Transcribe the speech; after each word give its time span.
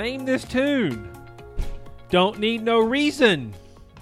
Name 0.00 0.24
this 0.24 0.44
tune. 0.44 1.12
Don't 2.08 2.38
need 2.38 2.62
no 2.62 2.78
reason. 2.78 3.52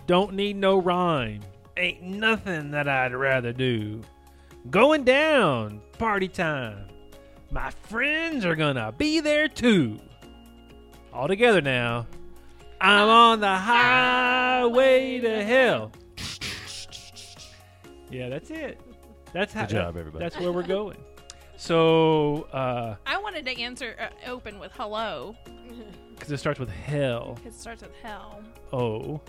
Don't 0.06 0.32
need 0.32 0.54
no 0.54 0.78
rhyme. 0.80 1.40
Ain't 1.76 2.04
nothing 2.04 2.70
that 2.70 2.86
I'd 2.86 3.12
rather 3.12 3.52
do. 3.52 4.02
Going 4.70 5.02
down, 5.02 5.80
party 5.98 6.28
time. 6.28 6.87
My 7.50 7.70
friends 7.70 8.45
are 8.45 8.54
gonna 8.54 8.95
be 8.96 9.18
there 9.18 9.48
too. 9.48 9.98
All 11.12 11.26
together 11.26 11.60
now. 11.60 12.06
I'm 12.80 13.09
on 13.09 13.40
the 13.40 13.56
highway 13.56 15.18
to 15.18 15.45
hell. 15.45 15.90
Yeah, 18.09 18.28
that's 18.28 18.51
it. 18.52 18.80
That's 19.32 19.52
how. 19.52 19.62
Good 19.62 19.70
job, 19.70 19.96
everybody. 19.96 20.24
That's 20.24 20.38
where 20.38 20.52
we're 20.52 20.62
going. 20.62 20.98
So, 21.56 22.42
uh, 22.52 22.95
I 23.04 23.18
wanted 23.18 23.45
to 23.46 23.60
answer 23.60 23.96
uh, 23.98 24.30
open 24.30 24.60
with 24.60 24.70
hello 24.74 25.34
because 26.18 26.32
it 26.32 26.38
starts 26.38 26.58
with 26.58 26.70
hell. 26.70 27.38
it 27.45 27.54
starts 27.54 27.82
with 27.82 27.95
hell. 28.02 28.42
Oh. 28.72 29.20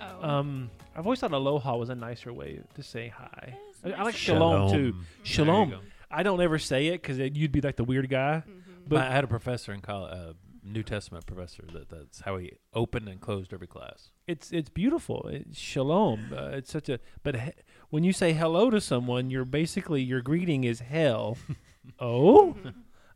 Oh. 0.00 0.28
Um, 0.28 0.70
I've 0.94 1.06
always 1.06 1.20
thought 1.20 1.32
aloha 1.32 1.76
was 1.76 1.88
a 1.90 1.94
nicer 1.94 2.32
way 2.32 2.60
to 2.74 2.82
say 2.82 3.08
hi. 3.08 3.54
It 3.84 3.88
is 3.88 3.94
I, 3.94 3.96
I 3.96 4.02
like 4.02 4.14
nicer. 4.14 4.18
shalom, 4.18 4.70
too. 4.70 4.76
There 4.76 4.82
you 4.82 4.94
Shalom. 5.24 5.70
go. 5.70 5.78
I 6.10 6.22
don't 6.22 6.40
ever 6.40 6.58
say 6.58 6.88
it 6.88 7.02
because 7.02 7.18
you'd 7.18 7.52
be 7.52 7.60
like 7.60 7.76
the 7.76 7.84
weird 7.84 8.08
guy. 8.08 8.42
But 8.86 9.06
I 9.06 9.12
had 9.12 9.24
a 9.24 9.28
professor 9.28 9.72
in 9.72 9.80
college, 9.80 10.12
uh, 10.12 10.32
New 10.64 10.82
Testament 10.82 11.26
professor, 11.26 11.64
that 11.72 11.90
that's 11.90 12.20
how 12.20 12.38
he 12.38 12.52
opened 12.72 13.08
and 13.08 13.20
closed 13.20 13.52
every 13.52 13.66
class. 13.66 14.10
It's 14.26 14.50
it's 14.50 14.70
beautiful. 14.70 15.28
It's 15.30 15.58
shalom. 15.58 16.32
Uh, 16.34 16.50
it's 16.54 16.72
such 16.72 16.88
a 16.88 16.98
but 17.22 17.36
he, 17.36 17.50
when 17.90 18.04
you 18.04 18.12
say 18.14 18.32
hello 18.32 18.70
to 18.70 18.80
someone, 18.80 19.30
you're 19.30 19.44
basically 19.44 20.02
your 20.02 20.22
greeting 20.22 20.64
is 20.64 20.80
hell. 20.80 21.36
oh, 22.00 22.56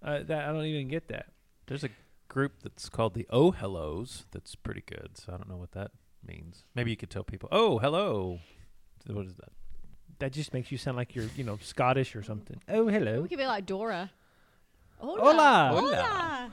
uh, 0.02 0.22
that 0.24 0.48
I 0.48 0.52
don't 0.52 0.64
even 0.66 0.88
get 0.88 1.08
that. 1.08 1.26
There's 1.66 1.84
a 1.84 1.88
group 2.32 2.52
that's 2.62 2.88
called 2.88 3.12
the 3.14 3.26
Oh 3.30 3.50
Hellos 3.50 4.24
that's 4.32 4.54
pretty 4.54 4.82
good. 4.86 5.10
So 5.18 5.34
I 5.34 5.36
don't 5.36 5.48
know 5.48 5.58
what 5.58 5.72
that 5.72 5.90
means. 6.26 6.64
Maybe 6.74 6.90
you 6.90 6.96
could 6.96 7.10
tell 7.10 7.24
people, 7.24 7.48
Oh, 7.52 7.78
hello. 7.78 8.38
What 9.06 9.26
is 9.26 9.34
that? 9.34 9.52
That 10.18 10.32
just 10.32 10.54
makes 10.54 10.72
you 10.72 10.78
sound 10.78 10.96
like 10.96 11.14
you're 11.14 11.28
you 11.36 11.44
know 11.44 11.58
Scottish 11.60 12.16
or 12.16 12.22
something. 12.22 12.60
Oh 12.68 12.88
hello. 12.88 13.20
We 13.20 13.28
could 13.28 13.38
be 13.38 13.46
like 13.46 13.66
Dora. 13.66 14.10
Hola. 14.98 15.20
Hola. 15.20 15.80
Hola. 15.80 16.52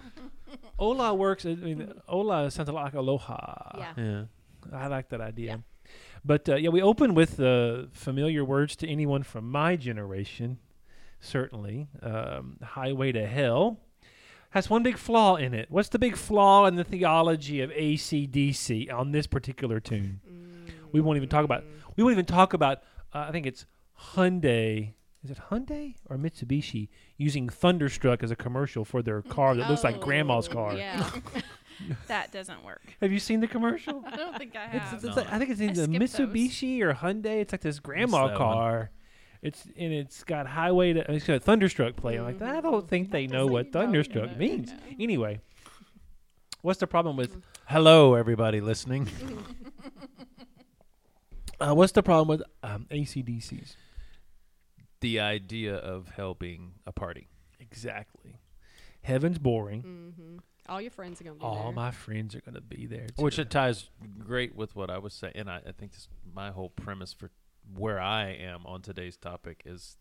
Hola 0.78 1.14
works. 1.24 1.46
I 1.46 1.54
mean, 1.56 1.94
hola 2.08 2.52
sounds 2.52 2.68
a 2.70 2.72
lot 2.72 2.86
like 2.86 2.96
aloha. 2.96 3.78
Yeah. 3.78 3.94
Yeah. 3.98 4.24
I 4.74 4.88
like 4.88 5.10
that 5.10 5.22
idea. 5.22 5.52
Yeah. 5.52 5.92
But 6.26 6.50
uh, 6.50 6.56
yeah, 6.56 6.70
we 6.70 6.82
open 6.82 7.14
with 7.14 7.40
uh, 7.40 7.84
familiar 7.94 8.44
words 8.44 8.76
to 8.78 8.88
anyone 8.88 9.24
from 9.24 9.50
my 9.50 9.76
generation. 9.78 10.58
Certainly, 11.22 11.88
um, 12.02 12.58
"Highway 12.64 13.12
to 13.12 13.26
Hell" 13.26 13.80
has 14.52 14.70
one 14.70 14.84
big 14.84 14.98
flaw 14.98 15.36
in 15.36 15.54
it. 15.54 15.68
What's 15.70 15.90
the 15.90 16.00
big 16.00 16.16
flaw 16.16 16.66
in 16.66 16.76
the 16.76 16.84
theology 16.84 17.62
of 17.62 17.70
ACDC 17.72 18.92
on 18.92 19.12
this 19.12 19.28
particular 19.28 19.80
tune? 19.80 20.22
We 20.92 21.02
won't 21.02 21.18
even 21.18 21.30
talk 21.30 21.46
about. 21.46 21.64
We 21.96 22.04
won't 22.04 22.14
even 22.14 22.26
talk 22.26 22.54
about. 22.54 22.80
Uh, 23.14 23.26
I 23.28 23.32
think 23.32 23.46
it's 23.46 23.66
Hyundai. 24.16 24.94
Is 25.24 25.32
it 25.32 25.38
Hyundai 25.52 25.96
or 26.10 26.18
Mitsubishi 26.18 26.88
using 27.18 27.50
Thunderstruck 27.50 28.24
as 28.24 28.32
a 28.32 28.36
commercial 28.38 28.86
for 28.86 29.02
their 29.02 29.22
car 29.22 29.54
that 29.56 29.70
looks 29.70 29.84
like 29.84 29.98
Oh, 29.98 30.00
Grandma's 30.00 30.48
car? 30.48 30.76
Yeah. 30.76 31.10
that 32.08 32.32
doesn't 32.32 32.64
work. 32.64 32.82
Have 33.02 33.12
you 33.12 33.20
seen 33.20 33.42
the 33.42 33.48
commercial? 33.48 34.02
I 34.08 34.16
don't 34.16 34.38
think 34.38 34.56
I 34.56 34.66
It's, 34.66 34.74
have. 34.86 35.04
it's 35.04 35.18
like, 35.18 35.32
I 35.32 35.38
think 35.38 35.52
it's 35.52 35.60
either 35.62 35.84
skipped 35.84 36.00
those. 36.00 36.28
Mitsubishi 36.28 36.82
or 36.82 36.94
Hyundai. 36.94 37.42
It's 37.42 37.52
like 37.52 37.62
this 37.62 37.80
grandma 37.80 38.36
car. 38.38 38.78
one. 38.78 38.90
Car. 39.42 39.48
It's 39.48 39.66
and 39.78 39.94
it's 39.94 40.24
got 40.24 40.48
highway 40.48 40.94
to 40.94 41.12
it's 41.12 41.26
got 41.26 41.42
Thunderstruck 41.44 41.96
playing. 41.96 42.24
Like 42.24 42.42
I 42.42 42.62
don't 42.62 42.88
think 42.88 43.12
they 43.12 43.28
know 43.28 43.48
what 43.48 43.72
Thunderstruck 43.72 44.38
means. 44.38 44.72
Anyway, 45.00 45.40
what's 46.62 46.80
the 46.80 46.88
problem 46.88 47.18
with 47.18 47.42
Hello, 47.68 48.16
everybody 48.16 48.62
listening. 48.62 49.08
uh, 51.60 51.74
what's 51.74 51.92
the 51.92 52.04
problem 52.04 52.28
with 52.40 52.48
um, 52.64 52.88
ACDCs? 52.92 53.76
the 55.02 55.20
idea 55.20 55.76
of 55.76 56.10
helping 56.10 56.74
a 56.86 56.92
party. 56.92 57.28
Exactly. 57.60 58.36
Heaven's 59.02 59.38
boring. 59.38 59.82
hmm 59.82 60.38
All 60.68 60.82
your 60.82 60.92
friends 60.92 61.22
are 61.22 61.24
gonna 61.24 61.38
be 61.38 61.42
All 61.42 61.64
there. 61.66 61.72
my 61.72 61.92
friends 61.92 62.36
are 62.36 62.42
gonna 62.42 62.60
be 62.60 62.86
there. 62.86 63.08
Which 63.16 63.40
it 63.40 63.50
ties 63.50 63.90
great 64.18 64.56
with 64.56 64.76
what 64.76 64.90
I 64.90 64.98
was 64.98 65.14
saying. 65.14 65.34
And 65.36 65.50
I, 65.50 65.62
I 65.66 65.72
think 65.72 65.94
this, 65.94 66.10
my 66.34 66.52
whole 66.52 66.70
premise 66.70 67.14
for 67.14 67.30
where 67.76 68.00
I 68.00 68.30
am 68.30 68.66
on 68.66 68.82
today's 68.82 69.18
topic 69.18 69.64
is 69.66 69.98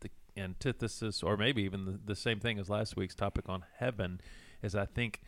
the 0.00 0.10
antithesis, 0.36 1.22
or 1.22 1.36
maybe 1.36 1.62
even 1.62 1.84
the, 1.84 2.00
the 2.04 2.16
same 2.16 2.40
thing 2.40 2.58
as 2.58 2.68
last 2.68 2.96
week's 2.96 3.14
topic 3.14 3.48
on 3.48 3.64
heaven, 3.78 4.20
is 4.62 4.74
I 4.74 4.86
think 4.86 5.20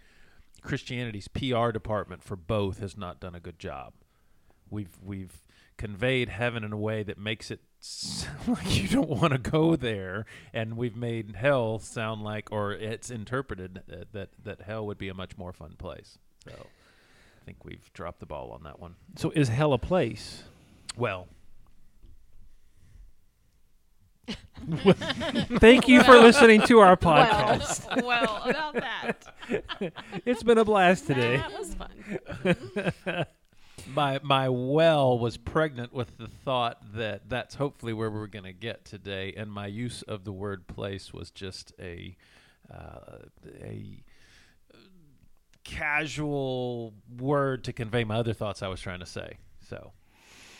Christianity's 0.62 1.28
PR 1.28 1.70
department 1.70 2.22
for 2.22 2.36
both 2.36 2.80
has 2.80 2.96
not 2.96 3.20
done 3.20 3.34
a 3.34 3.40
good 3.40 3.58
job. 3.58 3.92
We've 4.70 4.98
we've 5.02 5.42
conveyed 5.76 6.28
heaven 6.28 6.64
in 6.64 6.72
a 6.72 6.76
way 6.76 7.02
that 7.04 7.18
makes 7.18 7.50
it 7.50 7.60
sound 7.80 8.36
like 8.48 8.76
you 8.76 8.88
don't 8.88 9.08
want 9.08 9.32
to 9.32 9.38
go 9.38 9.76
there, 9.76 10.26
and 10.52 10.76
we've 10.76 10.96
made 10.96 11.36
hell 11.36 11.78
sound 11.78 12.22
like, 12.22 12.50
or 12.52 12.72
it's 12.72 13.10
interpreted 13.10 13.82
uh, 13.90 14.04
that 14.12 14.30
that 14.44 14.62
hell 14.62 14.86
would 14.86 14.98
be 14.98 15.08
a 15.08 15.14
much 15.14 15.38
more 15.38 15.52
fun 15.52 15.74
place. 15.78 16.18
So 16.44 16.52
I 16.52 17.44
think 17.44 17.64
we've 17.64 17.90
dropped 17.94 18.20
the 18.20 18.26
ball 18.26 18.50
on 18.50 18.64
that 18.64 18.78
one. 18.78 18.96
so 19.16 19.30
is 19.30 19.48
hell 19.48 19.72
a 19.72 19.78
place? 19.78 20.42
Well, 20.96 21.28
Thank 25.58 25.88
you 25.88 26.02
for 26.02 26.18
listening 26.18 26.62
to 26.62 26.80
our 26.80 26.96
podcast. 26.96 28.02
well, 28.04 28.42
about 28.44 28.74
that. 28.74 29.24
it's 30.26 30.42
been 30.42 30.58
a 30.58 30.64
blast 30.64 31.06
today. 31.06 31.38
That 31.38 31.58
was 31.58 31.74
fun. 31.74 33.24
my 33.94 34.20
my 34.22 34.48
well 34.48 35.18
was 35.18 35.36
pregnant 35.36 35.92
with 35.92 36.16
the 36.18 36.28
thought 36.28 36.94
that 36.94 37.28
that's 37.28 37.54
hopefully 37.54 37.92
where 37.92 38.10
we're 38.10 38.26
going 38.26 38.44
to 38.44 38.52
get 38.52 38.84
today, 38.84 39.32
and 39.36 39.50
my 39.50 39.66
use 39.66 40.02
of 40.02 40.24
the 40.24 40.32
word 40.32 40.66
place 40.66 41.12
was 41.14 41.30
just 41.30 41.72
a 41.80 42.16
uh, 42.72 43.18
a 43.62 44.02
casual 45.64 46.94
word 47.18 47.64
to 47.64 47.72
convey 47.72 48.04
my 48.04 48.16
other 48.16 48.32
thoughts 48.32 48.62
I 48.62 48.68
was 48.68 48.80
trying 48.80 49.00
to 49.00 49.06
say. 49.06 49.38
So 49.68 49.92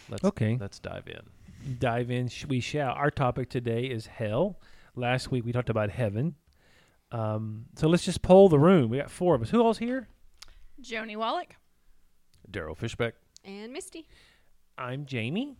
let's 0.08 0.24
Okay. 0.24 0.56
let's 0.60 0.78
dive 0.78 1.08
in. 1.08 1.22
Dive 1.78 2.10
in 2.10 2.30
we 2.48 2.60
shall. 2.60 2.92
Our 2.92 3.10
topic 3.10 3.48
today 3.48 3.84
is 3.84 4.06
hell. 4.06 4.60
Last 4.94 5.30
week 5.30 5.44
we 5.44 5.52
talked 5.52 5.70
about 5.70 5.90
heaven. 5.90 6.34
Um, 7.10 7.66
so 7.76 7.88
let's 7.88 8.04
just 8.04 8.22
poll 8.22 8.48
the 8.48 8.58
room. 8.58 8.90
We 8.90 8.98
got 8.98 9.10
four 9.10 9.34
of 9.34 9.42
us. 9.42 9.50
Who 9.50 9.62
all's 9.62 9.78
here? 9.78 10.08
Joni 10.82 11.16
Wallach. 11.16 11.56
Daryl 12.50 12.76
Fishbeck. 12.76 13.12
And 13.44 13.72
Misty. 13.72 14.06
i'm 14.76 15.06
jamie. 15.06 15.56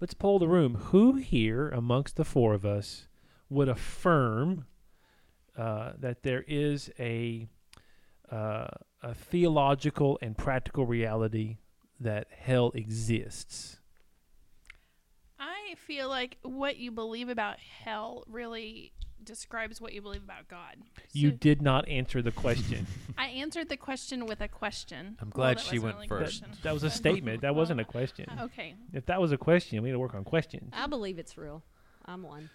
Let's 0.00 0.14
poll 0.14 0.38
the 0.38 0.48
room. 0.48 0.74
Who 0.76 1.14
here 1.14 1.68
amongst 1.70 2.16
the 2.16 2.24
four 2.24 2.54
of 2.54 2.64
us 2.64 3.08
would 3.50 3.68
affirm 3.68 4.66
uh, 5.56 5.92
that 5.98 6.22
there 6.22 6.44
is 6.46 6.90
a 6.98 7.48
uh, 8.30 8.68
a 9.02 9.14
theological 9.14 10.18
and 10.20 10.36
practical 10.36 10.86
reality 10.86 11.56
that 11.98 12.28
hell 12.30 12.70
exists 12.74 13.77
I 15.70 15.74
feel 15.74 16.08
like 16.08 16.38
what 16.42 16.76
you 16.76 16.90
believe 16.90 17.28
about 17.28 17.56
hell 17.58 18.24
really 18.28 18.92
describes 19.22 19.80
what 19.80 19.92
you 19.92 20.00
believe 20.00 20.22
about 20.22 20.48
God. 20.48 20.76
you 21.12 21.30
So 21.30 21.36
did 21.36 21.60
not 21.60 21.86
answer 21.88 22.22
the 22.22 22.30
question 22.30 22.86
I 23.18 23.26
answered 23.26 23.68
the 23.68 23.76
question 23.76 24.26
with 24.26 24.40
a 24.40 24.48
question. 24.48 25.16
I'm 25.20 25.30
glad 25.30 25.58
that 25.58 25.64
she 25.64 25.78
wasn't 25.78 25.82
went 25.82 25.94
really 25.96 26.06
a 26.06 26.08
first. 26.08 26.40
question. 26.42 26.58
that 26.62 26.72
was 26.72 26.82
a 26.84 26.90
statement 26.90 27.42
that 27.42 27.54
wasn't 27.54 27.80
a 27.80 27.84
question 27.84 28.26
Okay. 28.40 28.74
If 28.92 29.06
that 29.06 29.20
was 29.20 29.32
a 29.32 29.36
question, 29.38 29.82
we 29.82 29.88
need 29.88 29.92
to 29.92 29.98
work 29.98 30.14
on 30.14 30.24
questions. 30.24 30.72
I 30.72 30.86
believe 30.86 31.18
it's 31.18 31.36
real. 31.36 31.62
I'm 32.04 32.22
one. 32.22 32.48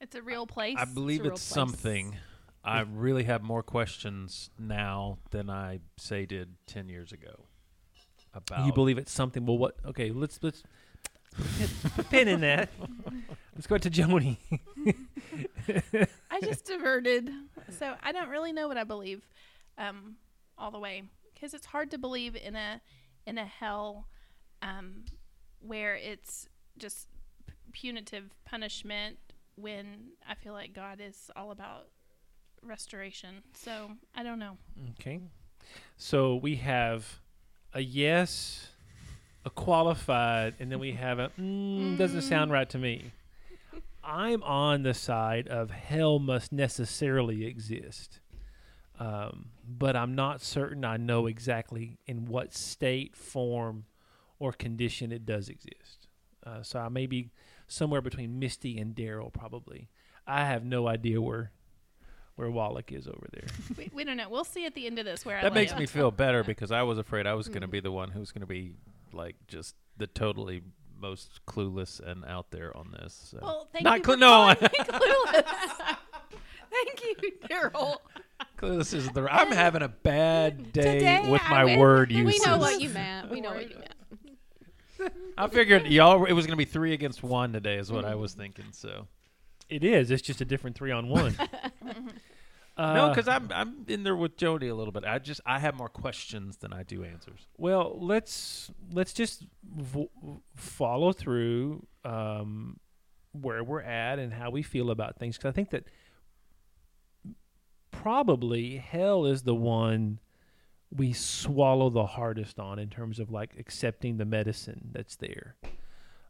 It's 0.00 0.14
a 0.14 0.22
real 0.22 0.46
place. 0.46 0.76
I 0.78 0.86
believe 0.86 1.20
a 1.20 1.24
real 1.24 1.32
it's 1.32 1.46
place. 1.46 1.54
something. 1.54 2.16
I 2.64 2.80
really 2.80 3.24
have 3.24 3.42
more 3.42 3.62
questions 3.62 4.50
now 4.58 5.18
than 5.30 5.50
I 5.50 5.80
say 5.98 6.24
did 6.26 6.54
ten 6.66 6.88
years 6.88 7.12
ago. 7.12 7.44
About 8.32 8.64
You 8.66 8.72
believe 8.72 8.96
it's 8.96 9.12
something? 9.12 9.44
Well, 9.44 9.58
what? 9.58 9.76
Okay, 9.84 10.10
let's 10.10 10.38
let's 10.42 10.62
put 10.62 10.66
a 10.66 10.89
pin 12.10 12.28
in 12.28 12.40
that. 12.40 12.68
Let's 13.54 13.66
go 13.66 13.78
to 13.78 13.90
Joni. 13.90 14.38
I 16.30 16.40
just 16.40 16.64
diverted. 16.64 17.30
So 17.78 17.94
I 18.02 18.12
don't 18.12 18.28
really 18.28 18.52
know 18.52 18.68
what 18.68 18.76
I 18.76 18.84
believe 18.84 19.22
um, 19.78 20.16
all 20.58 20.70
the 20.70 20.78
way 20.78 21.04
because 21.34 21.54
it's 21.54 21.66
hard 21.66 21.90
to 21.90 21.98
believe 21.98 22.36
in 22.36 22.56
a 22.56 22.80
in 23.26 23.38
a 23.38 23.44
hell 23.44 24.06
um, 24.62 25.04
where 25.60 25.94
it's 25.94 26.48
just 26.78 27.08
punitive 27.72 28.34
punishment 28.44 29.18
when 29.56 30.12
I 30.28 30.34
feel 30.34 30.52
like 30.52 30.72
God 30.72 31.00
is 31.00 31.30
all 31.36 31.50
about 31.50 31.88
restoration. 32.62 33.42
So 33.54 33.92
I 34.14 34.22
don't 34.22 34.38
know. 34.38 34.56
Okay, 34.92 35.20
so 35.96 36.36
we 36.36 36.56
have 36.56 37.20
a 37.72 37.80
yes, 37.80 38.69
a 39.44 39.50
qualified, 39.50 40.54
and 40.58 40.70
then 40.70 40.78
we 40.78 40.92
have 40.92 41.18
a 41.18 41.30
mm, 41.38 41.96
doesn't 41.96 42.22
sound 42.22 42.50
right 42.50 42.68
to 42.70 42.78
me. 42.78 43.12
I'm 44.02 44.42
on 44.42 44.82
the 44.82 44.94
side 44.94 45.48
of 45.48 45.70
hell 45.70 46.18
must 46.18 46.52
necessarily 46.52 47.44
exist. 47.44 48.20
Um, 48.98 49.46
but 49.66 49.96
I'm 49.96 50.14
not 50.14 50.42
certain 50.42 50.84
I 50.84 50.98
know 50.98 51.26
exactly 51.26 51.98
in 52.06 52.26
what 52.26 52.52
state, 52.52 53.16
form, 53.16 53.86
or 54.38 54.52
condition 54.52 55.10
it 55.10 55.24
does 55.24 55.48
exist. 55.48 56.08
Uh, 56.44 56.62
so 56.62 56.78
I 56.78 56.88
may 56.88 57.06
be 57.06 57.30
somewhere 57.66 58.02
between 58.02 58.38
Misty 58.38 58.78
and 58.78 58.94
Daryl, 58.94 59.32
probably. 59.32 59.88
I 60.26 60.44
have 60.44 60.64
no 60.64 60.86
idea 60.86 61.20
where 61.20 61.52
where 62.36 62.50
Wallach 62.50 62.90
is 62.90 63.06
over 63.06 63.26
there. 63.32 63.46
we, 63.76 63.90
we 63.92 64.04
don't 64.04 64.16
know. 64.16 64.28
We'll 64.30 64.44
see 64.44 64.64
at 64.64 64.74
the 64.74 64.86
end 64.86 64.98
of 64.98 65.04
this 65.04 65.26
where 65.26 65.38
I 65.38 65.42
That 65.42 65.52
makes 65.52 65.74
me 65.76 65.84
feel 65.84 66.10
better 66.10 66.42
because 66.42 66.72
I 66.72 66.82
was 66.82 66.98
afraid 66.98 67.26
I 67.26 67.34
was 67.34 67.48
going 67.48 67.60
to 67.60 67.68
be 67.68 67.80
the 67.80 67.92
one 67.92 68.10
who's 68.10 68.32
going 68.32 68.40
to 68.40 68.46
be 68.46 68.72
like 69.12 69.36
just 69.48 69.74
the 69.96 70.06
totally 70.06 70.62
most 71.00 71.40
clueless 71.46 72.00
and 72.00 72.24
out 72.24 72.50
there 72.50 72.76
on 72.76 72.90
this. 73.00 73.28
So. 73.30 73.38
Well, 73.40 73.68
thank 73.72 73.84
Not 73.84 73.98
you 73.98 74.02
clu- 74.04 74.14
for 74.14 74.20
no, 74.20 74.32
I- 74.42 74.54
me 74.60 74.68
clueless. 74.80 75.96
thank 76.70 77.02
you, 77.22 77.32
Daryl. 77.48 77.96
clueless 78.58 78.92
is 78.94 79.08
the. 79.10 79.26
I'm 79.32 79.50
having 79.52 79.82
a 79.82 79.88
bad 79.88 80.72
day 80.72 80.98
Today 80.98 81.28
with 81.30 81.42
I 81.44 81.50
my 81.50 81.64
went- 81.64 81.80
word 81.80 82.08
we 82.10 82.16
uses. 82.16 82.46
know 82.46 82.58
what 82.58 82.80
you 82.80 82.90
meant. 82.90 83.30
We 83.30 83.40
know 83.40 83.54
what 83.54 83.68
you 83.70 83.76
meant. 83.76 83.94
I 85.38 85.48
figured 85.48 85.86
y'all. 85.86 86.24
It 86.26 86.34
was 86.34 86.46
going 86.46 86.52
to 86.58 86.58
be 86.58 86.66
three 86.70 86.92
against 86.92 87.22
one 87.22 87.54
today, 87.54 87.76
is 87.76 87.90
what 87.90 88.04
I 88.04 88.14
was 88.16 88.34
thinking. 88.34 88.66
So 88.72 89.06
It 89.70 89.82
is. 89.82 90.10
It's 90.10 90.20
just 90.20 90.42
a 90.42 90.44
different 90.44 90.76
three 90.76 90.90
on 90.90 91.08
one. 91.08 91.34
uh, 92.80 92.94
no, 92.94 93.08
because 93.10 93.28
I'm 93.28 93.50
I'm 93.52 93.84
in 93.88 94.04
there 94.04 94.16
with 94.16 94.38
Jody 94.38 94.68
a 94.68 94.74
little 94.74 94.92
bit. 94.92 95.04
I 95.04 95.18
just 95.18 95.42
I 95.44 95.58
have 95.58 95.74
more 95.76 95.90
questions 95.90 96.56
than 96.56 96.72
I 96.72 96.82
do 96.82 97.04
answers. 97.04 97.46
Well, 97.58 97.98
let's 98.00 98.70
let's 98.90 99.12
just 99.12 99.44
vo- 99.62 100.10
follow 100.56 101.12
through 101.12 101.86
um, 102.06 102.80
where 103.32 103.62
we're 103.62 103.82
at 103.82 104.18
and 104.18 104.32
how 104.32 104.48
we 104.48 104.62
feel 104.62 104.90
about 104.90 105.18
things 105.18 105.36
because 105.36 105.50
I 105.50 105.52
think 105.52 105.70
that 105.70 105.84
probably 107.90 108.78
hell 108.78 109.26
is 109.26 109.42
the 109.42 109.54
one 109.54 110.18
we 110.90 111.12
swallow 111.12 111.90
the 111.90 112.06
hardest 112.06 112.58
on 112.58 112.78
in 112.78 112.88
terms 112.88 113.20
of 113.20 113.30
like 113.30 113.50
accepting 113.58 114.16
the 114.16 114.24
medicine 114.24 114.88
that's 114.92 115.16
there. 115.16 115.56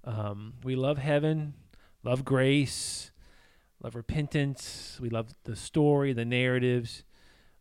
Um, 0.03 0.55
we 0.65 0.75
love 0.75 0.99
heaven, 0.99 1.55
love 2.03 2.25
grace, 2.25 3.13
love 3.83 3.95
repentance. 3.95 4.99
We 5.01 5.09
love 5.11 5.29
the 5.45 5.57
story, 5.57 6.13
the 6.13 6.25
narratives 6.25 7.05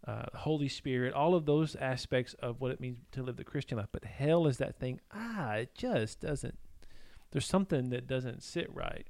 uh, 0.07 0.25
Holy 0.33 0.69
Spirit, 0.69 1.13
all 1.13 1.35
of 1.35 1.45
those 1.45 1.75
aspects 1.75 2.33
of 2.35 2.61
what 2.61 2.71
it 2.71 2.79
means 2.79 2.97
to 3.11 3.21
live 3.21 3.35
the 3.35 3.43
Christian 3.43 3.77
life. 3.77 3.89
But 3.91 4.05
hell 4.05 4.47
is 4.47 4.57
that 4.57 4.79
thing, 4.79 4.99
ah, 5.13 5.53
it 5.55 5.75
just 5.75 6.21
doesn't, 6.21 6.57
there's 7.31 7.45
something 7.45 7.89
that 7.89 8.07
doesn't 8.07 8.41
sit 8.41 8.73
right. 8.73 9.05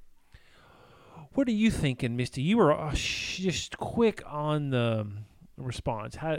What 1.36 1.48
are 1.48 1.52
you 1.52 1.70
thinking, 1.72 2.18
Misty? 2.18 2.42
You 2.42 2.58
were 2.58 2.74
uh, 2.74 2.94
sh- 2.96 3.38
just 3.38 3.78
quick 3.78 4.24
on 4.26 4.72
the 4.72 5.08
response. 5.58 6.16
How, 6.16 6.38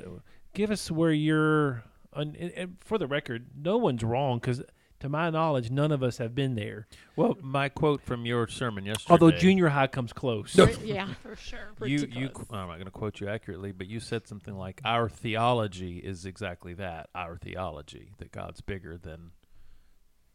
give 0.53 0.71
us 0.71 0.91
where 0.91 1.13
you're, 1.13 1.85
and, 2.13 2.37
and- 2.37 2.53
and 2.53 2.77
for 2.81 2.99
the 2.99 3.07
record, 3.07 3.47
no 3.57 3.77
one's 3.79 4.03
wrong 4.03 4.39
because 4.41 4.63
to 5.01 5.09
my 5.09 5.31
knowledge, 5.31 5.71
none 5.71 5.93
of 5.93 6.03
us 6.03 6.19
have 6.19 6.35
been 6.35 6.55
there. 6.55 6.87
Well, 7.17 7.37
my 7.43 7.69
quote 7.69 8.03
from 8.03 8.25
your 8.27 8.47
sermon 8.49 8.85
yesterday. 8.87 9.13
Although 9.13 9.31
junior 9.33 9.69
high 9.69 9.87
comes 9.89 10.13
close. 10.13 10.57
yeah. 10.85 11.09
For 11.23 11.37
sure. 11.37 11.59
you 11.87 11.99
pretty 11.99 12.19
you 12.19 12.29
close. 12.29 12.47
I'm 12.51 12.69
not 12.69 12.75
going 12.75 12.85
to 12.85 12.91
quote 12.91 13.21
you 13.21 13.29
accurately, 13.29 13.73
but 13.73 13.87
you 13.89 14.01
said 14.01 14.27
something 14.29 14.55
like 14.57 14.81
our 14.85 15.09
theology 15.09 15.99
is 15.99 16.25
exactly 16.25 16.75
that. 16.75 17.09
Our 17.15 17.37
theology 17.37 18.13
that 18.19 18.31
God's 18.33 18.61
bigger 18.61 18.97
than 18.97 19.33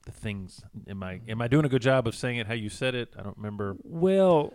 the 0.05 0.11
things. 0.11 0.61
Am 0.87 1.01
I 1.03 1.21
am 1.27 1.41
I 1.41 1.47
doing 1.47 1.65
a 1.65 1.69
good 1.69 1.81
job 1.81 2.07
of 2.07 2.15
saying 2.15 2.37
it 2.37 2.47
how 2.47 2.53
you 2.53 2.69
said 2.69 2.93
it? 2.95 3.13
I 3.17 3.23
don't 3.23 3.37
remember. 3.37 3.75
Well, 3.83 4.53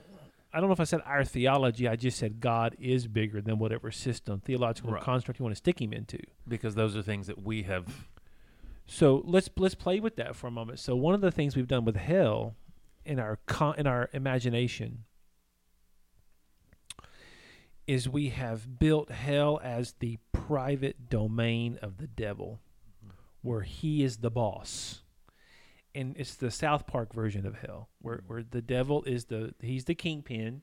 I 0.53 0.59
don't 0.59 0.69
know 0.69 0.73
if 0.73 0.81
I 0.81 0.85
said 0.85 1.01
our 1.07 1.25
theology. 1.25 1.87
I 1.89 1.97
just 1.97 2.19
said 2.19 2.41
God 2.41 2.77
is 2.81 3.07
bigger 3.07 3.41
than 3.41 3.59
whatever 3.59 3.91
system, 3.93 4.41
theological 4.41 4.93
Right. 4.93 5.03
construct 5.03 5.39
you 5.39 5.45
want 5.45 5.55
to 5.55 5.59
stick 5.59 5.81
him 5.81 5.93
into. 5.93 6.19
because 6.49 6.75
those 6.75 6.97
are 6.97 7.03
things 7.03 7.27
that 7.29 7.43
we 7.43 7.63
have. 7.65 8.09
So 8.93 9.23
let's 9.25 9.49
let's 9.57 9.77
play 9.77 10.01
with 10.01 10.17
that 10.17 10.35
for 10.35 10.49
a 10.49 10.51
moment. 10.51 10.81
So 10.81 10.97
one 10.97 11.15
of 11.15 11.21
the 11.21 11.31
things 11.31 11.55
we've 11.55 11.69
done 11.69 11.85
with 11.85 11.95
hell 11.95 12.57
in 13.05 13.21
our 13.21 13.39
con- 13.47 13.77
in 13.79 13.87
our 13.87 14.11
imagination 14.13 15.05
is 17.87 18.09
we 18.09 18.31
have 18.31 18.81
built 18.81 19.13
hell 19.13 19.61
as 19.63 19.95
the 20.01 20.19
private 20.33 21.09
domain 21.09 21.79
of 21.81 21.99
the 21.99 22.09
devil, 22.09 22.59
where 23.43 23.63
he 23.63 24.03
is 24.03 24.19
the 24.19 24.31
boss. 24.31 25.03
And 25.95 26.17
it's 26.19 26.35
the 26.35 26.51
South 26.51 26.89
Park 26.89 27.15
version 27.15 27.47
of 27.47 27.55
hell, 27.55 27.91
where 28.01 28.17
mm-hmm. 28.17 28.27
where 28.27 28.43
the 28.43 28.61
devil 28.61 29.05
is 29.05 29.27
the 29.27 29.55
he's 29.61 29.85
the 29.85 29.95
kingpin. 29.95 30.63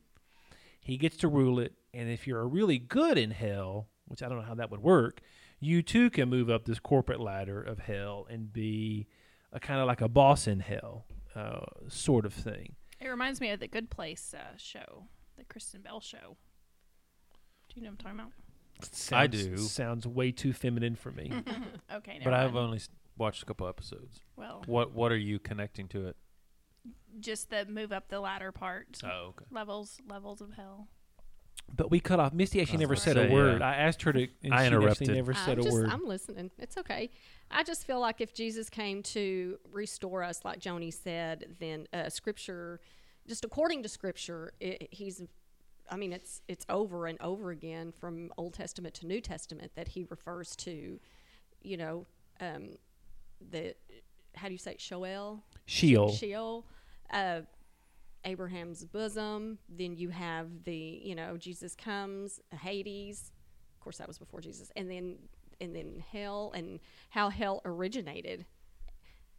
He 0.81 0.97
gets 0.97 1.15
to 1.17 1.29
rule 1.29 1.59
it, 1.59 1.75
and 1.93 2.09
if 2.09 2.27
you're 2.27 2.45
really 2.45 2.77
good 2.77 3.17
in 3.17 3.31
hell, 3.31 3.87
which 4.05 4.21
I 4.21 4.27
don't 4.27 4.39
know 4.39 4.43
how 4.43 4.55
that 4.55 4.69
would 4.69 4.83
work, 4.83 5.21
you 5.59 5.81
too 5.81 6.09
can 6.09 6.29
move 6.29 6.49
up 6.49 6.65
this 6.65 6.79
corporate 6.79 7.19
ladder 7.19 7.61
of 7.61 7.79
hell 7.79 8.27
and 8.29 8.51
be 8.51 9.07
a 9.51 9.59
kind 9.59 9.79
of 9.79 9.87
like 9.87 10.01
a 10.01 10.07
boss 10.07 10.47
in 10.47 10.59
hell, 10.59 11.05
uh, 11.35 11.61
sort 11.87 12.25
of 12.25 12.33
thing. 12.33 12.75
It 12.99 13.07
reminds 13.07 13.39
me 13.41 13.51
of 13.51 13.59
the 13.59 13.67
Good 13.67 13.89
Place 13.89 14.33
uh, 14.37 14.57
show, 14.57 15.07
the 15.37 15.43
Kristen 15.43 15.81
Bell 15.81 15.99
show. 15.99 16.37
Do 17.69 17.75
you 17.75 17.81
know 17.83 17.89
what 17.89 18.05
I'm 18.05 18.17
talking 18.17 18.31
Sounds, 18.81 19.11
I 19.11 19.27
do. 19.27 19.57
Sounds 19.57 20.07
way 20.07 20.31
too 20.31 20.53
feminine 20.53 20.95
for 20.95 21.11
me. 21.11 21.31
okay, 21.93 22.19
never 22.19 22.23
But 22.23 22.33
I've 22.33 22.55
only 22.55 22.79
watched 23.17 23.41
a 23.41 23.45
couple 23.45 23.67
episodes. 23.67 24.21
well, 24.35 24.63
What 24.67 24.93
what 24.93 25.11
are 25.11 25.17
you 25.17 25.39
connecting 25.39 25.87
to 25.89 26.07
it? 26.07 26.15
just 27.19 27.49
the 27.49 27.65
move 27.65 27.91
up 27.91 28.09
the 28.09 28.19
ladder 28.19 28.51
part. 28.51 28.99
Oh, 29.03 29.29
okay. 29.29 29.45
Levels, 29.51 29.99
levels 30.07 30.41
of 30.41 30.53
hell. 30.53 30.87
But 31.75 31.91
we 31.91 31.99
cut 31.99 32.19
off. 32.19 32.33
Misty 32.33 32.61
actually 32.61 32.77
I 32.77 32.79
never 32.81 32.93
was 32.93 33.01
said 33.01 33.17
a 33.17 33.27
say, 33.27 33.33
word. 33.33 33.59
yeah. 33.59 33.67
I 33.69 33.75
asked 33.75 34.01
her 34.03 34.13
to. 34.13 34.27
And 34.43 34.53
I 34.53 34.61
she 34.61 34.67
interrupted. 34.67 34.91
actually 34.91 35.15
never 35.15 35.33
said 35.33 35.53
I'm 35.53 35.59
a 35.59 35.63
just, 35.63 35.73
word. 35.75 35.89
I'm 35.89 36.05
listening. 36.05 36.51
It's 36.57 36.77
okay. 36.77 37.09
I 37.51 37.63
just 37.63 37.85
feel 37.85 37.99
like 37.99 38.21
if 38.21 38.33
Jesus 38.33 38.69
came 38.69 39.03
to 39.03 39.57
restore 39.71 40.23
us, 40.23 40.43
like 40.43 40.59
Joni 40.59 40.93
said, 40.93 41.55
then 41.59 41.87
uh, 41.93 42.09
Scripture, 42.09 42.79
just 43.27 43.45
according 43.45 43.83
to 43.83 43.89
Scripture, 43.89 44.53
it, 44.59 44.87
he's. 44.91 45.21
I 45.89 45.95
mean, 45.95 46.11
it's 46.11 46.41
it's 46.49 46.65
over 46.67 47.07
and 47.07 47.17
over 47.21 47.51
again 47.51 47.93
from 47.93 48.31
Old 48.37 48.53
Testament 48.53 48.93
to 48.95 49.07
New 49.07 49.21
Testament 49.21 49.71
that 49.75 49.87
he 49.89 50.05
refers 50.09 50.53
to, 50.57 50.99
you 51.61 51.77
know, 51.77 52.05
um, 52.41 52.71
the 53.51 53.73
how 54.35 54.47
do 54.47 54.53
you 54.53 54.57
say 54.57 54.71
it? 54.71 54.79
Shoel? 54.79 55.41
Sheol. 55.65 56.11
Sheol, 56.13 56.65
uh, 57.11 57.41
Abraham's 58.27 58.83
bosom. 58.83 59.57
Then 59.69 59.95
you 59.95 60.09
have 60.09 60.65
the, 60.65 61.01
you 61.03 61.15
know, 61.15 61.37
Jesus 61.37 61.75
comes, 61.75 62.41
Hades. 62.61 63.31
Of 63.75 63.79
course, 63.79 63.97
that 63.97 64.07
was 64.07 64.19
before 64.19 64.41
Jesus, 64.41 64.71
and 64.75 64.91
then 64.91 65.15
and 65.59 65.75
then 65.75 66.03
hell 66.11 66.51
and 66.53 66.79
how 67.09 67.29
hell 67.29 67.61
originated. 67.65 68.45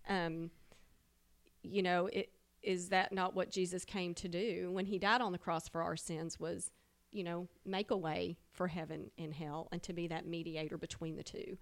Um, 0.09 0.51
you 1.63 1.83
know, 1.83 2.07
it 2.07 2.31
is 2.63 2.89
that 2.89 3.13
not 3.13 3.35
what 3.35 3.51
Jesus 3.51 3.85
came 3.85 4.15
to 4.15 4.29
do 4.29 4.71
when 4.73 4.87
he 4.87 4.99
died 4.99 5.21
on 5.21 5.33
the 5.33 5.39
cross 5.39 5.69
for 5.69 5.83
our 5.83 5.97
sins? 5.97 6.41
Was 6.41 6.71
you 7.13 7.25
know 7.25 7.47
make 7.67 7.91
a 7.91 7.97
way 7.97 8.39
for 8.53 8.69
heaven 8.69 9.11
and 9.19 9.35
hell 9.35 9.69
and 9.71 9.83
to 9.83 9.93
be 9.93 10.09
that 10.09 10.27
mediator 10.27 10.79
between 10.79 11.17
the 11.17 11.23
two. 11.23 11.59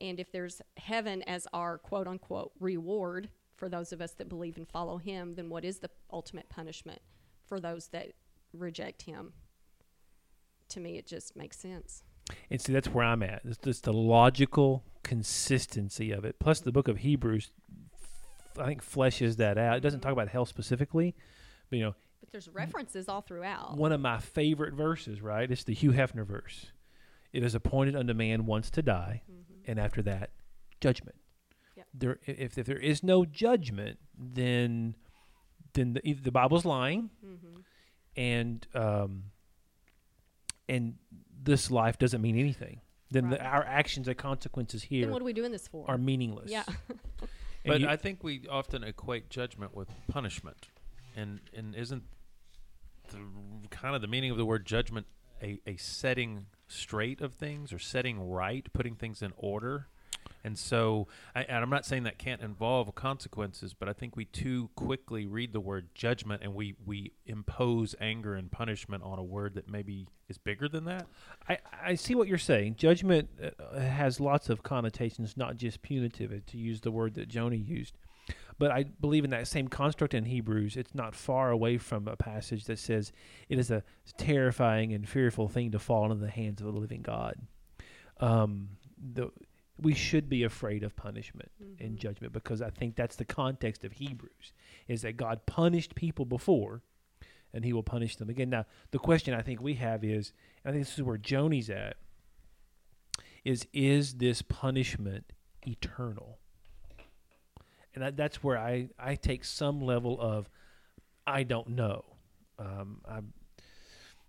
And 0.00 0.18
if 0.18 0.30
there's 0.30 0.62
heaven 0.76 1.22
as 1.22 1.46
our 1.52 1.78
quote 1.78 2.06
unquote 2.06 2.52
reward 2.60 3.28
for 3.64 3.70
those 3.70 3.94
of 3.94 4.02
us 4.02 4.12
that 4.12 4.28
believe 4.28 4.58
and 4.58 4.68
follow 4.68 4.98
him, 4.98 5.36
then 5.36 5.48
what 5.48 5.64
is 5.64 5.78
the 5.78 5.88
ultimate 6.12 6.50
punishment 6.50 7.00
for 7.46 7.58
those 7.58 7.86
that 7.88 8.12
reject 8.52 9.00
him? 9.00 9.32
To 10.68 10.80
me, 10.80 10.98
it 10.98 11.06
just 11.06 11.34
makes 11.34 11.56
sense. 11.56 12.02
And 12.50 12.60
see, 12.60 12.74
that's 12.74 12.88
where 12.88 13.06
I'm 13.06 13.22
at. 13.22 13.40
It's 13.42 13.56
just 13.56 13.84
the 13.84 13.92
logical 13.94 14.84
consistency 15.02 16.12
of 16.12 16.26
it. 16.26 16.38
Plus, 16.38 16.60
the 16.60 16.72
book 16.72 16.88
of 16.88 16.98
Hebrews, 16.98 17.52
I 18.58 18.66
think, 18.66 18.84
fleshes 18.84 19.36
that 19.38 19.56
out. 19.56 19.78
It 19.78 19.80
doesn't 19.80 20.00
talk 20.00 20.10
mm-hmm. 20.10 20.20
about 20.20 20.28
hell 20.28 20.44
specifically, 20.44 21.14
but 21.70 21.78
you 21.78 21.84
know, 21.84 21.94
But 22.20 22.32
there's 22.32 22.50
references 22.50 23.08
all 23.08 23.22
throughout. 23.22 23.78
one 23.78 23.92
of 23.92 24.00
my 24.00 24.18
favorite 24.18 24.74
verses, 24.74 25.22
right? 25.22 25.50
It's 25.50 25.64
the 25.64 25.72
Hugh 25.72 25.92
Hefner 25.92 26.26
verse. 26.26 26.66
It 27.32 27.42
is 27.42 27.54
appointed 27.54 27.96
unto 27.96 28.12
man 28.12 28.44
once 28.44 28.68
to 28.72 28.82
die, 28.82 29.22
mm-hmm. 29.24 29.70
and 29.70 29.80
after 29.80 30.02
that, 30.02 30.32
judgment. 30.82 31.16
Yep. 31.94 32.00
There, 32.00 32.18
if, 32.26 32.58
if 32.58 32.66
there 32.66 32.76
is 32.78 33.02
no 33.02 33.24
judgment, 33.24 33.98
then 34.18 34.94
then 35.74 35.94
the, 35.94 36.06
either 36.08 36.22
the 36.22 36.30
Bible's 36.32 36.64
lying, 36.64 37.10
Mm-hmm. 37.24 37.60
and 38.16 38.66
um, 38.74 39.24
and 40.68 40.94
this 41.42 41.70
life 41.70 41.98
doesn't 41.98 42.20
mean 42.22 42.38
anything. 42.38 42.80
Then 43.10 43.30
the, 43.30 43.42
our 43.44 43.64
actions 43.64 44.08
and 44.08 44.16
consequences 44.16 44.82
Then 44.82 44.88
here 44.88 45.10
what 45.10 45.22
are 45.22 45.24
we 45.24 45.32
doing 45.32 45.52
this 45.52 45.68
for? 45.68 45.84
are 45.88 45.98
meaningless. 45.98 46.50
yeah. 46.50 46.64
But 47.66 47.80
you- 47.80 47.88
I 47.88 47.96
think 47.96 48.22
we 48.22 48.46
often 48.50 48.84
equate 48.84 49.30
judgment 49.30 49.74
with 49.74 49.88
punishment, 50.08 50.68
and 51.16 51.40
and 51.56 51.74
isn't 51.74 52.02
the 53.10 53.18
kind 53.70 53.94
of 53.94 54.02
the 54.02 54.06
meaning 54.08 54.30
of 54.30 54.36
the 54.36 54.44
word 54.44 54.66
judgment 54.66 55.06
a, 55.42 55.60
a 55.66 55.76
setting 55.76 56.46
straight 56.68 57.20
of 57.22 57.32
things 57.34 57.72
or 57.72 57.78
setting 57.78 58.20
right, 58.20 58.70
putting 58.74 58.96
things 58.96 59.22
in 59.22 59.32
order? 59.38 59.88
And 60.44 60.58
so, 60.58 61.08
I, 61.34 61.42
and 61.44 61.64
I'm 61.64 61.70
not 61.70 61.86
saying 61.86 62.02
that 62.02 62.18
can't 62.18 62.42
involve 62.42 62.94
consequences, 62.94 63.72
but 63.72 63.88
I 63.88 63.94
think 63.94 64.14
we 64.14 64.26
too 64.26 64.68
quickly 64.76 65.26
read 65.26 65.54
the 65.54 65.60
word 65.60 65.88
judgment 65.94 66.42
and 66.42 66.54
we, 66.54 66.74
we 66.84 67.12
impose 67.24 67.94
anger 67.98 68.34
and 68.34 68.52
punishment 68.52 69.02
on 69.02 69.18
a 69.18 69.24
word 69.24 69.54
that 69.54 69.70
maybe 69.70 70.06
is 70.28 70.36
bigger 70.36 70.68
than 70.68 70.84
that. 70.84 71.06
I, 71.48 71.58
I 71.82 71.94
see 71.94 72.14
what 72.14 72.28
you're 72.28 72.38
saying. 72.38 72.76
Judgment 72.76 73.30
uh, 73.42 73.80
has 73.80 74.20
lots 74.20 74.50
of 74.50 74.62
connotations, 74.62 75.36
not 75.36 75.56
just 75.56 75.80
punitive, 75.80 76.30
uh, 76.30 76.36
to 76.46 76.58
use 76.58 76.82
the 76.82 76.90
word 76.90 77.14
that 77.14 77.28
Joni 77.28 77.66
used. 77.66 77.96
But 78.58 78.70
I 78.70 78.84
believe 78.84 79.24
in 79.24 79.30
that 79.30 79.48
same 79.48 79.68
construct 79.68 80.14
in 80.14 80.24
Hebrews. 80.24 80.76
It's 80.76 80.94
not 80.94 81.14
far 81.14 81.50
away 81.50 81.78
from 81.78 82.06
a 82.06 82.16
passage 82.16 82.64
that 82.66 82.78
says 82.78 83.12
it 83.48 83.58
is 83.58 83.70
a 83.70 83.82
terrifying 84.16 84.92
and 84.92 85.08
fearful 85.08 85.48
thing 85.48 85.72
to 85.72 85.78
fall 85.78 86.04
into 86.04 86.24
the 86.24 86.30
hands 86.30 86.60
of 86.60 86.68
a 86.68 86.70
living 86.70 87.02
God. 87.02 87.36
Um, 88.20 88.68
the, 89.12 89.30
we 89.84 89.94
should 89.94 90.28
be 90.28 90.42
afraid 90.42 90.82
of 90.82 90.96
punishment 90.96 91.50
and 91.78 91.96
Mhm. 91.96 92.00
judgment 92.00 92.32
because 92.32 92.60
I 92.62 92.70
think 92.70 92.96
that's 92.96 93.16
the 93.16 93.24
context 93.24 93.84
of 93.84 93.92
Hebrews 93.92 94.52
is 94.88 95.02
that 95.02 95.16
God 95.16 95.46
punished 95.46 95.94
people 95.94 96.24
before 96.24 96.82
and 97.52 97.64
he 97.64 97.72
will 97.72 97.82
punish 97.84 98.16
them 98.16 98.28
again. 98.28 98.50
Now, 98.50 98.66
the 98.90 98.98
question 98.98 99.32
I 99.34 99.42
think 99.42 99.60
we 99.60 99.74
have 99.74 100.02
is, 100.02 100.32
and 100.64 100.70
I 100.70 100.72
think 100.74 100.86
this 100.86 100.98
is 100.98 101.02
where 101.04 101.18
Joni's 101.18 101.70
at, 101.70 101.96
is 103.44 103.66
is 103.72 104.14
this 104.14 104.42
punishment 104.42 105.32
eternal? 105.66 106.38
And 107.94 108.02
that, 108.02 108.16
that's 108.16 108.42
where 108.42 108.58
I, 108.58 108.88
I 108.98 109.14
take 109.14 109.44
some 109.44 109.80
level 109.80 110.20
of 110.20 110.48
I 111.26 111.42
don't 111.42 111.68
know. 111.68 112.04
Um, 112.58 113.00
I, 113.08 113.20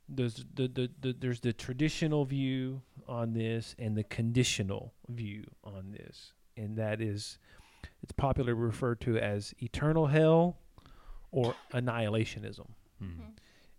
there's 0.08 0.46
the, 0.54 0.68
the, 0.68 0.90
the 1.02 1.16
there's 1.20 1.40
the 1.40 1.54
traditional 1.54 2.26
view 2.26 2.82
on 3.08 3.34
this 3.34 3.76
and 3.80 3.98
the 3.98 4.04
conditional 4.04 4.94
view 5.10 5.44
on 5.64 5.92
this, 5.92 6.34
and 6.58 6.78
that 6.78 7.02
is 7.02 7.40
it's 8.04 8.12
popularly 8.12 8.54
referred 8.54 9.02
to 9.02 9.18
as 9.18 9.54
eternal 9.60 10.08
hell 10.08 10.58
or 11.32 11.56
annihilationism. 11.74 12.68
Mm-hmm. 13.02 13.06
Mm-hmm. 13.06 13.30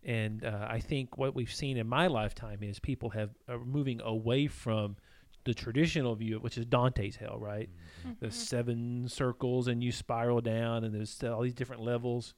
And 0.04 0.45
uh, 0.45 0.66
I 0.71 0.80
think 0.80 1.18
what 1.18 1.35
we've 1.35 1.52
seen 1.52 1.76
in 1.76 1.88
my 1.88 2.06
lifetime 2.06 2.62
is 2.62 2.78
people 2.78 3.11
have 3.11 3.30
are 3.49 3.59
moving 3.59 4.00
away 4.00 4.47
from 4.47 4.97
the 5.45 5.54
traditional 5.54 6.14
view, 6.14 6.38
which 6.38 6.59
is 6.59 6.66
Dante's 6.66 7.16
hell, 7.16 7.38
right? 7.38 7.68
Mm-hmm. 8.00 8.25
The 8.25 8.30
seven 8.30 9.09
circles, 9.09 9.68
and 9.68 9.83
you 9.83 9.92
spiral 9.92 10.40
down, 10.40 10.85
and 10.85 10.95
there's 10.95 11.23
all 11.23 11.42
these 11.42 11.54
different 11.54 11.83
levels, 11.83 12.35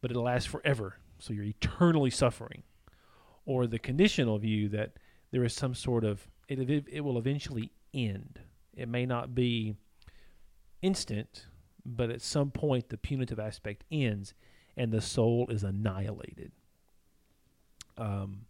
but 0.00 0.10
it 0.10 0.16
lasts 0.16 0.48
forever. 0.48 0.98
So 1.18 1.32
you're 1.32 1.44
eternally 1.44 2.10
suffering. 2.10 2.62
Or 3.48 3.66
the 3.66 3.78
conditional 3.78 4.38
view 4.38 4.68
that 4.68 4.92
there 5.30 5.42
is 5.42 5.54
some 5.54 5.74
sort 5.74 6.04
of 6.04 6.28
it, 6.48 6.58
it, 6.70 6.84
it 6.86 7.00
will 7.00 7.16
eventually 7.16 7.72
end. 7.94 8.38
It 8.76 8.88
may 8.88 9.06
not 9.06 9.34
be 9.34 9.74
instant, 10.82 11.46
but 11.84 12.10
at 12.10 12.20
some 12.20 12.50
point 12.50 12.90
the 12.90 12.98
punitive 12.98 13.40
aspect 13.40 13.84
ends, 13.90 14.34
and 14.76 14.92
the 14.92 15.00
soul 15.00 15.46
is 15.48 15.64
annihilated. 15.64 16.52
Um, 17.96 18.42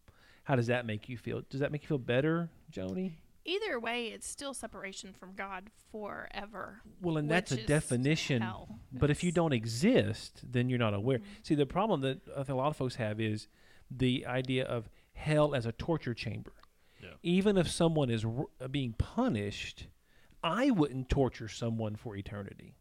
how 0.44 0.56
does 0.56 0.66
that 0.66 0.84
make 0.84 1.08
you 1.08 1.16
feel? 1.16 1.42
Does 1.48 1.60
that 1.60 1.70
make 1.70 1.82
you 1.82 1.88
feel 1.88 1.98
better, 1.98 2.50
Joni? 2.72 3.12
Either 3.44 3.78
way, 3.78 4.06
it's 4.08 4.28
still 4.28 4.52
separation 4.52 5.12
from 5.12 5.34
God 5.34 5.70
forever. 5.92 6.82
Well, 7.00 7.16
and 7.18 7.30
that's 7.30 7.52
a 7.52 7.64
definition. 7.64 8.42
hell. 8.42 8.80
But 8.92 9.10
if 9.10 9.22
you 9.24 9.30
don't 9.32 9.52
exist, 9.54 10.42
then 10.42 10.68
you're 10.68 10.78
not 10.78 10.92
aware. 10.92 11.18
Mhm. 11.20 11.24
See, 11.42 11.54
the 11.54 11.66
problem 11.66 12.00
that 12.02 12.20
I 12.32 12.38
think 12.42 12.48
a 12.50 12.54
lot 12.56 12.66
of 12.68 12.76
folks 12.76 12.96
have 12.96 13.20
is 13.20 13.46
the 13.90 14.26
idea 14.26 14.64
of 14.64 14.88
hell 15.12 15.54
as 15.54 15.66
a 15.66 15.72
torture 15.72 16.14
chamber. 16.14 16.52
Yeah. 17.02 17.10
Even 17.22 17.56
if 17.56 17.70
someone 17.70 18.10
is 18.10 18.24
r- 18.24 18.46
uh, 18.60 18.68
being 18.68 18.92
punished, 18.92 19.86
I 20.42 20.70
wouldn't 20.70 21.08
torture 21.08 21.48
someone 21.48 21.96
for 21.96 22.16
eternity. 22.16 22.76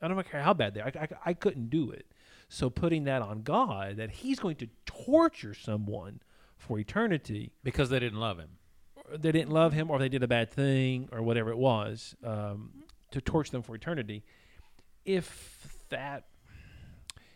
I 0.00 0.08
don't 0.08 0.30
care 0.30 0.42
how 0.42 0.54
bad 0.54 0.74
they 0.74 0.80
are. 0.80 0.92
I, 0.94 1.00
I, 1.00 1.08
I 1.26 1.34
couldn't 1.34 1.70
do 1.70 1.90
it. 1.90 2.06
So 2.48 2.70
putting 2.70 3.04
that 3.04 3.20
on 3.20 3.42
God, 3.42 3.96
that 3.96 4.10
He's 4.10 4.38
going 4.38 4.56
to 4.56 4.68
torture 4.86 5.54
someone 5.54 6.20
for 6.56 6.78
eternity, 6.78 7.52
Because 7.62 7.90
they 7.90 7.98
didn't 7.98 8.18
love 8.20 8.38
him. 8.38 8.50
they 9.16 9.32
didn't 9.32 9.50
love 9.50 9.72
Him, 9.72 9.90
or 9.90 9.98
they 9.98 10.08
did 10.08 10.22
a 10.22 10.28
bad 10.28 10.50
thing, 10.50 11.08
or 11.12 11.22
whatever 11.22 11.50
it 11.50 11.58
was, 11.58 12.14
um, 12.24 12.70
to 13.10 13.20
torture 13.20 13.52
them 13.52 13.62
for 13.62 13.74
eternity. 13.74 14.24
If 15.04 15.78
that, 15.90 16.24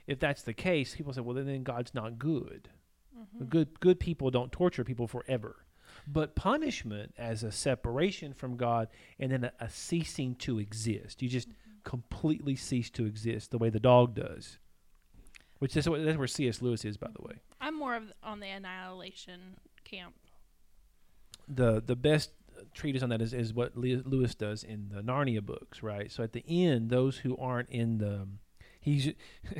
if 0.07 0.19
that's 0.19 0.43
the 0.43 0.53
case, 0.55 0.95
people 0.95 1.13
say, 1.13 1.21
well, 1.21 1.35
then, 1.35 1.47
then 1.47 1.63
God's 1.63 1.95
not 1.95 2.19
good. 2.19 2.69
Mhm. 3.37 3.49
Good 3.49 3.81
good 3.81 4.01
people 4.01 4.31
don't 4.31 4.53
torture 4.53 4.85
people 4.85 5.07
forever. 5.07 5.65
But 6.07 6.35
punishment 6.35 7.15
as 7.17 7.43
a 7.43 7.53
separation 7.53 8.33
from 8.33 8.57
God 8.57 8.89
and 9.19 9.31
then 9.31 9.45
a, 9.45 9.53
a 9.61 9.69
ceasing 9.71 10.35
to 10.37 10.59
exist. 10.59 11.23
You 11.23 11.29
just 11.29 11.49
completely 11.85 12.57
cease 12.57 12.91
to 12.91 13.07
exist 13.07 13.51
the 13.51 13.59
way 13.59 13.71
the 13.71 13.81
dog 13.81 14.15
does. 14.15 14.59
Which 15.59 15.77
is 15.77 15.89
what 15.89 16.05
that's 16.05 16.19
where 16.19 16.27
C.S. 16.27 16.61
Lewis 16.61 16.85
is, 16.85 16.97
by 16.97 17.09
the 17.15 17.23
way. 17.23 17.35
I'm 17.61 17.79
more 17.79 17.95
of 17.95 18.13
on 18.23 18.41
the 18.41 18.49
annihilation 18.49 19.57
camp. 19.85 20.15
The 21.49 21.81
the 21.85 21.97
best 21.97 22.33
treatise 22.75 23.03
on 23.03 23.11
that 23.11 23.23
is, 23.23 23.33
is 23.33 23.53
what 23.55 23.77
Lewis 23.77 24.35
does 24.35 24.65
in 24.65 24.89
the 24.93 25.03
Narnia 25.03 25.45
books, 25.45 25.83
right? 25.83 26.11
So 26.11 26.23
at 26.23 26.33
the 26.33 26.45
end, 26.49 26.91
those 26.91 27.19
who 27.19 27.37
aren't 27.37 27.69
in 27.71 27.99
the 27.99 28.27
he's 28.81 29.13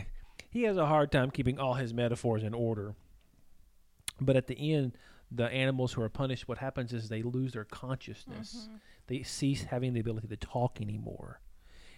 he 0.51 0.63
has 0.65 0.77
a 0.77 0.87
hard 0.87 1.13
time 1.13 1.31
keeping 1.31 1.59
all 1.59 1.75
his 1.75 1.95
metaphors 1.95 2.43
in 2.43 2.55
order. 2.55 2.95
But 4.21 4.37
at 4.37 4.47
the 4.47 4.73
end, 4.75 4.97
the 5.31 5.49
animals 5.49 5.93
who 5.95 6.03
are 6.03 6.09
punished, 6.09 6.47
what 6.49 6.59
happens 6.59 6.93
is 6.93 7.09
they 7.09 7.23
lose 7.23 7.53
their 7.53 7.65
consciousness. 7.65 8.69
Mhm. 8.71 8.81
They 9.07 9.23
cease 9.23 9.65
having 9.65 9.95
the 9.95 10.01
ability 10.01 10.29
to 10.29 10.37
talk 10.37 10.81
anymore, 10.81 11.41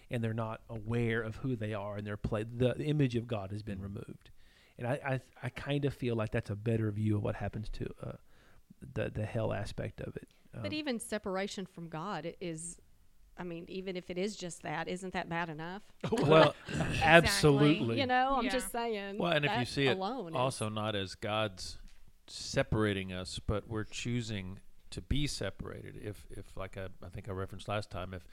and 0.09 0.23
they're 0.23 0.33
not 0.33 0.61
aware 0.69 1.21
of 1.21 1.35
who 1.37 1.55
they 1.55 1.73
are 1.73 1.97
and 1.97 2.05
their 2.07 2.17
play. 2.17 2.43
The, 2.43 2.73
the 2.75 2.85
image 2.85 3.15
of 3.15 3.27
God 3.27 3.51
has 3.51 3.61
been 3.63 3.81
removed, 3.81 4.31
and 4.77 4.87
I 4.87 4.93
I, 5.05 5.21
I 5.43 5.49
kind 5.49 5.85
of 5.85 5.93
feel 5.93 6.15
like 6.15 6.31
that's 6.31 6.49
a 6.49 6.55
better 6.55 6.89
view 6.91 7.17
of 7.17 7.23
what 7.23 7.35
happens 7.35 7.69
to 7.69 7.85
uh, 8.01 8.11
the 8.93 9.09
the 9.09 9.25
hell 9.25 9.53
aspect 9.53 10.01
of 10.01 10.15
it. 10.15 10.27
But 10.53 10.67
Um, 10.67 10.73
even 10.73 10.99
separation 10.99 11.65
from 11.65 11.89
God 11.89 12.33
is, 12.39 12.79
I 13.37 13.43
mean, 13.43 13.65
even 13.67 13.97
if 13.97 14.09
it 14.09 14.17
is 14.17 14.37
just 14.37 14.61
that, 14.63 14.87
isn't 14.87 15.11
that 15.13 15.27
bad 15.27 15.49
enough? 15.49 15.83
well, 16.11 16.55
absolutely. 17.01 17.99
You 17.99 18.07
know, 18.07 18.35
I'm 18.37 18.45
Yeah. 18.45 18.51
just 18.51 18.71
saying. 18.71 19.17
Well, 19.17 19.31
and 19.33 19.45
if 19.45 19.55
you 19.57 19.65
see 19.65 19.87
it 19.87 19.97
alone 19.97 20.33
also 20.35 20.69
not 20.69 20.95
as 20.95 21.15
God's 21.15 21.77
separating 22.27 23.13
us, 23.13 23.39
but 23.45 23.67
we're 23.67 23.83
choosing 23.83 24.59
to 24.91 25.01
be 25.01 25.27
separated. 25.27 25.99
If, 26.01 26.27
if 26.31 26.45
like 26.55 26.77
I, 26.77 26.87
I 27.05 27.09
think 27.09 27.29
I 27.29 27.31
referenced 27.31 27.67
last 27.67 27.89
time, 27.89 28.13
if, 28.13 28.25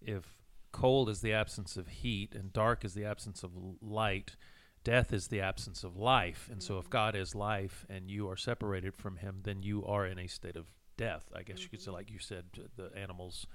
if 0.00 0.36
cold 0.72 1.08
is 1.08 1.20
the 1.20 1.32
absence 1.32 1.76
of 1.76 1.88
heat 1.88 2.34
and 2.34 2.52
dark 2.52 2.84
is 2.84 2.94
the 2.94 3.04
absence 3.04 3.42
of 3.42 3.52
light, 3.80 4.36
death 4.84 5.12
is 5.12 5.28
the 5.28 5.40
absence 5.40 5.84
of 5.84 5.96
life. 5.96 6.48
And 6.50 6.62
so, 6.62 6.78
if 6.78 6.88
God 6.88 7.16
is 7.16 7.34
life 7.34 7.84
and 7.88 8.10
you 8.10 8.28
are 8.30 8.36
separated 8.36 8.94
from 8.94 9.16
Him, 9.16 9.40
then 9.42 9.62
you 9.62 9.84
are 9.84 10.06
in 10.06 10.18
a 10.18 10.26
state 10.26 10.56
of 10.56 10.66
death. 10.96 11.24
I 11.34 11.42
guess 11.42 11.62
you 11.62 11.68
could 11.68 11.82
say, 11.82 11.90
like 11.90 12.10
you 12.10 12.18
said, 12.18 12.44
the 12.76 12.90
animals' 12.96 13.46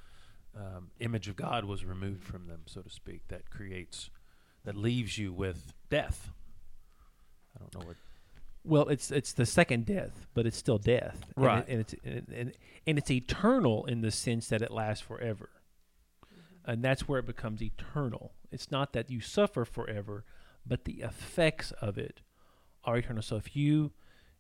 um, 0.56 0.92
image 1.00 1.28
of 1.28 1.36
God 1.36 1.66
was 1.66 1.86
removed 1.86 2.24
from 2.24 2.48
them, 2.48 2.62
so 2.66 2.82
to 2.82 2.90
speak. 2.90 3.22
That 3.30 3.50
creates, 3.50 4.10
that 4.66 4.76
leaves 4.76 5.18
you 5.18 5.32
with 5.32 5.74
death. 5.90 6.32
I 7.56 7.60
don't 7.60 7.74
know 7.74 7.88
what 7.88 7.98
Well, 8.64 8.88
it's 8.90 9.12
it's 9.12 9.34
the 9.34 9.46
second 9.46 9.86
death, 9.86 10.28
but 10.34 10.46
it's 10.46 10.58
still 10.58 10.78
death, 10.78 11.20
And 11.36 11.44
it- 11.44 11.48
Right. 11.48 11.68
And, 11.68 11.80
it's 11.82 11.96
and, 12.04 12.28
and 12.36 12.52
and 12.88 12.98
it's 12.98 13.12
eternal 13.12 13.86
in 13.86 14.02
the 14.02 14.12
sense 14.12 14.48
that 14.50 14.62
it 14.62 14.72
lasts 14.72 15.04
forever, 15.06 15.50
and 16.66 16.84
that's 16.84 17.08
where 17.08 17.20
it 17.20 17.26
becomes 17.26 17.62
eternal. 17.62 18.34
It's 18.52 18.70
not 18.72 18.94
that 18.94 19.10
you 19.10 19.20
suffer 19.22 19.66
forever, 19.66 20.26
but 20.66 20.86
the 20.86 21.02
effects 21.02 21.72
of 21.82 21.98
it 21.98 22.22
are 22.84 22.98
eternal. 22.98 23.22
So 23.24 23.36
if 23.38 23.56
you 23.56 23.92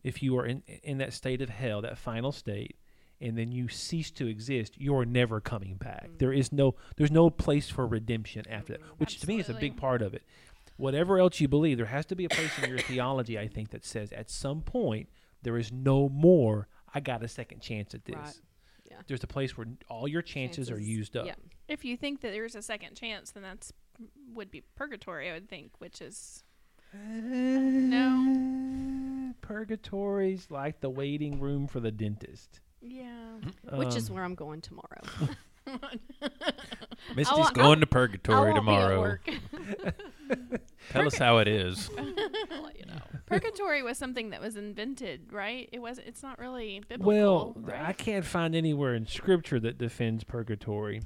if 0.03 0.21
you 0.21 0.37
are 0.37 0.45
in 0.45 0.63
in 0.83 0.97
that 0.99 1.13
state 1.13 1.41
of 1.41 1.49
hell, 1.49 1.81
that 1.81 1.97
final 1.97 2.31
state, 2.31 2.75
and 3.19 3.37
then 3.37 3.51
you 3.51 3.67
cease 3.69 4.11
to 4.11 4.27
exist, 4.27 4.73
you're 4.77 5.05
never 5.05 5.39
coming 5.39 5.75
back. 5.75 6.09
Mm. 6.09 6.17
There 6.19 6.33
is 6.33 6.51
no 6.51 6.75
there's 6.97 7.11
no 7.11 7.29
place 7.31 7.69
for 7.69 7.87
redemption 7.87 8.47
after 8.49 8.73
that, 8.73 8.81
Mm, 8.81 8.99
which 8.99 9.19
to 9.19 9.27
me 9.27 9.39
is 9.39 9.49
a 9.49 9.53
big 9.55 9.77
part 9.77 10.01
of 10.01 10.13
it. 10.13 10.23
Whatever 10.81 11.19
else 11.19 11.39
you 11.39 11.47
believe, 11.47 11.77
there 11.77 11.85
has 11.85 12.05
to 12.07 12.15
be 12.15 12.25
a 12.25 12.29
place 12.29 12.51
in 12.61 12.69
your 12.69 12.79
theology, 12.79 13.37
I 13.37 13.47
think, 13.47 13.69
that 13.69 13.85
says 13.85 14.11
at 14.11 14.29
some 14.29 14.61
point 14.61 15.09
there 15.43 15.57
is 15.57 15.71
no 15.71 16.09
more. 16.09 16.67
I 16.93 16.99
got 16.99 17.23
a 17.23 17.27
second 17.27 17.61
chance 17.61 17.93
at 17.93 18.05
this. 18.05 18.15
Right. 18.15 18.41
Yeah. 18.89 18.97
There's 19.07 19.23
a 19.23 19.27
place 19.27 19.57
where 19.57 19.67
all 19.89 20.07
your 20.07 20.21
chances, 20.21 20.69
are 20.71 20.79
used 20.79 21.15
up. 21.15 21.25
Yeah. 21.27 21.35
If 21.67 21.85
you 21.85 21.95
think 21.97 22.21
that 22.21 22.31
there's 22.31 22.55
a 22.55 22.61
second 22.61 22.95
chance, 22.95 23.31
then 23.31 23.43
that's 23.43 23.71
would 24.33 24.51
be 24.51 24.63
purgatory. 24.75 25.29
I 25.29 25.33
would 25.33 25.49
think, 25.49 25.71
which 25.79 26.01
is 26.01 26.43
No. 26.93 29.33
Purgatory's 29.41 30.47
like 30.49 30.81
the 30.81 30.89
waiting 30.89 31.39
room 31.39 31.67
for 31.67 31.79
the 31.79 31.91
dentist. 31.91 32.59
yeah. 32.81 33.37
Which 33.73 33.95
is 33.95 34.09
Um, 34.09 34.15
where 34.15 34.23
I'm 34.23 34.35
going 34.35 34.61
tomorrow. 34.61 35.01
Misty's 37.15 37.37
won't- 37.37 37.53
going 37.53 37.79
to 37.81 37.87
I 37.87 37.89
purgatory 37.89 38.51
won't 38.51 38.65
be 38.65 38.71
tomorrow. 38.71 39.17
Work. 40.93 41.03
Tell 41.03 41.07
us 41.07 41.17
how 41.17 41.37
it 41.37 41.47
is. 41.47 41.89
I'll 41.97 42.63
let 42.63 42.77
you 42.79 42.85
know. 42.85 42.99
Purgatory 43.25 43.81
was 43.83 43.97
something 43.97 44.31
that 44.31 44.41
was 44.41 44.55
invented, 44.57 45.31
right? 45.31 45.69
It 45.71 45.79
was. 45.79 45.99
It's 45.99 46.21
not 46.23 46.37
really 46.39 46.81
biblical. 46.87 47.07
Well, 47.07 47.53
right? 47.55 47.81
I 47.81 47.93
can't 47.93 48.25
find 48.25 48.55
anywhere 48.55 48.93
in 48.95 49.05
Scripture 49.07 49.59
that 49.61 49.77
defends 49.77 50.23
purgatory. 50.23 51.01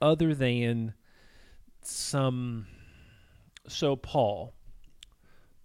other 0.00 0.34
than 0.34 0.94
some. 1.82 2.66
So, 3.68 3.96
Paul, 3.96 4.54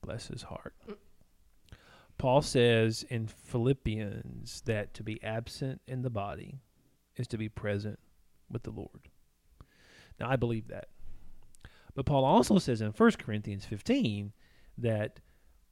bless 0.01 0.27
his 0.27 0.43
heart, 0.43 0.75
Paul 2.17 2.41
says 2.41 3.03
in 3.09 3.27
Philippians 3.27 4.62
that 4.65 4.93
to 4.95 5.03
be 5.03 5.21
absent 5.24 5.81
in 5.88 6.01
the 6.01 6.09
body 6.09 6.59
is 7.15 7.27
to 7.29 7.38
be 7.38 7.50
present 7.50 8.00
with 8.51 8.63
the 8.63 8.71
Lord. 8.71 9.09
Now, 10.19 10.29
I 10.29 10.36
believe 10.36 10.67
that. 10.69 10.89
But 11.98 12.06
Paul 12.06 12.25
also 12.25 12.60
says 12.60 12.80
in 12.80 12.92
1 12.92 13.12
Corinthians 13.13 13.66
15 13.66 14.32
that 14.77 15.20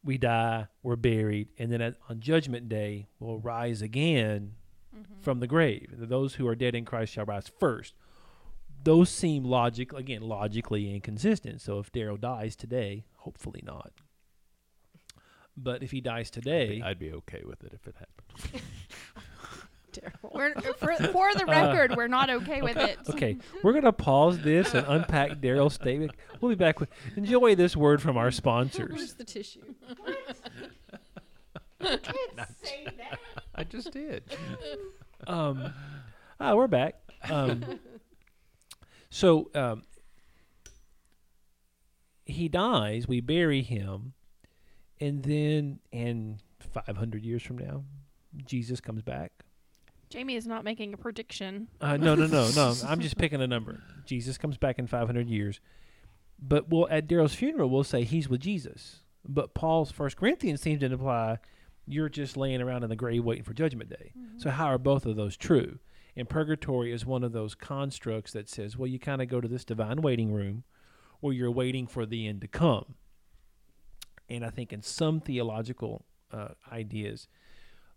we 0.03 0.17
die, 0.17 0.65
we're 0.82 0.96
buried, 0.96 1.50
and 1.60 1.72
then 1.72 1.82
at, 1.82 1.98
on 2.10 2.20
Judgment 2.20 2.67
Day 2.67 3.05
we'll 3.20 3.38
rise 3.38 3.84
again 3.84 4.55
mm-hmm. 4.91 5.22
from 5.22 5.39
the 5.39 5.46
grave. 5.46 5.88
Those 5.94 6.34
who 6.34 6.48
are 6.48 6.55
dead 6.55 6.74
in 6.74 6.84
Christ 6.84 7.13
shall 7.13 7.25
rise 7.25 7.51
first. 7.60 7.94
Those 8.84 9.12
seem 9.12 9.44
logic 9.44 9.94
again 9.94 10.24
logically 10.24 10.96
inconsistent. 10.96 11.62
So 11.62 11.77
if 11.77 11.91
Daryl 11.91 12.20
dies 12.20 12.55
today, 12.55 13.05
hopefully 13.17 13.62
not. 13.63 13.91
But 15.55 15.84
if 15.84 15.91
he 15.91 16.01
dies 16.01 16.32
today, 16.32 16.82
I'd 16.84 16.98
be 16.98 17.12
okay 17.12 17.44
with 17.46 17.63
it 17.63 17.72
if 17.72 17.86
it 17.86 17.94
happened. 18.00 18.63
Daryl. 19.99 20.33
We're, 20.33 20.53
for, 20.73 20.93
for 20.93 21.33
the 21.33 21.45
record, 21.47 21.95
we're 21.95 22.07
not 22.07 22.29
okay 22.29 22.61
with 22.61 22.77
it. 22.77 22.97
okay, 23.09 23.37
we're 23.63 23.73
gonna 23.73 23.91
pause 23.91 24.39
this 24.39 24.73
and 24.73 24.85
unpack 24.87 25.39
Daryl's 25.39 25.73
statement. 25.75 26.11
We'll 26.41 26.49
be 26.49 26.55
back 26.55 26.79
with 26.79 26.89
enjoy 27.15 27.55
this 27.55 27.75
word 27.75 28.01
from 28.01 28.17
our 28.17 28.25
Where's 28.25 28.35
sponsors. 28.35 29.13
the 29.15 29.23
tissue? 29.23 29.73
I 33.55 33.63
just 33.63 33.91
did. 33.91 34.23
Um, 35.27 35.73
ah, 36.39 36.53
we're 36.53 36.67
back. 36.67 36.95
Um, 37.31 37.79
so 39.09 39.49
um, 39.55 39.81
he 42.25 42.47
dies. 42.47 43.07
We 43.07 43.21
bury 43.21 43.63
him, 43.63 44.13
and 44.99 45.23
then, 45.23 45.79
and 45.91 46.43
500 46.59 47.23
years 47.23 47.41
from 47.41 47.57
now, 47.57 47.85
Jesus 48.45 48.79
comes 48.81 49.01
back. 49.01 49.44
Jamie 50.15 50.36
is 50.36 50.48
not 50.48 50.63
making 50.63 50.93
a 50.93 50.98
prediction. 50.98 51.67
Uh, 51.81 51.98
no, 51.98 52.15
no, 52.15 52.25
no, 52.25 52.50
no. 52.55 52.74
I'm 52.88 53.01
just 53.01 53.17
picking 53.17 53.41
a 53.41 53.48
number. 53.48 53.84
Jesus 54.05 54.38
comes 54.38 54.57
back 54.57 54.79
in 54.79 54.88
500 54.88 55.27
years. 55.27 55.60
But 56.39 56.69
we'll, 56.69 56.88
at 56.89 57.07
Daryl's 57.07 57.36
funeral, 57.36 57.69
we'll 57.69 57.84
say 57.84 58.03
he's 58.03 58.29
with 58.29 58.39
Jesus. 58.39 59.01
But 59.27 59.53
Paul's 59.53 59.91
First 59.91 60.15
Corinthians 60.15 60.62
seems 60.62 60.79
to 60.79 60.86
imply 60.86 61.39
you're 61.86 62.10
just 62.10 62.38
laying 62.38 62.62
around 62.62 62.84
in 62.84 62.89
the 62.89 62.95
grave 62.95 63.25
waiting 63.25 63.43
for 63.43 63.53
Judgment 63.53 63.89
Day. 63.89 64.13
So 64.38 64.50
how 64.51 64.67
are 64.67 64.77
both 64.77 65.05
of 65.05 65.17
those 65.17 65.36
true? 65.36 65.79
And 66.15 66.29
purgatory 66.29 66.93
is 66.93 67.05
one 67.05 67.24
of 67.24 67.34
those 67.34 67.53
constructs 67.53 68.31
that 68.31 68.48
says, 68.48 68.77
well, 68.77 68.88
you 68.88 69.00
kind 69.00 69.22
of 69.22 69.27
go 69.27 69.41
to 69.41 69.48
this 69.48 69.65
divine 69.65 70.01
waiting 70.01 70.31
room 70.31 70.63
where 71.19 71.34
you're 71.34 71.51
waiting 71.51 71.88
for 71.88 72.05
the 72.05 72.25
end 72.25 72.41
to 72.41 72.48
come. 72.48 72.95
And 74.29 74.45
I 74.45 74.50
think 74.50 74.72
in 74.72 74.81
some 74.81 75.19
theological 75.19 76.05
uh, 76.31 76.50
ideas, 76.72 77.27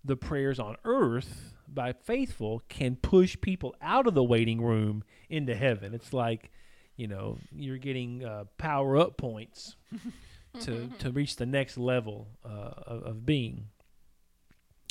the 0.05 0.17
prayers 0.17 0.59
on 0.59 0.77
earth 0.85 1.55
by 1.73 1.93
faithful 1.93 2.63
can 2.69 2.97
push 2.97 3.37
people 3.41 3.75
out 3.81 4.07
of 4.07 4.15
the 4.15 4.25
waiting 4.25 4.63
room 4.63 5.05
into 5.29 5.55
heaven. 5.55 5.95
It's 5.95 6.13
like, 6.13 6.51
you 6.97 7.07
know, 7.07 7.39
you're 7.53 7.79
getting 7.79 8.25
uh, 8.25 8.45
power 8.57 8.97
up 8.97 9.17
points 9.17 9.77
to 10.61 10.89
to 10.99 11.11
reach 11.11 11.37
the 11.37 11.47
next 11.47 11.79
level 11.79 12.29
uh, 12.45 12.73
of, 12.87 13.03
of 13.05 13.27
being. 13.27 13.67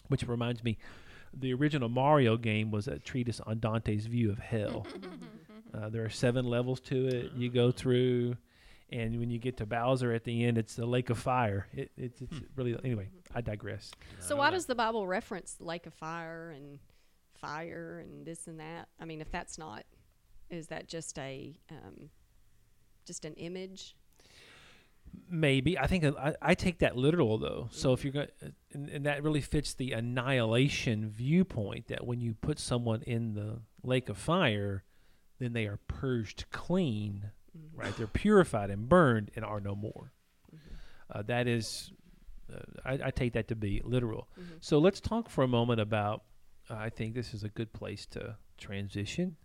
Which 0.08 0.24
reminds 0.24 0.64
me, 0.64 0.78
the 1.34 1.54
original 1.54 1.90
Mario 1.90 2.38
game 2.38 2.72
was 2.72 2.88
a 2.88 3.00
treatise 3.00 3.42
on 3.42 3.60
Dante's 3.60 4.06
view 4.06 4.32
of 4.32 4.40
hell. 4.40 4.88
uh, 5.74 5.90
there 5.90 6.06
are 6.06 6.10
seven 6.10 6.46
levels 6.46 6.80
to 6.82 7.08
it. 7.08 7.32
You 7.36 7.50
go 7.50 7.72
through, 7.72 8.38
and 8.90 9.20
when 9.20 9.30
you 9.30 9.40
get 9.40 9.58
to 9.58 9.66
Bowser 9.66 10.14
at 10.14 10.24
the 10.24 10.46
end, 10.46 10.58
it's 10.58 10.76
the 10.76 10.86
lake 10.86 11.10
of 11.10 11.18
fire. 11.18 11.68
It, 11.74 11.92
it's 11.98 12.22
it's 12.22 12.40
really 12.56 12.78
anyway. 12.84 13.10
I 13.36 13.42
digress. 13.42 13.92
So 14.20 14.38
why 14.38 14.50
does 14.50 14.66
the 14.66 14.76
Bible 14.76 15.06
reference 15.08 15.58
lake 15.60 15.86
of 15.86 15.94
fire 15.94 16.54
and 16.56 16.80
fire 17.36 18.04
and 18.04 18.26
this 18.26 18.48
and 18.48 18.60
that? 18.60 18.88
I 19.00 19.06
mean, 19.06 19.22
if 19.22 19.30
that's 19.30 19.58
not, 19.58 19.84
is 20.50 20.68
that 20.68 20.88
just 20.88 21.20
a 21.20 21.58
um, 21.70 22.10
just 23.06 23.26
an 23.26 23.34
image? 23.34 23.96
Maybe 25.30 25.78
I 25.78 25.88
think 25.88 26.06
I, 26.06 26.36
I 26.42 26.54
take 26.54 26.80
that 26.80 26.96
literal 26.96 27.38
though. 27.38 27.68
So 27.72 27.92
if 27.94 28.04
you're 28.04 28.14
going, 28.14 28.28
and, 28.74 28.90
and 28.90 29.06
that 29.06 29.24
really 29.24 29.42
fits 29.42 29.74
the 29.74 29.92
annihilation 29.94 31.10
viewpoint 31.10 31.88
that 31.88 32.06
when 32.06 32.22
you 32.22 32.34
put 32.36 32.60
someone 32.60 33.02
in 33.04 33.34
the 33.34 33.62
lake 33.84 34.10
of 34.10 34.18
fire, 34.18 34.84
then 35.40 35.54
they 35.54 35.66
are 35.66 35.80
purged 35.88 36.46
clean, 36.52 37.32
Mm-hmm. 37.58 37.80
right? 37.80 37.98
They're 37.98 38.08
purified 38.08 38.70
and 38.70 38.88
burned 38.88 39.32
and 39.36 39.44
are 39.44 39.60
no 39.60 39.76
more. 39.76 40.12
Uh, 41.10 41.22
that 41.24 41.48
is, 41.48 41.92
uh, 42.54 42.60
I, 42.84 43.00
I 43.06 43.12
take 43.12 43.34
that 43.34 43.48
to 43.48 43.56
be 43.56 43.82
literal. 43.86 44.28
Mm-hmm. 44.40 44.56
So 44.60 44.78
let's 44.80 45.00
talk 45.00 45.30
for 45.30 45.44
a 45.44 45.48
moment 45.48 45.80
about. 45.80 46.24
Uh, 46.70 46.76
I 46.76 46.90
think 46.90 47.16
this 47.16 47.34
is 47.34 47.44
a 47.44 47.50
good 47.50 47.72
place 47.72 48.06
to 48.08 48.36
transition. 48.58 49.38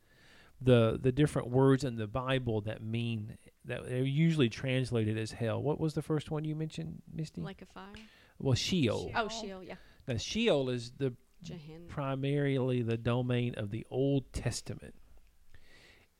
The 0.60 0.98
the 1.00 1.12
different 1.12 1.48
words 1.50 1.84
in 1.84 1.96
the 1.96 2.06
Bible 2.08 2.60
that 2.62 2.82
mean 2.82 3.36
that 3.64 3.88
they're 3.88 4.02
usually 4.02 4.48
translated 4.48 5.16
as 5.18 5.30
hell. 5.32 5.62
What 5.62 5.78
was 5.78 5.94
the 5.94 6.02
first 6.02 6.30
one 6.30 6.44
you 6.44 6.54
mentioned, 6.56 7.02
Misty? 7.12 7.40
Lake 7.42 7.62
of 7.62 7.68
fire? 7.68 7.92
well, 8.40 8.54
Sheol. 8.54 9.10
Oh, 9.14 9.28
Sheol. 9.28 9.40
Sheol, 9.42 9.62
yeah. 9.62 9.74
Now 10.08 10.16
Sheol 10.16 10.68
is 10.68 10.92
the 10.98 11.14
Jehan. 11.44 11.86
primarily 11.88 12.82
the 12.82 12.96
domain 12.96 13.54
of 13.56 13.70
the 13.70 13.86
Old 13.90 14.32
Testament. 14.32 14.94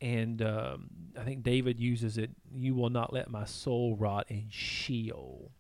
And 0.03 0.43
um, 0.43 0.89
I 1.19 1.23
think 1.23 1.45
David 1.45 1.79
uses 1.79 2.19
it, 2.19 2.31
you 2.53 2.75
will 2.75 2.91
not 2.91 3.13
let 3.13 3.31
my 3.31 3.45
soul 3.45 3.97
rot 3.97 4.27
in 4.29 4.49
Sheol. 4.51 5.53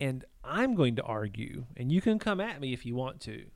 And 0.00 0.24
I'm 0.42 0.74
going 0.74 0.96
to 0.96 1.02
argue, 1.02 1.66
and 1.76 1.92
you 1.92 2.00
can 2.00 2.18
come 2.18 2.40
at 2.40 2.60
me 2.60 2.72
if 2.72 2.84
you 2.84 2.96
want 2.96 3.20
to, 3.22 3.46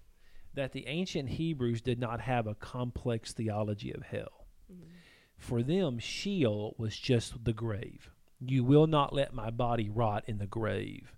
that 0.55 0.73
the 0.73 0.87
ancient 0.87 1.31
Hebrews 1.31 1.83
did 1.83 1.99
not 1.99 2.21
have 2.21 2.47
a 2.47 2.55
complex 2.55 3.33
theology 3.33 3.93
of 3.93 4.03
hell. 4.03 4.47
For 5.37 5.63
them, 5.63 5.99
Sheol 5.99 6.77
was 6.79 6.97
just 6.97 7.45
the 7.45 7.53
grave. 7.53 8.11
You 8.41 8.63
will 8.63 8.87
not 8.87 9.13
let 9.13 9.35
my 9.35 9.51
body 9.51 9.89
rot 9.89 10.25
in 10.27 10.39
the 10.39 10.47
grave 10.47 11.13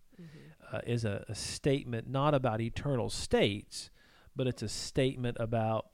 uh, 0.72 0.80
is 0.86 1.04
a, 1.04 1.24
a 1.28 1.34
statement 1.34 2.08
not 2.08 2.34
about 2.34 2.60
eternal 2.60 3.10
states, 3.10 3.90
but 4.36 4.46
it's 4.46 4.62
a 4.62 4.68
statement 4.68 5.36
about 5.40 5.86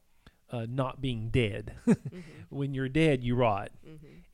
uh, 0.50 0.66
not 0.68 1.00
being 1.00 1.30
dead. 1.30 1.74
when 2.48 2.74
you're 2.74 2.88
dead, 2.88 3.22
you 3.22 3.34
rot. 3.34 3.70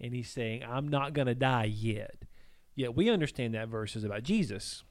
And 0.01 0.15
he's 0.15 0.31
saying, 0.31 0.63
I'm 0.65 0.89
not 0.89 1.13
going 1.13 1.29
to 1.29 1.35
die 1.35 1.65
yet. 1.65 2.25
Yet 2.75 2.97
we 2.97 3.11
understand 3.11 3.55
that 3.55 3.69
verse 3.69 3.97
is 3.97 4.05
about 4.05 4.23
Jesus, 4.23 4.83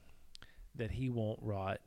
that 0.75 0.91
he 0.91 1.10
won't 1.10 1.39
rot 1.41 1.81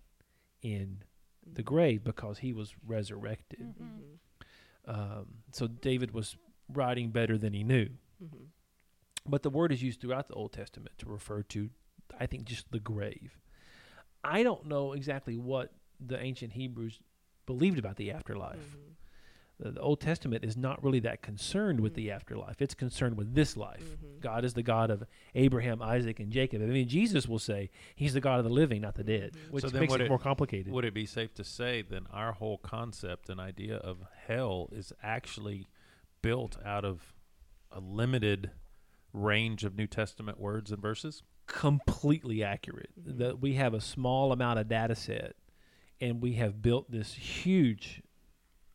in 0.63 1.05
the 1.51 1.63
grave 1.63 2.05
because 2.05 2.39
he 2.39 2.53
was 2.53 2.75
resurrected. 2.87 3.75
Mm-hmm. 3.81 4.91
Um, 4.91 5.27
so 5.53 5.67
David 5.67 6.13
was 6.13 6.37
writing 6.73 7.11
better 7.11 7.39
than 7.39 7.53
he 7.53 7.65
knew. 7.65 7.89
Mm-hmm. 8.23 8.45
But 9.27 9.43
the 9.43 9.51
word 9.51 9.73
is 9.73 9.83
used 9.83 10.01
throughout 10.01 10.29
the 10.29 10.35
Old 10.35 10.53
Testament 10.53 10.99
to 10.99 11.07
refer 11.07 11.43
to, 11.43 11.71
I 12.19 12.27
think, 12.27 12.45
just 12.45 12.71
the 12.71 12.81
grave. 12.81 13.39
I 14.23 14.43
don't 14.43 14.67
know 14.67 14.93
exactly 14.93 15.37
what 15.37 15.73
the 16.05 16.21
ancient 16.21 16.53
Hebrews 16.53 17.01
believed 17.47 17.79
about 17.79 17.97
the 17.97 18.11
afterlife. 18.11 18.59
Mm-hmm. 18.59 18.93
The, 19.61 19.73
the 19.73 19.81
Old 19.81 20.01
Testament 20.01 20.45
is 20.45 20.57
not 20.57 20.83
really 20.83 21.01
that 21.01 21.23
concerned 21.23 21.81
with 21.81 21.93
mm-hmm. 21.93 22.07
the 22.07 22.11
afterlife. 22.11 22.61
It's 22.61 22.75
concerned 22.75 23.17
with 23.17 23.35
this 23.35 23.57
life. 23.57 23.83
Mm-hmm. 23.83 24.21
God 24.21 24.45
is 24.45 24.55
the 24.55 24.63
God 24.63 24.91
of 24.91 25.05
Abraham, 25.35 25.81
Isaac, 25.81 26.21
and 26.21 26.31
Jacob. 26.31 26.63
I 26.63 26.67
mean, 26.67 26.89
Jesus 26.89 27.29
will 27.29 27.39
say 27.39 27.71
he's 27.95 28.15
the 28.15 28.21
God 28.21 28.39
of 28.39 28.45
the 28.45 28.51
living, 28.51 28.83
not 28.83 28.95
the 28.95 29.03
mm-hmm. 29.03 29.23
dead, 29.23 29.37
which 29.51 29.63
So 29.63 29.71
then 29.71 29.81
makes 29.81 29.95
it, 29.95 30.03
it- 30.03 30.09
more 30.09 30.19
complicated. 30.19 30.73
Would 30.73 30.85
it 30.85 30.95
be 30.95 31.07
safe 31.07 31.35
to 31.35 31.45
say 31.45 31.83
then 31.83 32.07
our 32.13 32.33
whole 32.33 32.59
concept 32.59 33.29
and 33.29 33.41
idea 33.41 33.77
of 33.77 33.99
hell 34.27 34.69
is 34.73 34.93
actually 35.03 35.67
built 36.23 36.57
out 36.65 36.85
of 36.85 37.15
a 37.71 37.81
limited 37.81 38.51
range 39.13 39.65
of 39.65 39.77
New 39.77 39.87
Testament 39.87 40.41
words 40.41 40.73
and 40.73 40.81
verses? 40.81 41.23
completely 41.47 42.43
accurate. 42.43 42.91
Mm-hmm. 42.99 43.19
That 43.19 43.41
we 43.41 43.55
have 43.55 43.75
a 43.75 43.81
small 43.81 44.33
amount 44.33 44.59
of 44.59 44.69
data 44.69 44.95
set, 44.95 45.35
and 46.01 46.23
we 46.23 46.35
have 46.35 46.63
built 46.63 46.91
this 46.91 47.15
huge, 47.15 48.03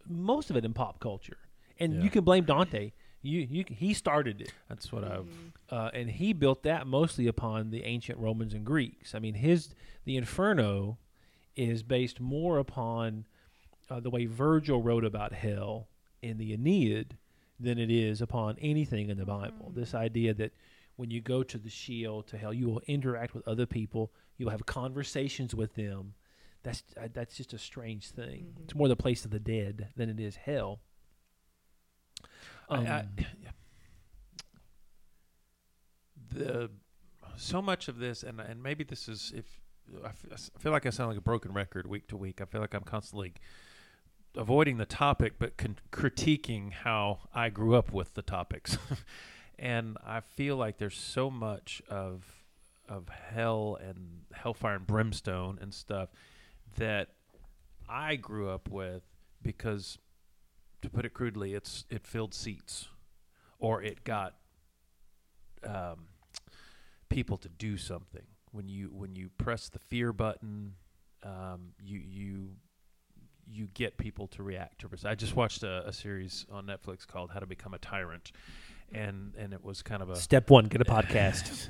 most 0.09 0.49
of 0.49 0.57
it 0.57 0.65
in 0.65 0.73
pop 0.73 0.99
culture. 0.99 1.37
And 1.79 1.93
Yeah. 1.95 2.01
you 2.03 2.09
can 2.09 2.23
blame 2.23 2.43
Dante. 2.45 2.91
You, 3.21 3.39
you, 3.49 3.65
he 3.69 3.93
started 3.93 4.39
it, 4.41 4.53
That's 4.69 4.91
what 4.91 5.03
I've. 5.03 5.27
uh, 5.69 5.91
and 5.93 6.09
he 6.09 6.31
built 6.33 6.63
that 6.63 6.87
mostly 6.87 7.27
upon 7.27 7.69
the 7.69 7.83
ancient 7.83 8.17
Romans 8.17 8.53
and 8.53 8.65
Greeks. 8.65 9.13
I 9.13 9.19
mean, 9.19 9.33
his 9.35 9.75
the 10.05 10.15
Inferno 10.17 10.97
is 11.55 11.83
based 11.83 12.19
more 12.21 12.57
upon 12.57 13.25
uh, 13.89 13.99
the 13.99 14.09
way 14.09 14.25
Virgil 14.25 14.81
wrote 14.81 15.03
about 15.03 15.33
hell 15.33 15.89
in 16.21 16.37
the 16.37 16.53
Aeneid 16.53 17.17
than 17.59 17.77
it 17.77 17.91
is 17.91 18.21
upon 18.21 18.55
anything 18.61 19.09
in 19.09 19.17
the 19.17 19.25
Bible. 19.25 19.71
This 19.75 19.93
idea 19.93 20.33
that 20.35 20.53
when 20.95 21.11
you 21.11 21.19
go 21.21 21.43
to 21.43 21.57
the 21.57 21.69
Sheol 21.69 22.23
to 22.23 22.37
hell, 22.37 22.53
you 22.53 22.67
will 22.69 22.81
interact 22.87 23.33
with 23.33 23.45
other 23.47 23.65
people, 23.65 24.11
you 24.37 24.45
will 24.45 24.51
have 24.51 24.65
conversations 24.65 25.53
with 25.53 25.75
them. 25.75 26.13
That's 26.63 26.83
uh, 26.97 27.07
that's 27.13 27.37
just 27.37 27.53
a 27.53 27.57
strange 27.57 28.09
thing. 28.09 28.53
It's 28.63 28.75
more 28.75 28.87
the 28.87 28.95
place 28.95 29.23
of 29.25 29.31
the 29.31 29.39
dead 29.39 29.87
than 29.95 30.09
it 30.09 30.19
is 30.19 30.35
hell. 30.35 30.81
Um, 32.69 32.85
I, 32.85 32.91
I, 32.91 33.05
the 36.31 36.69
so 37.37 37.61
much 37.61 37.87
of 37.87 37.97
this, 37.97 38.23
and 38.23 38.39
and 38.41 38.61
maybe 38.61 38.83
this 38.83 39.07
is 39.07 39.31
if 39.35 39.45
I 40.03 40.09
f- 40.09 40.25
I 40.55 40.59
feel 40.59 40.71
like 40.71 40.85
I 40.85 40.89
sound 40.89 41.09
like 41.09 41.17
a 41.17 41.21
broken 41.21 41.53
record 41.53 41.87
week 41.87 42.07
to 42.09 42.17
week. 42.17 42.41
I 42.41 42.45
feel 42.45 42.59
like 42.61 42.73
I'm 42.73 42.83
constantly 42.83 43.33
avoiding 44.35 44.77
the 44.77 44.85
topic, 44.85 45.33
but 45.39 45.57
con- 45.57 45.79
critiquing 45.91 46.73
how 46.73 47.19
I 47.33 47.49
grew 47.49 47.75
up 47.75 47.93
with 47.93 48.15
the 48.15 48.21
topics, 48.21 48.77
and 49.59 49.97
I 50.05 50.19
feel 50.19 50.57
like 50.57 50.77
there's 50.77 50.97
so 50.97 51.29
much 51.29 51.81
of 51.89 52.43
of 52.89 53.07
hell 53.07 53.77
and 53.81 54.23
hellfire 54.33 54.75
and 54.75 54.87
brimstone 54.87 55.57
and 55.61 55.73
stuff 55.73 56.09
that 56.77 57.09
I 57.87 58.15
grew 58.15 58.49
up 58.49 58.69
with 58.69 59.03
because, 59.41 59.97
to 60.81 60.89
put 60.89 61.05
it 61.05 61.13
crudely, 61.13 61.53
it's 61.53 61.85
it 61.89 62.05
filled 62.05 62.33
seats, 62.33 62.89
or 63.57 63.81
it 63.81 64.03
got 64.03 64.35
um, 65.63 66.07
people 67.09 67.37
to 67.37 67.49
do 67.49 67.77
something. 67.77 68.23
When 68.51 68.67
you 68.67 68.89
when 68.93 69.15
you 69.15 69.29
press 69.37 69.69
the 69.69 69.79
fear 69.79 70.13
button, 70.13 70.73
um, 71.23 71.73
you 71.81 71.99
you 71.99 72.49
you 73.51 73.67
get 73.73 73.97
people 73.97 74.27
to 74.27 74.43
react 74.43 74.79
to. 74.79 74.89
I 75.05 75.15
just 75.15 75.35
watched 75.35 75.63
a, 75.63 75.87
a 75.87 75.93
series 75.93 76.45
on 76.51 76.67
Netflix 76.67 77.07
called 77.07 77.31
How 77.31 77.39
to 77.39 77.47
Become 77.47 77.73
a 77.73 77.79
Tyrant, 77.79 78.31
and 78.93 79.33
and 79.37 79.53
it 79.53 79.63
was 79.63 79.81
kind 79.81 80.01
of 80.01 80.09
a 80.09 80.15
Step 80.15 80.49
one, 80.49 80.65
get 80.65 80.81
a 80.81 80.85
podcast. 80.85 81.69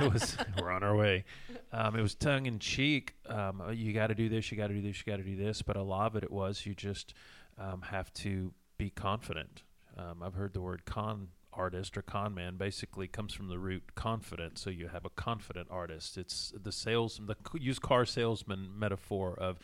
it 0.00 0.12
was 0.12 0.36
we're 0.60 0.70
on 0.70 0.82
our 0.82 0.96
way. 0.96 1.24
Um, 1.72 1.96
it 1.96 2.02
was 2.02 2.14
tongue 2.14 2.46
in 2.46 2.58
cheek. 2.58 3.14
Um, 3.28 3.60
uh, 3.60 3.70
you 3.70 3.92
got 3.92 4.08
to 4.08 4.14
do 4.14 4.28
this. 4.28 4.50
You 4.50 4.56
got 4.56 4.68
to 4.68 4.74
do 4.74 4.82
this. 4.82 4.98
You 4.98 5.12
got 5.12 5.18
to 5.18 5.22
do 5.22 5.36
this. 5.36 5.62
But 5.62 5.76
a 5.76 5.82
lot 5.82 6.06
of 6.06 6.16
it, 6.16 6.24
it 6.24 6.30
was 6.30 6.64
you 6.66 6.74
just 6.74 7.14
um, 7.58 7.82
have 7.82 8.12
to 8.14 8.52
be 8.78 8.90
confident. 8.90 9.62
Um, 9.96 10.22
I've 10.22 10.34
heard 10.34 10.52
the 10.52 10.60
word 10.60 10.84
con 10.84 11.28
artist 11.52 11.96
or 11.96 12.02
con 12.02 12.34
man 12.34 12.56
basically 12.56 13.08
comes 13.08 13.32
from 13.32 13.48
the 13.48 13.58
root 13.58 13.82
confident. 13.94 14.58
So 14.58 14.68
you 14.68 14.88
have 14.88 15.06
a 15.06 15.10
confident 15.10 15.68
artist. 15.70 16.18
It's 16.18 16.52
the 16.62 16.72
sales, 16.72 17.18
the 17.24 17.36
used 17.54 17.80
car 17.80 18.04
salesman 18.04 18.68
metaphor 18.78 19.38
of 19.38 19.58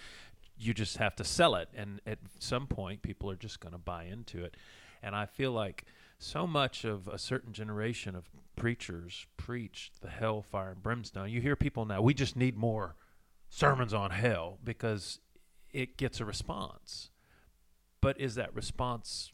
you 0.58 0.72
just 0.72 0.98
have 0.98 1.16
to 1.16 1.24
sell 1.24 1.54
it, 1.56 1.68
and 1.74 2.00
at 2.06 2.18
some 2.38 2.66
point, 2.66 3.02
people 3.02 3.30
are 3.30 3.36
just 3.36 3.60
going 3.60 3.72
to 3.72 3.78
buy 3.78 4.04
into 4.04 4.44
it. 4.44 4.56
And 5.02 5.16
I 5.16 5.26
feel 5.26 5.52
like 5.52 5.84
so 6.22 6.46
much 6.46 6.84
of 6.84 7.08
a 7.08 7.18
certain 7.18 7.52
generation 7.52 8.14
of 8.14 8.30
preachers 8.56 9.26
preach 9.36 9.90
the 10.00 10.08
hellfire 10.08 10.70
and 10.70 10.82
brimstone. 10.82 11.28
You 11.28 11.40
hear 11.40 11.56
people 11.56 11.84
now, 11.84 12.00
we 12.00 12.14
just 12.14 12.36
need 12.36 12.56
more 12.56 12.96
sermons 13.48 13.92
on 13.92 14.10
hell 14.10 14.58
because 14.62 15.18
it 15.72 15.96
gets 15.96 16.20
a 16.20 16.24
response. 16.24 17.10
But 18.00 18.20
is 18.20 18.34
that 18.36 18.54
response 18.54 19.32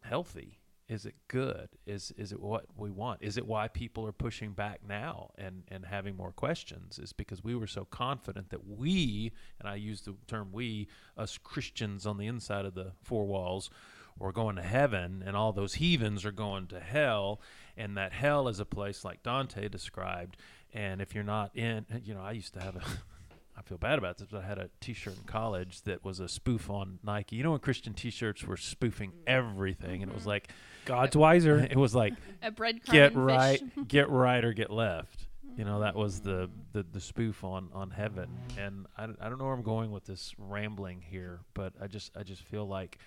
healthy? 0.00 0.60
Is 0.86 1.06
it 1.06 1.14
good? 1.28 1.70
Is 1.86 2.12
is 2.18 2.30
it 2.30 2.40
what 2.40 2.66
we 2.76 2.90
want? 2.90 3.22
Is 3.22 3.38
it 3.38 3.46
why 3.46 3.68
people 3.68 4.06
are 4.06 4.12
pushing 4.12 4.52
back 4.52 4.80
now 4.86 5.30
and, 5.38 5.62
and 5.68 5.86
having 5.86 6.14
more 6.14 6.30
questions? 6.30 6.98
Is 6.98 7.14
because 7.14 7.42
we 7.42 7.54
were 7.54 7.66
so 7.66 7.86
confident 7.86 8.50
that 8.50 8.66
we, 8.66 9.32
and 9.58 9.66
I 9.66 9.76
use 9.76 10.02
the 10.02 10.14
term 10.26 10.50
we, 10.52 10.88
us 11.16 11.38
Christians 11.38 12.04
on 12.04 12.18
the 12.18 12.26
inside 12.26 12.66
of 12.66 12.74
the 12.74 12.92
four 13.02 13.24
walls, 13.24 13.70
were 14.18 14.32
going 14.32 14.56
to 14.56 14.62
heaven 14.62 15.22
and 15.26 15.36
all 15.36 15.52
those 15.52 15.74
heathens 15.74 16.24
are 16.24 16.32
going 16.32 16.66
to 16.68 16.80
hell 16.80 17.40
and 17.76 17.96
that 17.96 18.12
hell 18.12 18.48
is 18.48 18.60
a 18.60 18.64
place 18.64 19.04
like 19.04 19.22
Dante 19.22 19.68
described. 19.68 20.36
And 20.72 21.00
if 21.00 21.14
you're 21.14 21.24
not 21.24 21.56
in 21.56 21.86
you 22.04 22.14
know 22.14 22.22
I 22.22 22.32
used 22.32 22.54
to 22.54 22.60
have 22.60 22.76
a 22.76 22.82
I 23.56 23.62
feel 23.62 23.78
bad 23.78 23.98
about 23.98 24.18
this 24.18 24.28
but 24.30 24.42
I 24.42 24.46
had 24.46 24.58
a 24.58 24.70
t-shirt 24.80 25.16
in 25.16 25.24
college 25.24 25.82
that 25.82 26.04
was 26.04 26.20
a 26.20 26.28
spoof 26.28 26.70
on 26.70 26.98
Nike. 27.02 27.36
You 27.36 27.42
know 27.42 27.52
when 27.52 27.60
Christian 27.60 27.94
t-shirts 27.94 28.44
were 28.44 28.56
spoofing 28.56 29.10
mm-hmm. 29.10 29.22
everything 29.26 30.02
and 30.02 30.10
it 30.10 30.14
was 30.14 30.22
mm-hmm. 30.22 30.30
like 30.30 30.48
God's 30.84 31.16
wiser. 31.16 31.58
it 31.70 31.76
was 31.76 31.94
like 31.94 32.14
A 32.42 32.50
breadcrumb 32.50 32.92
get 32.92 33.12
and 33.12 33.26
right 33.26 33.88
get 33.88 34.08
right 34.08 34.44
or 34.44 34.52
get 34.52 34.70
left. 34.70 35.26
You 35.56 35.64
know 35.64 35.80
that 35.80 35.94
was 35.94 36.20
the, 36.20 36.48
mm-hmm. 36.48 36.60
the 36.72 36.86
the 36.92 37.00
spoof 37.00 37.42
on 37.42 37.70
on 37.72 37.90
heaven. 37.90 38.28
And 38.58 38.86
I, 38.96 39.04
I 39.04 39.28
don't 39.28 39.38
know 39.38 39.44
where 39.44 39.54
i'm 39.54 39.62
going 39.62 39.90
with 39.90 40.04
this 40.04 40.34
rambling 40.38 41.00
here 41.00 41.40
but 41.54 41.72
i 41.80 41.86
just 41.86 42.16
i 42.16 42.22
just 42.22 42.42
feel 42.42 42.66
like 42.66 42.98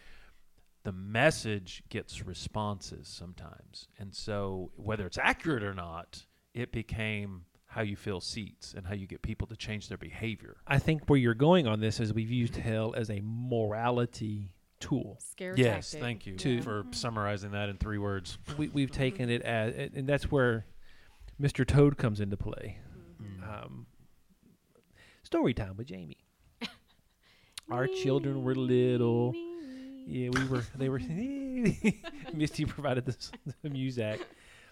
the 0.88 0.94
message 0.94 1.84
gets 1.90 2.26
responses 2.26 3.10
sometimes 3.10 3.90
and 4.00 4.16
so 4.16 4.72
whether 4.78 5.06
it's 5.06 5.18
accurate 5.18 5.62
or 5.62 5.74
not 5.74 6.26
it 6.54 6.72
became 6.72 7.42
how 7.66 7.82
you 7.82 7.98
fill 7.98 8.22
seats 8.22 8.74
and 8.74 8.88
how 8.88 8.94
you 8.94 9.06
get 9.06 9.22
people 9.22 9.46
to 9.46 9.58
change 9.58 9.90
their 9.90 9.98
behavior 9.98 10.56
I 10.66 10.80
think 10.80 11.10
where 11.10 11.20
you're 11.20 11.34
going 11.34 11.68
on 11.68 11.82
this 11.82 12.00
is 12.00 12.14
we've 12.14 12.32
used 12.32 12.56
hell 12.56 12.94
as 12.96 13.10
a 13.10 13.20
morality 13.22 14.54
tool. 14.80 15.18
Scare 15.20 15.56
yes 15.58 15.92
tactic. 15.92 16.02
thank 16.02 16.26
you 16.26 16.38
To- 16.38 16.62
for 16.62 16.86
summarizing 16.92 17.52
that 17.52 17.68
in 17.68 17.76
three 17.76 17.98
words 17.98 18.38
We, 18.58 18.70
we've 18.70 18.92
taken 18.92 19.30
it 19.30 19.42
as, 19.42 19.90
and 19.94 20.08
that's 20.08 20.32
where 20.32 20.68
Mr. 21.38 21.68
Toad 21.68 21.98
comes 21.98 22.22
into 22.22 22.38
play. 22.38 22.78
Mm-hmm. 23.22 23.44
Um, 23.44 23.88
story 25.24 25.54
time 25.54 25.76
with 25.76 25.88
Jamie. 25.88 26.24
Our 27.70 27.88
children 27.88 28.44
were 28.46 28.56
little. 28.56 29.36
Yeah, 30.08 30.30
we 30.30 30.46
were. 30.46 30.64
They 30.76 30.90
were. 30.90 31.00
Misty 32.34 32.66
provided 32.66 33.06
this, 33.06 33.32
the 33.62 33.70
music. 33.70 34.26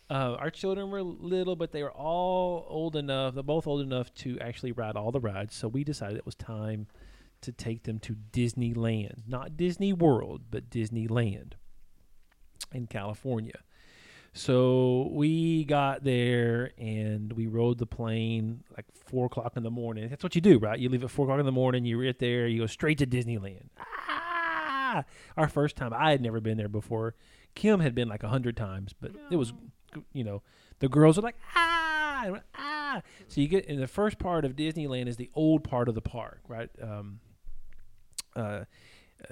Uh, 0.10 0.36
our 0.40 0.50
children 0.50 0.92
were 0.92 1.04
little, 1.04 1.56
but 1.56 1.72
they 1.72 1.84
were 1.84 1.92
all 1.92 2.66
old 2.70 2.96
enough. 2.96 3.34
They're 3.34 3.44
both 3.44 3.68
old 3.68 3.82
enough 3.82 4.14
to 4.16 4.40
actually 4.40 4.72
ride 4.72 4.96
all 4.96 5.12
the 5.12 5.20
rides. 5.20 5.54
So 5.56 5.68
we 5.68 5.84
decided 5.84 6.18
it 6.18 6.26
was 6.26 6.36
time 6.36 6.88
to 7.42 7.52
take 7.52 7.84
them 7.84 8.00
to 8.00 8.16
Disneyland, 8.32 9.28
not 9.28 9.58
Disney 9.58 9.94
World, 9.94 10.44
but 10.50 10.70
Disneyland 10.70 11.54
in 12.72 12.88
California. 12.88 13.60
So 14.34 15.10
we 15.12 15.66
got 15.66 16.04
there 16.04 16.72
and 16.78 17.34
we 17.34 17.48
rode 17.48 17.78
the 17.78 17.86
plane 17.86 18.64
like 18.76 18.86
four 18.94 19.26
o'clock 19.26 19.58
in 19.58 19.64
the 19.64 19.72
morning. 19.72 20.10
That's 20.10 20.24
what 20.24 20.36
you 20.36 20.42
do, 20.42 20.60
right? 20.60 20.80
You 20.80 20.90
leave 20.90 21.04
at 21.04 21.10
four 21.10 21.26
o'clock 21.26 21.40
in 21.40 21.46
the 21.46 21.52
morning, 21.52 21.86
you 21.86 22.02
get 22.04 22.20
there, 22.20 22.48
you 22.48 22.60
go 22.62 22.68
straight 22.68 22.98
to 23.00 23.06
Disneyland. 23.06 23.68
Ah! 23.80 24.25
Our 25.38 25.48
first 25.48 25.76
time, 25.76 25.94
I 25.94 26.12
had 26.12 26.22
never 26.22 26.40
been 26.40 26.58
there 26.58 26.70
before. 26.70 27.16
Kim 27.56 27.80
had 27.80 27.96
been 27.96 28.08
like 28.10 28.24
a 28.24 28.28
hundred 28.28 28.58
times, 28.58 28.94
but 29.00 29.12
it 29.32 29.38
was, 29.38 29.54
you 30.14 30.24
know, 30.24 30.42
the 30.80 30.90
girls 30.90 31.18
were 31.18 31.24
like 31.24 31.38
ah, 31.56 32.26
went, 32.30 32.44
ah. 32.56 33.02
So 33.28 33.42
you 33.42 33.48
get 33.48 33.66
in 33.66 33.80
the 33.80 33.88
first 33.88 34.20
part 34.20 34.46
of 34.46 34.56
Disneyland 34.56 35.08
is 35.08 35.18
the 35.18 35.30
old 35.34 35.64
part 35.64 35.88
of 35.88 35.96
the 35.96 36.02
park, 36.02 36.42
right? 36.48 36.70
Um, 36.82 37.20
uh, 38.36 38.66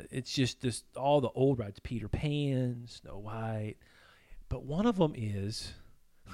it's 0.10 0.34
just 0.34 0.62
this 0.62 0.84
all 0.96 1.22
the 1.22 1.30
old 1.30 1.60
rides, 1.60 1.80
Peter 1.80 2.08
Pan, 2.08 2.86
Snow 2.88 3.20
White, 3.20 3.76
but 4.50 4.64
one 4.64 4.86
of 4.86 4.98
them 4.98 5.14
is 5.16 5.74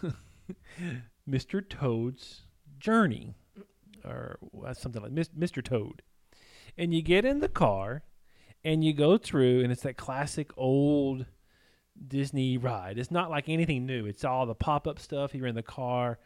Mr. 1.30 1.68
Toad's 1.68 2.44
Journey, 2.80 3.36
or 4.06 4.38
something 4.74 5.02
like 5.02 5.12
Mr. 5.12 5.64
Toad, 5.64 6.02
and 6.78 6.94
you 6.94 7.02
get 7.02 7.26
in 7.26 7.40
the 7.40 7.50
car, 7.50 8.04
and 8.64 8.84
you 8.84 8.94
go 8.94 9.18
through, 9.18 9.62
and 9.62 9.72
it's 9.72 9.84
that 9.84 9.98
classic 9.98 10.52
old 10.58 11.26
Disney 12.08 12.58
ride. 12.58 12.98
It's 12.98 13.12
not 13.12 13.30
like 13.30 13.50
anything 13.50 13.86
new. 13.86 14.06
It's 14.06 14.24
all 14.24 14.46
the 14.46 14.56
pop 14.56 14.88
up 14.88 15.00
stuff. 15.00 15.34
You're 15.34 15.48
in 15.48 15.56
the 15.56 15.64
car, 15.64 16.20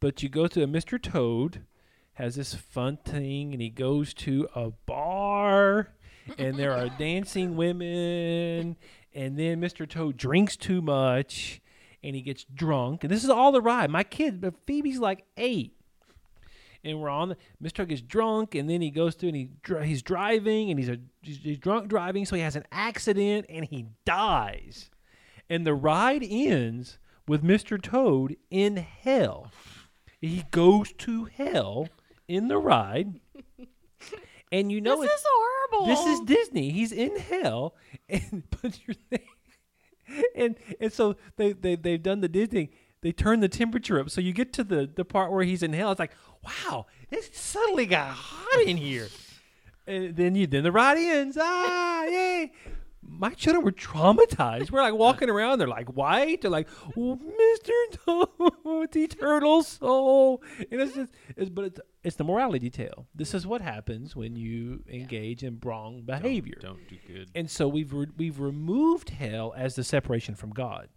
but 0.00 0.22
you 0.22 0.28
go 0.28 0.46
to 0.48 0.62
a 0.62 0.66
Mr. 0.66 1.00
Toad 1.00 1.64
has 2.18 2.34
this 2.34 2.52
fun 2.52 2.96
thing, 2.96 3.52
and 3.52 3.62
he 3.62 3.70
goes 3.70 4.12
to 4.12 4.48
a 4.54 4.70
bar, 4.86 5.94
and 6.36 6.56
there 6.56 6.72
are 6.72 6.88
dancing 6.98 7.56
women, 7.56 8.76
and 9.14 9.38
then 9.38 9.60
Mr. 9.60 9.88
Toad 9.88 10.16
drinks 10.16 10.56
too 10.56 10.82
much, 10.82 11.60
and 12.02 12.16
he 12.16 12.22
gets 12.22 12.44
drunk, 12.44 13.04
and 13.04 13.12
this 13.12 13.22
is 13.22 13.30
all 13.30 13.52
the 13.52 13.62
ride. 13.62 13.90
My 13.90 14.02
kid, 14.02 14.40
but 14.40 14.54
Phoebe's 14.66 14.98
like 14.98 15.24
eight. 15.36 15.77
And 16.84 17.00
we're 17.00 17.08
on 17.08 17.30
the 17.30 17.36
Mr. 17.62 17.72
Toad 17.76 17.88
gets 17.88 18.00
drunk, 18.00 18.54
and 18.54 18.70
then 18.70 18.80
he 18.80 18.90
goes 18.90 19.14
through 19.14 19.30
and 19.30 19.36
he 19.36 19.48
he's 19.84 20.02
driving, 20.02 20.70
and 20.70 20.78
he's 20.78 20.88
a 20.88 20.98
he's, 21.22 21.38
he's 21.38 21.58
drunk 21.58 21.88
driving, 21.88 22.24
so 22.24 22.36
he 22.36 22.42
has 22.42 22.56
an 22.56 22.64
accident 22.70 23.46
and 23.48 23.64
he 23.64 23.86
dies. 24.04 24.90
And 25.50 25.66
the 25.66 25.74
ride 25.74 26.22
ends 26.22 26.98
with 27.26 27.42
Mr. 27.42 27.80
Toad 27.80 28.36
in 28.50 28.76
hell. 28.76 29.50
He 30.20 30.44
goes 30.50 30.92
to 30.94 31.24
hell 31.26 31.88
in 32.26 32.48
the 32.48 32.58
ride. 32.58 33.20
And 34.50 34.72
you 34.72 34.80
know 34.80 35.02
this 35.02 35.10
is 35.10 35.24
horrible. 35.26 35.86
this 35.86 36.06
is 36.06 36.20
Disney. 36.20 36.70
He's 36.70 36.92
in 36.92 37.16
hell, 37.16 37.74
and 38.08 38.42
but 38.62 38.80
you're 38.86 38.96
there, 39.10 40.22
and 40.34 40.56
and 40.80 40.92
so 40.92 41.16
they 41.36 41.52
they 41.52 41.76
they've 41.76 42.02
done 42.02 42.20
the 42.20 42.28
Disney. 42.28 42.70
They 43.00 43.12
turn 43.12 43.40
the 43.40 43.48
temperature 43.48 44.00
up, 44.00 44.10
so 44.10 44.20
you 44.20 44.32
get 44.32 44.52
to 44.54 44.64
the 44.64 44.90
the 44.92 45.04
part 45.04 45.30
where 45.30 45.44
he's 45.44 45.62
in 45.62 45.72
hell. 45.72 45.92
It's 45.92 45.98
like, 46.00 46.12
wow, 46.44 46.86
it 47.10 47.34
suddenly 47.34 47.86
got 47.86 48.08
hot 48.10 48.62
in 48.62 48.76
here. 48.76 49.08
And 49.86 50.14
then 50.16 50.34
you 50.34 50.46
then 50.46 50.64
the 50.64 50.70
ride 50.70 50.98
ends. 50.98 51.38
Ah, 51.40 52.04
yay! 52.04 52.52
my 53.10 53.30
children 53.30 53.64
were 53.64 53.72
traumatized. 53.72 54.70
We're 54.70 54.82
like 54.82 54.94
walking 54.94 55.30
around, 55.30 55.58
they're 55.58 55.68
like 55.68 55.88
white, 55.88 56.42
they're 56.42 56.50
like, 56.50 56.68
oh, 56.96 57.18
Mr. 57.18 58.28
Timothy 58.64 59.08
Turtle 59.08 59.62
Soul. 59.62 60.42
And 60.70 60.80
it's 60.80 60.94
just, 60.94 61.12
it's, 61.36 61.48
but 61.50 61.64
it's, 61.64 61.80
it's 62.04 62.16
the 62.16 62.24
morality 62.24 62.70
tale. 62.70 63.06
This 63.14 63.34
is 63.34 63.46
what 63.46 63.60
happens 63.60 64.14
when 64.14 64.36
you 64.36 64.84
engage 64.90 65.42
in 65.42 65.58
wrong 65.64 66.02
Don't- 66.04 66.22
behavior. 66.22 66.58
Don't, 66.60 66.86
do 66.88 66.96
good. 67.06 67.30
And 67.34 67.50
so 67.50 67.66
we've 67.68 67.92
re- 67.92 68.06
we've 68.16 68.40
removed 68.40 69.10
hell 69.10 69.54
as 69.56 69.74
the 69.74 69.84
separation 69.84 70.34
from 70.34 70.50
God, 70.50 70.88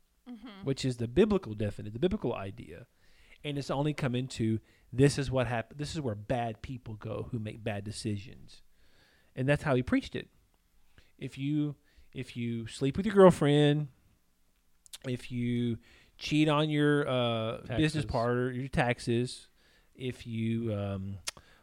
which 0.63 0.85
is 0.85 0.97
the 0.97 1.07
biblical 1.07 1.53
definition, 1.53 1.93
the 1.93 1.99
biblical 1.99 2.33
idea, 2.33 2.85
and 3.43 3.57
it's 3.57 3.71
only 3.71 3.93
come 3.93 4.15
into 4.15 4.59
this 4.93 5.17
is 5.17 5.31
what 5.31 5.47
happened. 5.47 5.79
This 5.79 5.93
is 5.93 6.01
where 6.01 6.15
bad 6.15 6.61
people 6.61 6.95
go 6.95 7.27
who 7.31 7.39
make 7.39 7.63
bad 7.63 7.83
decisions, 7.83 8.61
and 9.35 9.47
that's 9.47 9.63
how 9.63 9.75
he 9.75 9.83
preached 9.83 10.15
it. 10.15 10.29
If 11.17 11.37
you 11.37 11.75
if 12.13 12.35
you 12.35 12.67
sleep 12.67 12.97
with 12.97 13.05
your 13.05 13.15
girlfriend, 13.15 13.87
if 15.07 15.31
you 15.31 15.77
cheat 16.17 16.49
on 16.49 16.69
your 16.69 17.07
uh, 17.07 17.57
business 17.77 18.05
partner, 18.05 18.51
your 18.51 18.67
taxes, 18.67 19.47
if 19.95 20.27
you 20.27 20.73
um, 20.73 21.17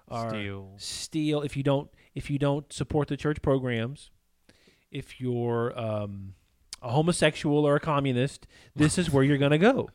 are 0.09 0.31
Steal. 0.31 0.75
steal 0.79 1.43
if 1.43 1.57
you 1.57 1.63
don't 1.63 1.91
if 2.15 2.31
you 2.31 2.39
don't 2.39 2.73
support 2.73 3.09
the 3.09 3.17
church 3.17 3.43
programs 3.43 4.11
if 4.91 5.21
you're 5.21 5.79
um, 5.79 6.35
a 6.83 6.91
homosexual 6.91 7.67
or 7.67 7.77
a 7.77 7.81
communist 7.81 8.47
this 8.77 8.99
is 8.99 9.11
where 9.11 9.25
you're 9.25 9.39
going 9.39 9.51
to 9.51 9.59
go 9.59 9.89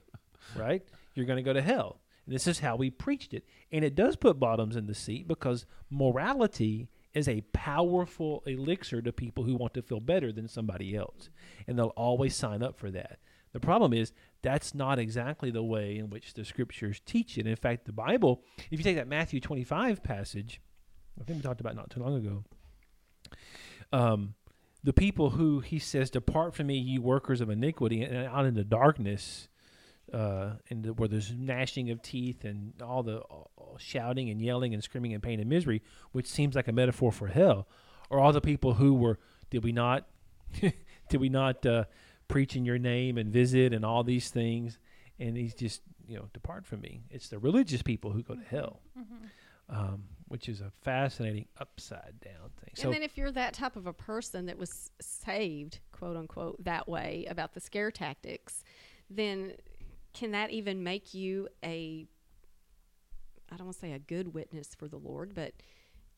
right? 0.56 0.84
You're 1.14 1.26
going 1.26 1.38
to 1.38 1.44
go 1.44 1.54
to 1.54 1.62
hell. 1.62 2.00
And 2.26 2.34
this 2.34 2.48
is 2.48 2.60
how 2.60 2.76
we 2.76 2.90
preached 2.90 3.34
it. 3.34 3.46
And 3.72 3.84
it 3.84 3.96
does 3.96 4.16
put 4.16 4.40
bottoms 4.40 4.76
in 4.76 4.88
the 4.88 4.94
seat 4.94 5.28
because 5.28 5.66
morality 5.90 6.88
is 7.14 7.28
a 7.28 7.42
powerful 7.54 8.44
elixir 8.46 9.02
to 9.02 9.12
people 9.12 9.44
who 9.44 9.56
want 9.56 9.74
to 9.76 9.82
feel 9.82 10.00
better 10.00 10.32
than 10.32 10.48
somebody 10.48 10.96
else. 10.96 11.30
And 11.68 11.78
they'll 11.78 11.88
always 11.88 12.36
sign 12.36 12.64
up 12.64 12.80
for 12.80 12.90
that. 12.92 13.20
The 13.52 13.60
problem 13.60 13.94
is 13.94 14.14
that's 14.42 14.74
not 14.74 14.98
exactly 14.98 15.52
the 15.52 15.64
way 15.64 15.98
in 15.98 16.10
which 16.10 16.34
the 16.34 16.44
scriptures 16.44 17.02
teach 17.06 17.38
it. 17.38 17.46
In 17.46 17.56
fact 17.56 17.86
the 17.86 17.92
bible 17.92 18.44
if 18.72 18.80
you 18.80 18.84
take 18.84 18.96
that 18.96 19.08
matthew 19.08 19.40
25 19.40 20.02
passage 20.02 20.60
I 21.22 21.24
think 21.24 21.38
we 21.38 21.44
talked 21.44 21.62
about 21.62 21.76
not 21.76 21.92
too 21.92 22.00
long 22.00 22.16
ago. 22.16 22.44
Um, 23.92 24.34
the 24.84 24.94
people 24.94 25.32
who 25.32 25.60
he 25.60 25.80
says, 25.80 26.10
"Depart 26.10 26.54
from 26.54 26.68
me, 26.68 26.78
you 26.78 27.02
workers 27.02 27.42
of 27.42 27.50
iniquity," 27.50 28.04
and 28.04 28.28
out 28.28 28.46
in 28.46 28.54
the 28.54 28.64
darkness, 28.64 29.48
uh, 30.12 30.54
and 30.70 30.84
the, 30.84 30.94
where 30.94 31.08
there's 31.08 31.32
gnashing 31.32 31.90
of 31.90 32.02
teeth 32.02 32.44
and 32.44 32.74
all 32.82 33.04
the 33.04 33.20
all 33.20 33.78
shouting 33.80 34.30
and 34.30 34.42
yelling 34.42 34.74
and 34.74 34.84
screaming 34.84 35.14
and 35.14 35.24
pain 35.24 35.40
and 35.40 35.50
misery, 35.50 35.82
which 36.12 36.28
seems 36.28 36.56
like 36.56 36.68
a 36.68 36.72
metaphor 36.72 37.12
for 37.12 37.28
hell, 37.28 37.68
or 38.10 38.20
all 38.20 38.32
the 38.32 38.42
people 38.42 38.76
who 38.76 38.94
were, 38.94 39.20
did 39.50 39.64
we 39.64 39.72
not, 39.72 40.08
did 40.62 41.20
we 41.20 41.30
not 41.30 41.66
uh, 41.66 41.86
preach 42.28 42.56
in 42.56 42.66
your 42.66 42.78
name 42.78 43.18
and 43.18 43.32
visit 43.32 43.74
and 43.74 43.84
all 43.86 44.04
these 44.04 44.30
things, 44.30 44.78
and 45.20 45.38
he's 45.38 45.54
just, 45.54 45.82
you 46.08 46.16
know, 46.18 46.30
depart 46.34 46.66
from 46.66 46.82
me. 46.82 47.02
It's 47.10 47.30
the 47.30 47.40
religious 47.40 47.82
people 47.82 48.12
who 48.12 48.22
go 48.22 48.36
to 48.36 48.44
hell. 48.44 48.82
Um, 49.70 50.04
which 50.34 50.50
is 50.50 50.62
a 50.62 50.72
fascinating 50.82 51.46
upside 51.60 52.20
down 52.20 52.50
thing. 52.60 52.72
So 52.74 52.86
and 52.88 52.96
then 52.96 53.04
if 53.04 53.16
you're 53.20 53.32
that 53.34 53.54
type 53.54 53.76
of 53.76 53.86
a 53.86 53.94
person 53.94 54.48
that 54.48 54.58
was 54.58 54.90
saved, 55.00 55.78
quote 55.92 56.18
unquote, 56.18 56.64
that 56.64 56.88
way 56.90 57.28
about 57.30 57.54
the 57.54 57.60
scare 57.60 57.92
tactics, 57.92 58.64
then 59.12 59.54
can 60.16 60.32
that 60.32 60.50
even 60.50 60.82
make 60.84 61.14
you 61.14 61.50
a 61.64 62.08
I 63.52 63.58
don't 63.58 63.68
want 63.68 63.76
to 63.76 63.80
say 63.82 63.92
a 63.92 64.00
good 64.00 64.34
witness 64.34 64.74
for 64.74 64.88
the 64.88 64.98
Lord, 64.98 65.36
but 65.36 65.54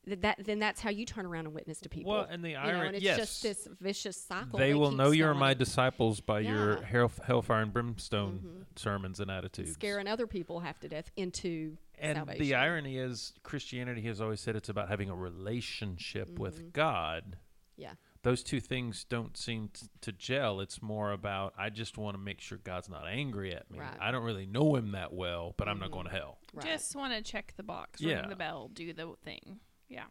th- 0.06 0.20
that 0.20 0.38
then 0.42 0.60
that's 0.60 0.80
how 0.80 0.88
you 0.88 1.04
turn 1.04 1.26
around 1.26 1.44
and 1.44 1.54
witness 1.54 1.80
to 1.82 1.90
people. 1.90 2.12
Well, 2.12 2.26
and 2.30 2.42
the 2.42 2.50
you 2.50 2.54
know, 2.54 2.60
irony, 2.62 2.86
and 2.86 2.96
it's 2.96 3.04
yes, 3.04 3.18
just 3.18 3.42
this 3.42 3.68
vicious 3.82 4.16
cycle. 4.16 4.58
they 4.58 4.72
will 4.72 4.92
know 4.92 5.10
you're 5.10 5.28
going. 5.34 5.40
my 5.40 5.52
disciples 5.52 6.22
by 6.22 6.40
your 6.40 6.78
Yeah. 6.78 6.84
hell, 6.86 7.12
hellfire 7.26 7.60
and 7.60 7.70
brimstone 7.70 8.38
Mhm. 8.72 8.78
sermons 8.80 9.20
and 9.20 9.30
attitudes. 9.30 9.72
scaring 9.72 10.06
other 10.08 10.26
people 10.26 10.60
half 10.60 10.80
to 10.80 10.88
death 10.88 11.10
into 11.16 11.76
and 11.98 12.16
salvation. 12.16 12.42
the 12.42 12.54
irony 12.54 12.98
is, 12.98 13.32
Christianity 13.42 14.02
has 14.02 14.20
always 14.20 14.40
said 14.40 14.56
it's 14.56 14.68
about 14.68 14.88
having 14.88 15.10
a 15.10 15.14
relationship 15.14 16.38
with 16.38 16.72
God. 16.72 17.22
Mm-hmm. 17.24 17.82
Yeah. 17.82 17.92
Those 18.22 18.42
two 18.42 18.60
things 18.60 19.04
don't 19.04 19.36
seem 19.36 19.68
t- 19.72 19.86
to 20.00 20.10
gel. 20.12 20.60
It's 20.60 20.82
more 20.82 21.12
about 21.12 21.54
I 21.56 21.70
just 21.70 21.96
want 21.96 22.16
to 22.16 22.22
make 22.22 22.40
sure 22.40 22.58
God's 22.58 22.88
not 22.88 23.06
angry 23.06 23.54
at 23.54 23.70
me. 23.70 23.78
Right. 23.78 23.92
Mm-hmm. 23.92 24.02
I 24.02 24.10
don't 24.10 24.24
really 24.24 24.46
know 24.46 24.74
Him 24.74 24.92
that 24.92 25.12
well, 25.12 25.54
but 25.56 25.68
I'm 25.68 25.78
not 25.78 25.92
going 25.92 26.06
to 26.06 26.10
hell. 26.12 26.38
Right. 26.52 26.66
Just 26.66 26.96
want 26.96 27.12
to 27.12 27.22
check 27.22 27.54
the 27.56 27.62
box, 27.62 28.00
Yeah. 28.00 28.20
ring 28.20 28.30
the 28.30 28.36
bell, 28.36 28.68
do 28.72 28.92
the 28.92 29.14
thing. 29.24 29.60
Yeah. 29.88 30.04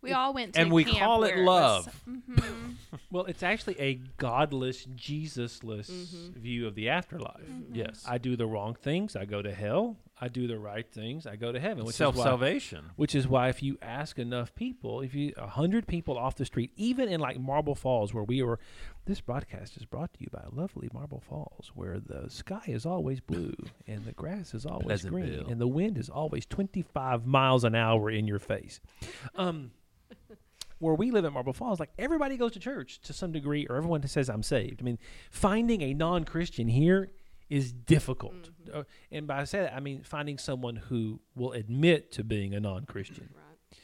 We 0.00 0.12
all 0.12 0.32
went 0.32 0.54
to 0.54 0.60
and 0.60 0.70
we 0.72 0.84
camp 0.84 0.98
call 0.98 1.24
it 1.24 1.36
love. 1.38 1.86
was- 2.06 2.14
mhm. 2.38 2.74
well, 3.10 3.24
it's 3.24 3.42
actually 3.42 3.78
a 3.80 3.94
godless, 4.16 4.86
Jesusless 4.86 5.90
Mhm. 5.90 6.34
view 6.34 6.66
of 6.66 6.74
the 6.74 6.88
afterlife. 6.88 7.48
Mhm. 7.48 7.74
Yes. 7.74 8.04
I 8.08 8.18
do 8.18 8.36
the 8.36 8.46
wrong 8.46 8.74
things, 8.74 9.16
I 9.16 9.24
go 9.24 9.42
to 9.42 9.52
hell. 9.52 9.96
I 10.20 10.26
do 10.26 10.48
the 10.48 10.58
right 10.58 10.88
things, 10.90 11.26
I 11.28 11.36
go 11.36 11.52
to 11.52 11.60
heaven. 11.60 11.84
Which 11.84 11.94
Self 11.94 12.16
is 12.16 12.18
why, 12.18 12.24
salvation. 12.24 12.86
which 12.96 13.14
is 13.14 13.28
why 13.28 13.48
if 13.50 13.62
you 13.62 13.78
ask 13.80 14.18
enough 14.18 14.52
people, 14.56 15.00
if 15.00 15.14
you 15.14 15.32
a 15.36 15.46
hundred 15.46 15.86
people 15.86 16.18
off 16.18 16.34
the 16.34 16.44
street, 16.44 16.72
even 16.76 17.08
in 17.08 17.20
like 17.20 17.38
Marble 17.38 17.76
Falls, 17.76 18.12
where 18.12 18.24
we 18.24 18.42
were, 18.42 18.58
this 19.04 19.20
broadcast 19.20 19.76
is 19.76 19.84
brought 19.84 20.12
to 20.14 20.20
you 20.20 20.26
by 20.32 20.44
lovely 20.52 20.88
Marble 20.92 21.20
Falls, 21.20 21.70
where 21.74 22.00
the 22.00 22.28
sky 22.30 22.62
is 22.66 22.84
always 22.84 23.20
blue 23.20 23.54
and 23.86 24.04
the 24.06 24.12
grass 24.12 24.54
is 24.54 24.66
always 24.66 25.04
green 25.04 25.26
Pleasantville. 25.26 25.52
and 25.52 25.60
the 25.60 25.68
wind 25.68 25.96
is 25.96 26.08
always 26.08 26.46
twenty 26.46 26.82
five 26.82 27.24
miles 27.26 27.62
an 27.62 27.76
hour 27.76 28.10
in 28.10 28.26
your 28.26 28.40
face. 28.40 28.80
Um, 29.36 29.70
where 30.78 30.94
we 30.94 31.10
live 31.10 31.24
at 31.24 31.32
Marble 31.32 31.52
Falls, 31.52 31.80
like 31.80 31.90
everybody 31.98 32.36
goes 32.36 32.52
to 32.52 32.60
church 32.60 33.00
to 33.02 33.12
some 33.12 33.32
degree, 33.32 33.66
or 33.68 33.76
everyone 33.76 34.06
says 34.06 34.28
I'm 34.28 34.42
saved. 34.42 34.80
I 34.80 34.84
mean, 34.84 34.98
finding 35.30 35.82
a 35.82 35.94
non 35.94 36.24
Christian 36.24 36.68
here 36.68 37.10
is 37.50 37.72
difficult. 37.72 38.50
Uh, 38.72 38.84
and 39.10 39.26
by 39.26 39.44
say 39.44 39.60
that, 39.60 39.74
I 39.74 39.80
mean 39.80 40.02
finding 40.02 40.38
someone 40.38 40.76
who 40.76 41.20
will 41.34 41.52
admit 41.52 42.12
to 42.12 42.24
being 42.24 42.54
a 42.54 42.60
non 42.60 42.84
Christian. 42.84 43.30
right. 43.34 43.78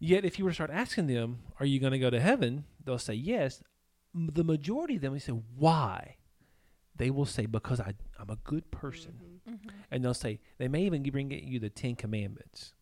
Yet, 0.00 0.24
if 0.24 0.38
you 0.38 0.44
were 0.44 0.50
to 0.50 0.54
start 0.54 0.70
asking 0.70 1.06
them, 1.06 1.38
Are 1.60 1.66
you 1.66 1.78
going 1.80 1.92
to 1.92 1.98
go 1.98 2.10
to 2.10 2.20
heaven? 2.20 2.64
They'll 2.84 2.98
say 2.98 3.14
yes. 3.14 3.62
M- 4.14 4.30
The 4.32 4.44
majority 4.44 4.96
of 4.96 5.02
them, 5.02 5.12
we 5.12 5.18
say, 5.18 5.32
Why? 5.32 6.16
They 6.96 7.10
will 7.10 7.24
say, 7.26 7.46
Because 7.46 7.80
I, 7.80 7.94
I'm 8.18 8.28
a 8.30 8.36
good 8.44 8.70
person. 8.70 9.14
Mhm. 9.48 9.70
And 9.90 10.04
they'll 10.04 10.12
say, 10.14 10.40
They 10.58 10.68
may 10.68 10.82
even 10.84 11.02
bring 11.04 11.30
you 11.30 11.58
the 11.58 11.70
Ten 11.70 11.94
Commandments, 11.94 12.73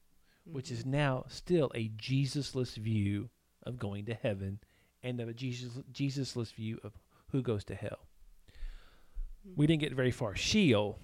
which 0.44 0.70
is 0.70 0.84
now 0.84 1.24
still 1.28 1.70
a 1.74 1.88
Jesusless 1.90 2.76
view 2.76 3.30
of 3.64 3.78
going 3.78 4.04
to 4.06 4.14
heaven 4.14 4.58
and 5.02 5.20
of 5.20 5.28
a 5.28 5.34
Jesus, 5.34 5.72
Jesusless 5.92 6.52
view 6.52 6.78
of 6.82 6.92
who 7.30 7.42
goes 7.42 7.64
to 7.64 7.74
hell. 7.74 8.06
We 9.56 9.66
didn't 9.66 9.80
get 9.80 9.92
very 9.92 10.10
far. 10.10 10.36
Sheol. 10.36 10.98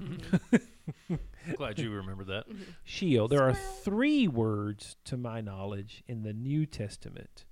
Glad 1.56 1.78
you 1.78 1.90
remember 1.90 2.24
that. 2.24 2.44
Sheol. 2.84 3.28
There 3.28 3.42
are 3.42 3.52
three 3.52 4.28
words, 4.28 4.96
to 5.04 5.16
my 5.16 5.40
knowledge, 5.40 6.02
in 6.06 6.22
the 6.22 6.32
New 6.32 6.64
Testament 6.64 7.44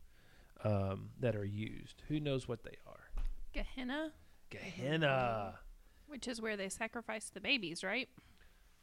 um, 0.65 1.11
that 1.19 1.37
are 1.37 1.45
used. 1.45 2.03
Who 2.09 2.21
knows 2.21 2.49
what 2.49 2.65
they 2.65 2.77
are? 2.87 3.23
Gehenna, 3.53 4.13
Gehenna. 4.49 5.59
which 6.07 6.29
is 6.29 6.41
where 6.41 6.57
they 6.57 6.69
sacrifice 6.69 7.31
the 7.33 7.41
babies, 7.41 7.83
right? 7.83 8.09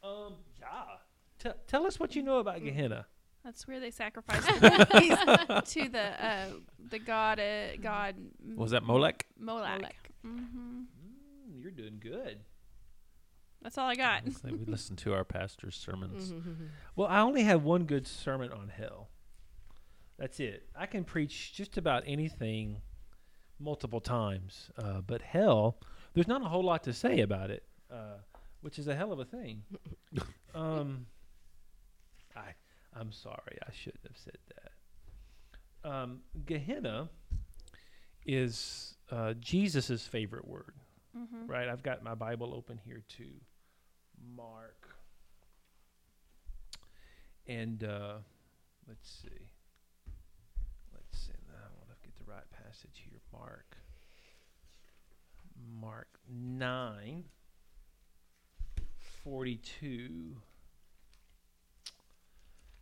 Um, 0.02 0.34
yeah. 0.60 0.66
T- 1.38 1.50
tell 1.66 1.86
us 1.86 1.98
what 2.00 2.16
you 2.16 2.22
know 2.22 2.38
about 2.38 2.62
Gehenna. 2.62 3.06
That's 3.44 3.66
where 3.66 3.80
they 3.80 3.90
sacrifice 3.90 4.44
the 4.44 5.62
to 5.66 5.88
the 5.88 6.24
uh, 6.26 6.46
the 6.90 6.98
god 6.98 7.38
uh, 7.40 7.76
god 7.80 8.16
Was 8.56 8.72
that 8.72 8.82
Molech? 8.82 9.26
Molech. 9.38 9.80
Molech. 9.80 10.10
hmm 10.22 10.82
Mm, 11.50 11.62
you're 11.62 11.70
doing 11.70 11.98
good. 12.00 12.40
That's 13.62 13.78
all 13.78 13.88
I 13.88 13.94
got. 13.94 14.22
we 14.44 14.52
listened 14.66 14.98
to 14.98 15.14
our 15.14 15.24
pastor's 15.24 15.76
sermons. 15.76 16.32
Mm-hmm. 16.32 16.64
Well, 16.94 17.08
I 17.08 17.20
only 17.20 17.42
have 17.44 17.62
one 17.64 17.84
good 17.84 18.06
sermon 18.06 18.52
on 18.52 18.68
hell. 18.68 19.08
That's 20.18 20.40
it. 20.40 20.68
I 20.76 20.86
can 20.86 21.04
preach 21.04 21.54
just 21.54 21.76
about 21.78 22.02
anything 22.06 22.82
multiple 23.58 24.00
times, 24.00 24.70
uh, 24.76 25.00
but 25.00 25.22
hell, 25.22 25.78
there's 26.14 26.28
not 26.28 26.42
a 26.42 26.46
whole 26.48 26.62
lot 26.64 26.82
to 26.84 26.92
say 26.92 27.20
about 27.20 27.50
it, 27.50 27.62
uh, 27.90 28.18
which 28.60 28.78
is 28.78 28.88
a 28.88 28.94
hell 28.94 29.12
of 29.12 29.18
a 29.20 29.24
thing. 29.24 29.62
um, 30.54 31.06
I, 31.06 31.17
I'm 32.98 33.12
sorry, 33.12 33.58
I 33.62 33.70
shouldn't 33.72 34.04
have 34.04 34.16
said 34.16 34.38
that. 35.82 35.90
Um, 35.90 36.20
Gehenna 36.44 37.08
is 38.26 38.96
uh, 39.10 39.34
Jesus' 39.40 40.06
favorite 40.06 40.46
word 40.46 40.74
hmm 41.16 41.46
right? 41.46 41.68
I've 41.68 41.82
got 41.82 42.02
my 42.02 42.14
Bible 42.14 42.54
open 42.54 42.78
here 42.84 43.02
to 43.16 43.24
Mark. 44.36 44.88
And 47.46 47.82
uh, 47.82 48.18
let's 48.86 49.08
see. 49.22 49.48
Let's 50.92 51.18
see. 51.18 51.32
I 51.50 51.68
want 51.78 51.88
to 51.90 52.06
get 52.06 52.16
the 52.18 52.30
right 52.30 52.44
passage 52.50 53.02
here. 53.08 53.20
Mark. 53.32 53.76
Mark 55.80 56.08
9 56.30 57.24
42. 59.24 60.36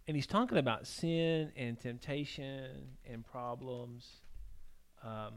And 0.08 0.16
he's 0.16 0.26
talking 0.26 0.58
about 0.58 0.86
sin 0.86 1.50
and 1.56 1.78
temptation 1.78 2.96
and 3.10 3.24
problems. 3.24 4.08
Um, 5.02 5.34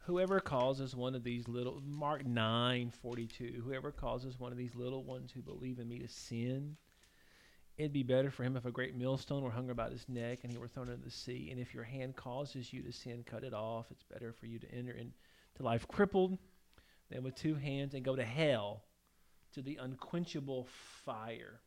whoever 0.00 0.40
causes 0.40 0.94
one 0.94 1.14
of 1.14 1.24
these 1.24 1.48
little 1.48 1.82
Mark 1.86 2.26
nine 2.26 2.90
forty 2.90 3.26
two, 3.26 3.62
whoever 3.64 3.90
causes 3.92 4.38
one 4.38 4.52
of 4.52 4.58
these 4.58 4.74
little 4.74 5.04
ones 5.04 5.32
who 5.32 5.40
believe 5.40 5.78
in 5.78 5.88
me 5.88 5.98
to 6.00 6.08
sin, 6.08 6.76
it'd 7.78 7.94
be 7.94 8.02
better 8.02 8.30
for 8.30 8.44
him 8.44 8.58
if 8.58 8.66
a 8.66 8.70
great 8.70 8.94
millstone 8.94 9.42
were 9.42 9.50
hung 9.50 9.70
about 9.70 9.92
his 9.92 10.06
neck 10.08 10.40
and 10.42 10.52
he 10.52 10.58
were 10.58 10.68
thrown 10.68 10.88
into 10.88 11.02
the 11.02 11.10
sea. 11.10 11.48
And 11.50 11.58
if 11.58 11.72
your 11.72 11.84
hand 11.84 12.14
causes 12.14 12.72
you 12.74 12.82
to 12.82 12.92
sin, 12.92 13.24
cut 13.24 13.42
it 13.42 13.54
off. 13.54 13.86
It's 13.90 14.04
better 14.04 14.34
for 14.34 14.44
you 14.44 14.58
to 14.58 14.70
enter 14.70 14.92
into 14.92 15.14
life 15.60 15.88
crippled 15.88 16.36
than 17.10 17.22
with 17.22 17.36
two 17.36 17.54
hands 17.54 17.94
and 17.94 18.04
go 18.04 18.16
to 18.16 18.24
hell, 18.24 18.82
to 19.54 19.62
the 19.62 19.78
unquenchable 19.80 20.66
fire. 21.04 21.60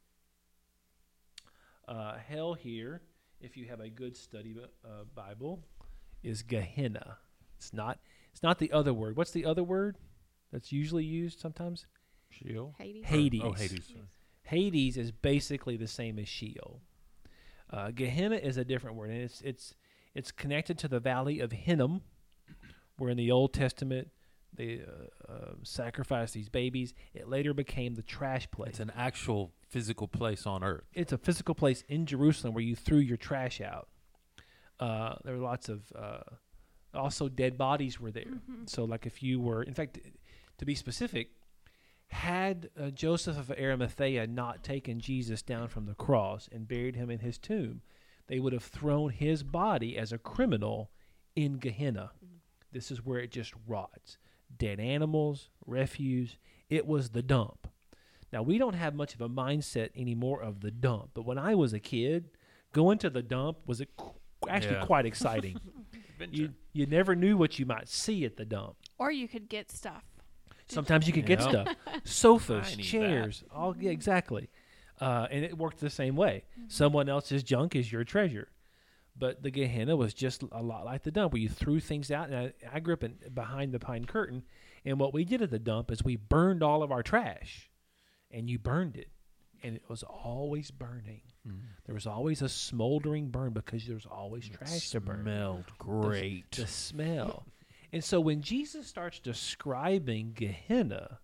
Uh, 1.87 2.13
hell 2.27 2.53
here, 2.53 3.01
if 3.39 3.57
you 3.57 3.67
have 3.67 3.79
a 3.79 3.89
good 3.89 4.15
study 4.15 4.55
uh, 4.85 5.03
Bible, 5.15 5.63
is 6.23 6.41
Gehenna. 6.43 7.17
It's 7.57 7.73
not. 7.73 7.99
It's 8.31 8.43
not 8.43 8.59
the 8.59 8.71
other 8.71 8.93
word. 8.93 9.17
What's 9.17 9.31
the 9.31 9.45
other 9.45 9.63
word 9.63 9.97
that's 10.51 10.71
usually 10.71 11.03
used 11.03 11.39
sometimes? 11.39 11.85
Sheol. 12.29 12.75
Hades. 12.77 13.05
Hades. 13.05 13.41
Oh, 13.43 13.51
Hades. 13.51 13.85
sorry. 13.87 14.05
Hades 14.43 14.97
is 14.97 15.11
basically 15.11 15.77
the 15.77 15.87
same 15.87 16.17
as 16.17 16.27
Sheol. 16.27 16.81
Uh, 17.69 17.91
Gehenna 17.91 18.35
is 18.35 18.57
a 18.57 18.65
different 18.65 18.97
word, 18.97 19.09
and 19.09 19.21
it's 19.21 19.41
it's 19.41 19.75
it's 20.13 20.31
connected 20.31 20.77
to 20.79 20.87
the 20.87 20.99
valley 20.99 21.39
of 21.39 21.51
Hinnom, 21.51 22.01
where 22.97 23.09
in 23.09 23.17
the 23.17 23.31
Old 23.31 23.53
Testament 23.53 24.09
they 24.53 24.81
uh, 24.81 25.31
uh, 25.31 25.51
sacrificed 25.63 26.33
these 26.33 26.49
babies. 26.49 26.93
It 27.13 27.27
later 27.27 27.53
became 27.53 27.95
the 27.95 28.01
trash 28.01 28.49
place. 28.51 28.71
It's 28.71 28.79
an 28.79 28.91
actual 28.95 29.53
physical 29.69 30.07
place 30.07 30.45
on 30.45 30.63
earth. 30.63 30.83
it's 30.93 31.13
a 31.13 31.17
physical 31.17 31.55
place 31.55 31.83
in 31.87 32.05
Jerusalem 32.05 32.53
where 32.53 32.63
you 32.63 32.75
threw 32.75 32.97
your 32.99 33.17
trash 33.17 33.61
out. 33.61 33.87
Uh, 34.79 35.15
there 35.23 35.33
were 35.35 35.39
lots 35.43 35.69
of 35.69 35.91
uh, 35.95 36.19
also 36.93 37.29
dead 37.29 37.57
bodies 37.57 37.99
were 37.99 38.11
there. 38.11 38.25
Mhm. 38.25 38.69
So 38.69 38.83
like 38.83 39.05
if 39.05 39.23
you 39.23 39.39
were, 39.39 39.63
in 39.63 39.73
fact, 39.73 39.99
to 40.57 40.65
be 40.65 40.75
specific, 40.75 41.29
had 42.09 42.69
uh, 42.77 42.89
Joseph 42.89 43.37
of 43.37 43.51
Arimathea 43.51 44.27
not 44.27 44.63
taken 44.63 44.99
Jesus 44.99 45.41
down 45.41 45.69
from 45.69 45.85
the 45.85 45.93
cross 45.93 46.49
and 46.51 46.67
buried 46.67 46.95
him 46.97 47.09
in 47.09 47.19
his 47.19 47.37
tomb, 47.37 47.81
they 48.27 48.39
would 48.39 48.51
have 48.53 48.63
thrown 48.63 49.11
his 49.11 49.43
body 49.43 49.97
as 49.97 50.11
a 50.11 50.17
criminal 50.17 50.91
in 51.35 51.53
Gehenna. 51.57 52.11
This 52.73 52.91
is 52.91 53.05
where 53.05 53.19
it 53.19 53.31
just 53.31 53.53
rots. 53.67 54.17
Dead 54.57 54.79
animals, 54.79 55.49
refuse. 55.65 56.37
It 56.69 56.85
was 56.87 57.09
the 57.09 57.21
dump. 57.21 57.67
Now, 58.33 58.41
we 58.41 58.57
don't 58.57 58.75
have 58.75 58.95
much 58.95 59.13
of 59.13 59.21
a 59.21 59.27
mindset 59.29 59.89
anymore 59.95 60.41
of 60.41 60.61
the 60.61 60.71
dump, 60.71 61.09
but 61.13 61.25
when 61.25 61.37
I 61.37 61.53
was 61.55 61.73
a 61.73 61.79
kid, 61.79 62.29
going 62.71 62.97
to 62.99 63.09
the 63.09 63.21
dump 63.21 63.57
was 63.65 63.81
a, 63.81 63.85
qu- 63.87 64.11
actually 64.47 64.75
Yeah. 64.75 64.85
quite 64.85 65.05
exciting. 65.11 65.59
you, 66.31 66.53
you 66.71 66.85
never 66.85 67.15
knew 67.15 67.35
what 67.35 67.59
you 67.59 67.65
might 67.65 67.89
see 67.89 68.23
at 68.25 68.37
the 68.37 68.45
dump. 68.45 68.75
Or 68.97 69.11
you 69.11 69.27
could 69.27 69.49
get 69.49 69.69
stuff. 69.71 70.03
Sometimes 70.67 71.05
you 71.07 71.11
could 71.11 71.25
get 71.25 71.41
stuff, 71.41 71.67
sofas, 72.05 72.67
I 72.67 72.69
need 72.69 72.77
that. 72.77 72.83
chairs, 72.83 73.43
all 73.53 73.75
yeah, 73.77 73.91
exactly, 73.91 74.49
uh, 75.01 75.27
and 75.29 75.43
it 75.43 75.57
worked 75.57 75.81
the 75.81 75.89
same 75.89 76.15
way. 76.15 76.45
Someone 76.69 77.09
else's 77.09 77.43
junk 77.43 77.75
is 77.75 77.91
your 77.91 78.05
treasure, 78.05 78.47
but 79.17 79.43
the 79.43 79.51
Gehenna 79.51 79.95
was 79.95 80.13
just 80.13 80.43
a 80.51 80.61
lot 80.61 80.85
like 80.85 81.03
the 81.03 81.11
dump, 81.11 81.33
where 81.33 81.41
you 81.41 81.49
threw 81.49 81.79
things 81.79 82.11
out. 82.11 82.29
And 82.29 82.35
I, 82.37 82.53
I 82.73 82.79
grew 82.79 82.93
up 82.93 83.03
in, 83.03 83.15
behind 83.33 83.73
the 83.73 83.79
pine 83.79 84.05
curtain, 84.05 84.43
and 84.85 84.99
what 84.99 85.13
we 85.13 85.25
did 85.25 85.41
at 85.41 85.51
the 85.51 85.59
dump 85.59 85.91
is 85.91 86.03
we 86.03 86.15
burned 86.15 86.63
all 86.63 86.81
of 86.83 86.91
our 86.91 87.03
trash, 87.03 87.69
and 88.31 88.49
you 88.49 88.57
burned 88.57 88.95
it, 88.95 89.09
and 89.63 89.75
it 89.75 89.83
was 89.89 90.03
always 90.03 90.71
burning. 90.71 91.21
Mm. 91.47 91.59
There 91.85 91.95
was 91.95 92.07
always 92.07 92.41
a 92.41 92.49
smoldering 92.49 93.29
burn 93.29 93.51
because 93.53 93.85
there 93.85 93.95
was 93.95 94.05
always 94.05 94.47
trash 94.47 94.89
to 94.91 94.99
burn 95.01 95.21
Smelled 95.23 95.65
great. 95.77 96.51
the 96.51 96.67
smell. 96.67 97.45
and 97.91 98.03
so 98.03 98.19
when 98.19 98.41
Jesus 98.41 98.87
starts 98.87 99.19
describing 99.19 100.31
Gehenna, 100.33 101.19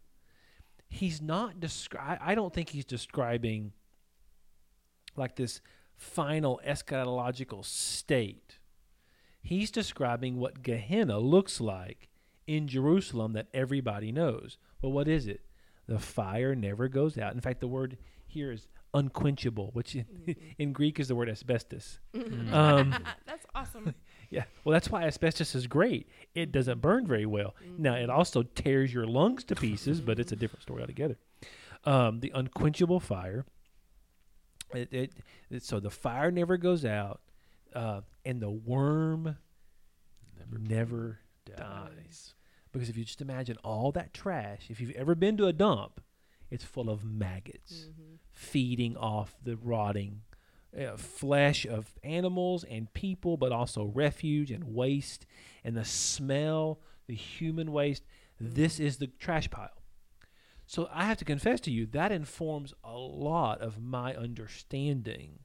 he's 0.90 1.22
not 1.22 1.60
descri- 1.60 2.18
I 2.22 2.36
don't 2.36 2.54
think 2.54 2.70
he's 2.70 2.86
describing 2.86 3.72
like 5.16 5.36
this 5.36 5.62
final 5.98 6.62
eschatological 6.66 7.66
state. 7.66 8.60
He's 9.42 9.72
describing 9.72 10.38
what 10.38 10.62
Gehenna 10.62 11.20
looks 11.20 11.60
like 11.60 12.10
in 12.46 12.68
Jerusalem 12.68 13.34
that 13.34 13.48
everybody 13.54 14.12
knows. 14.12 14.58
Well, 14.82 14.92
what 14.92 15.08
is 15.08 15.28
it? 15.28 15.42
The 15.88 16.00
fire 16.00 16.56
never 16.56 16.88
goes 16.88 17.18
out. 17.18 17.34
In 17.34 17.42
fact, 17.42 17.60
the 17.62 17.68
word 17.68 17.98
here 18.26 18.52
is 18.52 18.68
unquenchable, 18.94 19.72
which 19.74 19.96
in, 19.96 20.06
in 20.58 20.74
Greek 20.74 21.00
is 21.00 21.08
the 21.08 21.16
word 21.16 21.30
asbestos. 21.30 22.00
Um, 22.52 22.96
That's 23.26 23.46
awesome. 23.56 23.96
yeah. 24.30 24.44
Well, 24.64 24.74
that's 24.74 24.90
why 24.90 25.04
asbestos 25.04 25.56
is 25.56 25.68
great. 25.68 26.10
It 26.36 26.52
doesn't 26.52 26.82
burn 26.82 27.08
very 27.08 27.26
well. 27.26 27.56
Now, 27.78 27.96
it 27.96 28.10
also 28.10 28.44
tears 28.44 28.94
your 28.94 29.06
lungs 29.06 29.44
to 29.46 29.56
pieces, 29.56 30.02
but 30.02 30.20
it's 30.20 30.32
a 30.32 30.36
different 30.36 30.64
story 30.64 30.82
altogether. 30.82 31.18
Um, 31.86 32.20
the 32.20 32.32
unquenchable 32.36 33.00
fire. 33.00 33.46
It, 34.74 34.92
it, 34.94 35.14
it- 35.50 35.64
so 35.64 35.80
the 35.80 35.90
fire 35.90 36.32
never 36.32 36.58
goes 36.58 36.84
out, 36.86 37.22
uh, 37.74 38.02
and 38.26 38.42
the 38.42 38.50
worm 38.50 39.38
never, 40.60 41.20
dies. 41.56 42.34
Because 42.72 42.90
if 42.90 42.98
you 42.98 43.06
just 43.06 43.22
imagine 43.22 43.58
all 43.64 43.92
that 43.94 44.14
trash, 44.14 44.68
if 44.70 44.80
you've 44.82 44.92
ever 44.92 45.16
been 45.16 45.38
to 45.38 45.48
a 45.48 45.54
dump, 45.54 46.02
it's 46.52 46.64
full 46.64 46.90
of 46.90 47.04
maggots 47.04 47.88
feeding 48.32 48.96
off 48.98 49.36
the 49.44 49.56
rotting 49.58 50.22
uh, 50.78 50.96
flesh 50.98 51.66
of 51.66 51.94
animals 52.04 52.64
and 52.66 52.94
people, 52.94 53.36
but 53.38 53.52
also 53.52 53.86
refuge 53.86 54.52
and 54.52 54.64
waste 54.76 55.26
and 55.64 55.76
the 55.76 55.86
smell, 55.86 56.80
the 57.08 57.16
human 57.16 57.72
waste. 57.72 58.04
This 58.40 58.80
is 58.80 58.98
the 58.98 59.08
trash 59.08 59.50
pile. 59.50 59.70
So 60.68 60.90
I 60.94 61.06
have 61.06 61.18
to 61.20 61.26
confess 61.26 61.62
to 61.62 61.72
you 61.72 61.86
that 61.88 62.12
informs 62.12 62.74
a 62.84 62.92
lot 62.92 63.62
of 63.62 63.82
my 63.82 64.14
understanding 64.14 65.40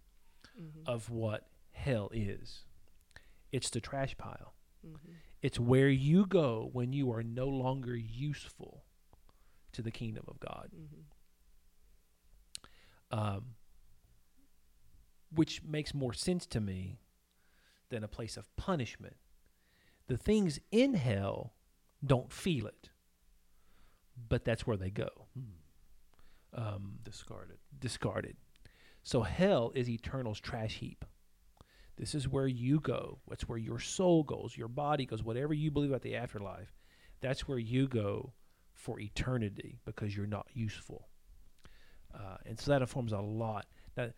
mm-hmm. 0.61 0.81
of 0.85 1.11
what 1.11 1.47
hell 1.71 2.11
is. 2.13 2.65
It's 3.53 3.71
the 3.71 3.81
trash 3.81 4.17
pile. 4.19 4.55
Mm-hmm. 4.85 5.13
It's 5.41 5.61
where 5.61 5.89
you 5.89 6.27
go 6.27 6.69
when 6.73 6.93
you 6.93 7.13
are 7.13 7.23
no 7.23 7.47
longer 7.47 7.95
useful 7.95 8.83
to 9.73 9.81
the 9.81 9.93
kingdom 9.93 10.25
of 10.27 10.41
God. 10.41 10.71
Mm-hmm. 10.77 11.03
Um, 13.17 13.45
which 15.33 15.63
makes 15.63 15.95
more 15.95 16.13
sense 16.13 16.47
to 16.47 16.61
me 16.61 16.99
than 17.91 18.03
a 18.03 18.09
place 18.09 18.37
of 18.37 18.55
punishment. 18.57 19.17
The 20.09 20.17
things 20.17 20.59
in 20.73 20.95
hell 20.95 21.53
don't 22.05 22.33
feel 22.33 22.67
it, 22.67 22.91
but 24.29 24.45
that's 24.45 24.67
where 24.67 24.77
they 24.77 24.91
go. 24.91 25.09
Um, 26.55 26.99
Discarded. 27.03 27.59
discarded. 27.79 28.37
So 29.03 29.23
hell 29.23 29.73
is 29.75 29.89
eternal's 29.89 30.39
trash 30.39 30.75
heap. 30.75 31.05
This 31.97 32.15
is 32.15 32.29
where 32.29 32.47
you 32.47 32.79
go. 32.81 33.19
That's 33.29 33.49
where 33.49 33.59
your 33.59 33.79
soul 33.79 34.23
goes, 34.23 34.57
your 34.57 34.69
body 34.69 35.07
goes, 35.07 35.23
whatever 35.23 35.55
you 35.55 35.71
believe 35.71 35.91
about 35.91 36.03
the 36.03 36.15
afterlife. 36.17 36.73
That's 37.21 37.49
where 37.49 37.59
you 37.59 37.89
go 37.89 38.33
for 38.75 39.01
eternity 39.01 39.79
because 39.85 40.15
you're 40.17 40.27
not 40.27 40.47
useful. 40.53 41.09
Uh, 42.15 42.37
and 42.45 42.59
so 42.61 42.71
that 42.71 42.83
informs 42.83 43.13
a 43.13 43.19
lot. 43.19 43.67
Now, 43.97 44.09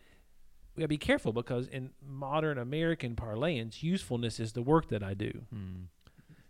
we 0.75 0.81
gotta 0.81 0.89
be 0.89 0.99
careful 0.99 1.33
because 1.33 1.69
in 1.69 1.91
modern 2.05 2.59
American 2.59 3.15
parlance, 3.15 3.83
usefulness 3.83 4.41
is 4.41 4.53
the 4.55 4.63
work 4.63 4.89
that 4.89 5.03
I 5.05 5.15
do. 5.15 5.45
Hmm. 5.51 5.83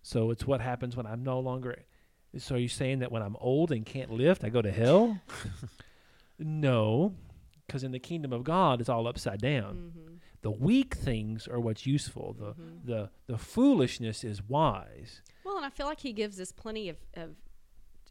So 0.02 0.30
it's 0.30 0.46
what 0.46 0.60
happens 0.60 0.96
when 0.96 1.06
I'm 1.06 1.22
no 1.22 1.40
longer. 1.40 1.76
So 2.38 2.56
are 2.56 2.58
you 2.58 2.68
saying 2.68 3.00
that 3.00 3.12
when 3.12 3.22
I'm 3.22 3.36
old 3.40 3.70
and 3.72 3.84
can't 3.84 4.10
lift, 4.10 4.44
I 4.44 4.48
go 4.48 4.62
to 4.62 4.72
hell? 4.72 5.20
no, 6.38 7.14
because 7.66 7.84
in 7.84 7.92
the 7.92 7.98
kingdom 7.98 8.32
of 8.32 8.44
God, 8.44 8.80
it's 8.80 8.88
all 8.88 9.06
upside 9.06 9.40
down. 9.40 9.92
Mm-hmm. 9.96 10.14
The 10.42 10.50
weak 10.50 10.94
things 10.94 11.48
are 11.48 11.58
what's 11.60 11.86
useful. 11.86 12.36
The 12.38 12.54
the 12.84 13.10
the 13.26 13.38
foolishness 13.38 14.24
is 14.24 14.42
wise. 14.42 15.22
Well, 15.44 15.56
and 15.56 15.64
I 15.64 15.70
feel 15.70 15.86
like 15.86 16.00
he 16.00 16.12
gives 16.12 16.40
us 16.40 16.52
plenty 16.52 16.88
of, 16.88 16.96
of, 17.14 17.30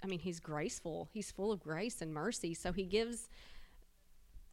I 0.03 0.07
mean, 0.07 0.19
he's 0.19 0.39
graceful. 0.39 1.09
He's 1.11 1.31
full 1.31 1.51
of 1.51 1.59
grace 1.59 2.01
and 2.01 2.13
mercy. 2.13 2.53
So 2.53 2.71
he 2.71 2.83
gives 2.85 3.27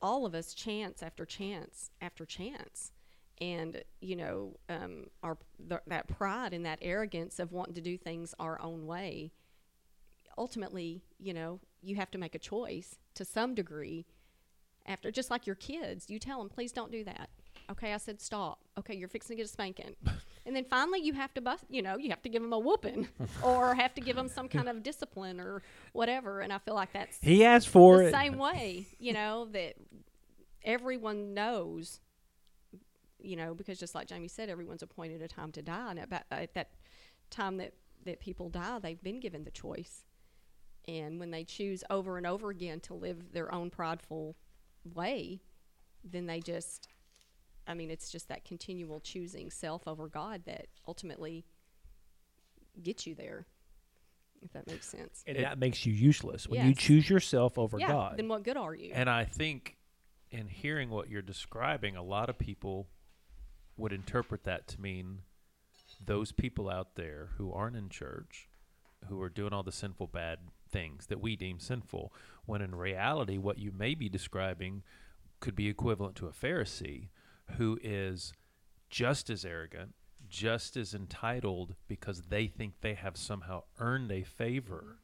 all 0.02 0.24
of 0.24 0.34
us 0.34 0.54
chance 0.54 1.02
after 1.02 1.26
chance 1.26 1.90
after 2.00 2.24
chance. 2.24 2.92
And, 3.40 3.82
you 4.00 4.16
know, 4.16 4.56
um, 4.68 5.06
our, 5.22 5.36
th- 5.68 5.80
that 5.86 6.08
pride 6.08 6.52
and 6.52 6.64
that 6.66 6.78
arrogance 6.82 7.38
of 7.38 7.52
wanting 7.52 7.74
to 7.74 7.80
do 7.80 7.96
things 7.96 8.34
our 8.38 8.60
own 8.60 8.86
way, 8.86 9.30
ultimately, 10.38 11.02
you 11.18 11.34
know, 11.34 11.60
you 11.82 11.96
have 11.96 12.10
to 12.12 12.18
make 12.18 12.34
a 12.34 12.38
choice 12.38 12.98
to 13.14 13.24
some 13.24 13.54
degree 13.54 14.06
after, 14.86 15.10
just 15.10 15.30
like 15.30 15.46
your 15.46 15.56
kids. 15.56 16.08
You 16.10 16.18
tell 16.18 16.38
them, 16.38 16.48
please 16.48 16.72
don't 16.72 16.92
do 16.92 17.04
that. 17.04 17.30
Okay, 17.70 17.92
I 17.92 17.98
said 17.98 18.20
stop. 18.20 18.60
Okay, 18.78 18.94
you're 18.96 19.08
fixing 19.08 19.36
to 19.36 19.42
get 19.42 19.46
a 19.46 19.52
spanking. 19.52 19.96
And 20.46 20.56
then 20.56 20.64
finally, 20.64 21.00
you 21.00 21.12
have 21.12 21.34
to 21.34 21.42
bust, 21.42 21.64
you 21.68 21.82
know, 21.82 21.98
you 21.98 22.08
have 22.08 22.22
to 22.22 22.30
give 22.30 22.40
them 22.40 22.52
a 22.54 22.58
whooping 22.58 23.06
or 23.42 23.74
have 23.74 23.94
to 23.94 24.00
give 24.00 24.16
them 24.16 24.26
some 24.26 24.48
kind 24.48 24.70
of 24.70 24.82
discipline 24.82 25.38
or 25.38 25.62
whatever. 25.92 26.40
And 26.40 26.50
I 26.50 26.56
feel 26.56 26.74
like 26.74 26.94
that's 26.94 27.18
He 27.20 27.44
asked 27.44 27.68
for 27.68 27.98
the 27.98 28.04
it. 28.06 28.10
same 28.10 28.38
way, 28.38 28.86
you 28.98 29.12
know, 29.12 29.44
that 29.52 29.74
everyone 30.64 31.34
knows 31.34 32.00
you 33.22 33.36
know, 33.36 33.54
because 33.54 33.78
just 33.78 33.94
like 33.94 34.08
Jamie 34.08 34.28
said, 34.28 34.48
everyone's 34.48 34.82
appointed 34.82 35.20
a 35.20 35.28
time 35.28 35.52
to 35.52 35.62
die, 35.62 35.90
and 35.90 35.98
at, 35.98 36.24
at 36.30 36.54
that 36.54 36.70
time 37.30 37.58
that 37.58 37.74
that 38.06 38.18
people 38.18 38.48
die, 38.48 38.78
they've 38.78 39.02
been 39.02 39.20
given 39.20 39.44
the 39.44 39.50
choice, 39.50 40.04
and 40.88 41.20
when 41.20 41.30
they 41.30 41.44
choose 41.44 41.84
over 41.90 42.16
and 42.16 42.26
over 42.26 42.50
again 42.50 42.80
to 42.80 42.94
live 42.94 43.32
their 43.32 43.52
own 43.54 43.70
prideful 43.70 44.36
way, 44.94 45.40
then 46.04 46.26
they 46.26 46.40
just, 46.40 46.88
I 47.66 47.74
mean, 47.74 47.90
it's 47.90 48.10
just 48.10 48.28
that 48.28 48.44
continual 48.44 49.00
choosing 49.00 49.50
self 49.50 49.86
over 49.86 50.08
God 50.08 50.42
that 50.46 50.66
ultimately 50.86 51.44
gets 52.82 53.06
you 53.06 53.14
there. 53.14 53.46
If 54.42 54.52
that 54.54 54.66
makes 54.66 54.88
sense. 54.88 55.22
And 55.26 55.36
It- 55.36 55.42
that 55.42 55.58
makes 55.58 55.84
you 55.84 55.92
useless 55.92 56.48
when 56.48 56.66
you 56.66 56.74
choose 56.74 57.10
yourself 57.10 57.58
over 57.58 57.78
yeah. 57.78 57.88
God. 57.88 58.16
Then 58.16 58.28
what 58.28 58.42
good 58.42 58.56
are 58.56 58.74
you? 58.74 58.92
And 58.94 59.10
I 59.10 59.24
think 59.24 59.76
in 60.30 60.48
hearing 60.48 60.88
what 60.88 61.10
you're 61.10 61.20
describing, 61.20 61.94
a 61.94 62.02
lot 62.02 62.30
of 62.30 62.38
people 62.38 62.88
would 63.76 63.92
interpret 63.92 64.44
that 64.44 64.66
to 64.68 64.80
mean 64.80 65.22
those 66.02 66.32
people 66.32 66.70
out 66.70 66.94
there 66.94 67.30
who 67.36 67.52
aren't 67.52 67.76
in 67.76 67.90
church, 67.90 68.48
who 69.08 69.20
are 69.20 69.28
doing 69.28 69.52
all 69.52 69.62
the 69.62 69.72
sinful, 69.72 70.06
bad 70.06 70.38
things 70.70 71.06
that 71.06 71.20
we 71.20 71.36
deem 71.36 71.58
sinful, 71.58 72.12
when 72.46 72.62
in 72.62 72.74
reality, 72.74 73.38
what 73.38 73.58
you 73.58 73.72
may 73.72 73.94
be 73.94 74.08
describing 74.08 74.82
could 75.40 75.54
be 75.54 75.68
equivalent 75.68 76.16
to 76.16 76.26
a 76.26 76.32
Pharisee 76.32 77.08
who 77.56 77.78
is 77.82 78.32
just 78.88 79.30
as 79.30 79.44
arrogant, 79.44 79.94
just 80.28 80.76
as 80.76 80.94
entitled 80.94 81.74
because 81.88 82.22
they 82.22 82.46
think 82.46 82.74
they 82.80 82.94
have 82.94 83.16
somehow 83.16 83.62
earned 83.78 84.12
a 84.12 84.22
favor. 84.22 84.98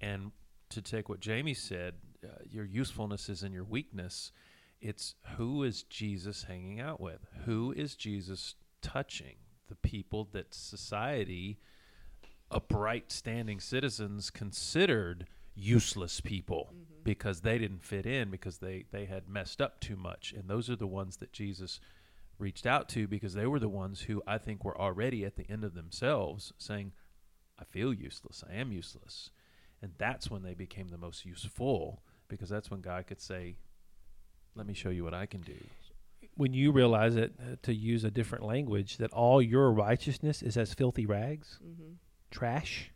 And 0.00 0.32
to 0.70 0.82
take 0.82 1.08
what 1.08 1.20
Jamie 1.20 1.54
said, 1.54 1.94
uh, 2.24 2.28
your 2.44 2.64
usefulness 2.64 3.28
is 3.28 3.42
in 3.42 3.52
your 3.52 3.64
weakness. 3.64 4.32
It's 4.80 5.14
who 5.36 5.62
is 5.62 5.82
Jesus 5.84 6.44
hanging 6.44 6.80
out 6.80 7.00
with? 7.00 7.20
Who 7.44 7.72
is 7.72 7.94
Jesus 7.94 8.56
touching? 8.82 9.36
The 9.68 9.76
people 9.76 10.28
that 10.32 10.54
society, 10.54 11.58
upright 12.50 13.10
standing 13.10 13.60
citizens, 13.60 14.30
considered 14.30 15.26
useless 15.54 16.20
people 16.20 16.72
because 17.02 17.40
they 17.40 17.58
didn't 17.58 17.82
fit 17.82 18.04
in 18.04 18.30
because 18.30 18.58
they, 18.58 18.84
they 18.90 19.06
had 19.06 19.28
messed 19.28 19.62
up 19.62 19.80
too 19.80 19.96
much. 19.96 20.34
And 20.36 20.48
those 20.48 20.68
are 20.68 20.76
the 20.76 20.86
ones 20.86 21.16
that 21.18 21.32
Jesus 21.32 21.80
reached 22.38 22.66
out 22.66 22.88
to 22.90 23.06
because 23.06 23.34
they 23.34 23.46
were 23.46 23.58
the 23.58 23.68
ones 23.68 24.02
who 24.02 24.22
I 24.26 24.38
think 24.38 24.64
were 24.64 24.78
already 24.78 25.24
at 25.24 25.36
the 25.36 25.50
end 25.50 25.64
of 25.64 25.74
themselves 25.74 26.52
saying, 26.58 26.92
I 27.58 27.64
feel 27.64 27.94
useless. 27.94 28.44
I 28.48 28.54
am 28.54 28.72
useless. 28.72 29.30
And 29.80 29.92
that's 29.98 30.30
when 30.30 30.42
they 30.42 30.54
became 30.54 30.88
the 30.88 30.98
most 30.98 31.24
useful 31.24 32.02
because 32.28 32.48
that's 32.48 32.70
when 32.70 32.80
God 32.80 33.06
could 33.06 33.20
say, 33.20 33.56
Let 34.54 34.66
me 34.66 34.74
show 34.74 34.90
you 34.90 35.04
what 35.04 35.14
I 35.14 35.26
can 35.26 35.40
do. 35.40 35.56
when 36.36 36.52
you 36.52 36.72
realize 36.72 37.16
it, 37.16 37.32
uh, 37.40 37.56
to 37.62 37.74
use 37.74 38.04
a 38.04 38.10
different 38.10 38.44
language, 38.44 38.98
that 38.98 39.12
all 39.12 39.40
your 39.40 39.70
righteousness 39.70 40.42
is 40.42 40.56
as 40.56 40.74
filthy 40.74 41.06
rags, 41.06 41.58
mm-hmm. 41.64 41.94
Trash, 42.36 42.90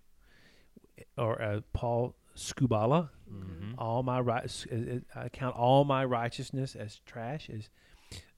or 1.17 1.41
uh, 1.41 1.61
Paul 1.73 2.15
Skubala, 2.37 3.09
Mm-hmm. 3.33 3.75
all 3.79 4.03
my 4.03 4.19
right, 4.19 4.51
I 5.15 5.29
count 5.29 5.55
all 5.57 5.85
my 5.85 6.05
righteousness 6.05 6.75
as 6.75 7.01
trash. 7.07 7.49
Is 7.49 7.69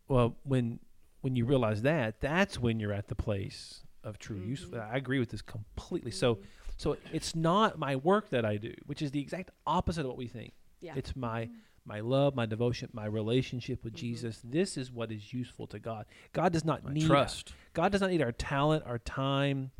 well, 0.06 0.36
when 0.44 0.80
when 1.22 1.34
you 1.34 1.46
realize 1.46 1.80
that, 1.82 2.20
that's 2.20 2.58
when 2.58 2.78
you're 2.78 2.92
at 2.92 3.08
the 3.08 3.14
place 3.14 3.84
of 4.04 4.18
true 4.18 4.36
use. 4.36 4.66
Mhm. 4.66 4.92
I 4.92 4.96
agree 4.98 5.18
with 5.18 5.30
this 5.30 5.40
completely. 5.40 6.10
So, 6.10 6.40
so 6.76 6.98
it's 7.10 7.34
not 7.34 7.78
my 7.78 7.96
work 7.96 8.28
that 8.30 8.44
I 8.44 8.58
do, 8.58 8.74
which 8.84 9.00
is 9.00 9.12
the 9.12 9.20
exact 9.20 9.50
opposite 9.66 10.02
of 10.02 10.08
what 10.08 10.18
we 10.18 10.26
think. 10.28 10.52
Yeah. 10.80 10.92
It's 10.96 11.16
my 11.16 11.48
my 11.86 12.00
love, 12.00 12.34
my 12.36 12.44
devotion, 12.46 12.90
my 12.92 13.06
relationship 13.06 13.82
with 13.84 13.94
Mhm. 13.94 13.98
Jesus. 13.98 14.40
This 14.44 14.76
is 14.76 14.92
what 14.92 15.10
is 15.10 15.32
useful 15.32 15.66
to 15.68 15.78
God. 15.78 16.04
God 16.34 16.52
does 16.52 16.64
not 16.66 16.84
My 16.84 16.92
need 16.92 17.06
trust. 17.06 17.54
God 17.72 17.92
does 17.92 18.00
not 18.02 18.10
need 18.10 18.20
our 18.22 18.30
talent, 18.32 18.84
our 18.84 18.98
time, 18.98 19.70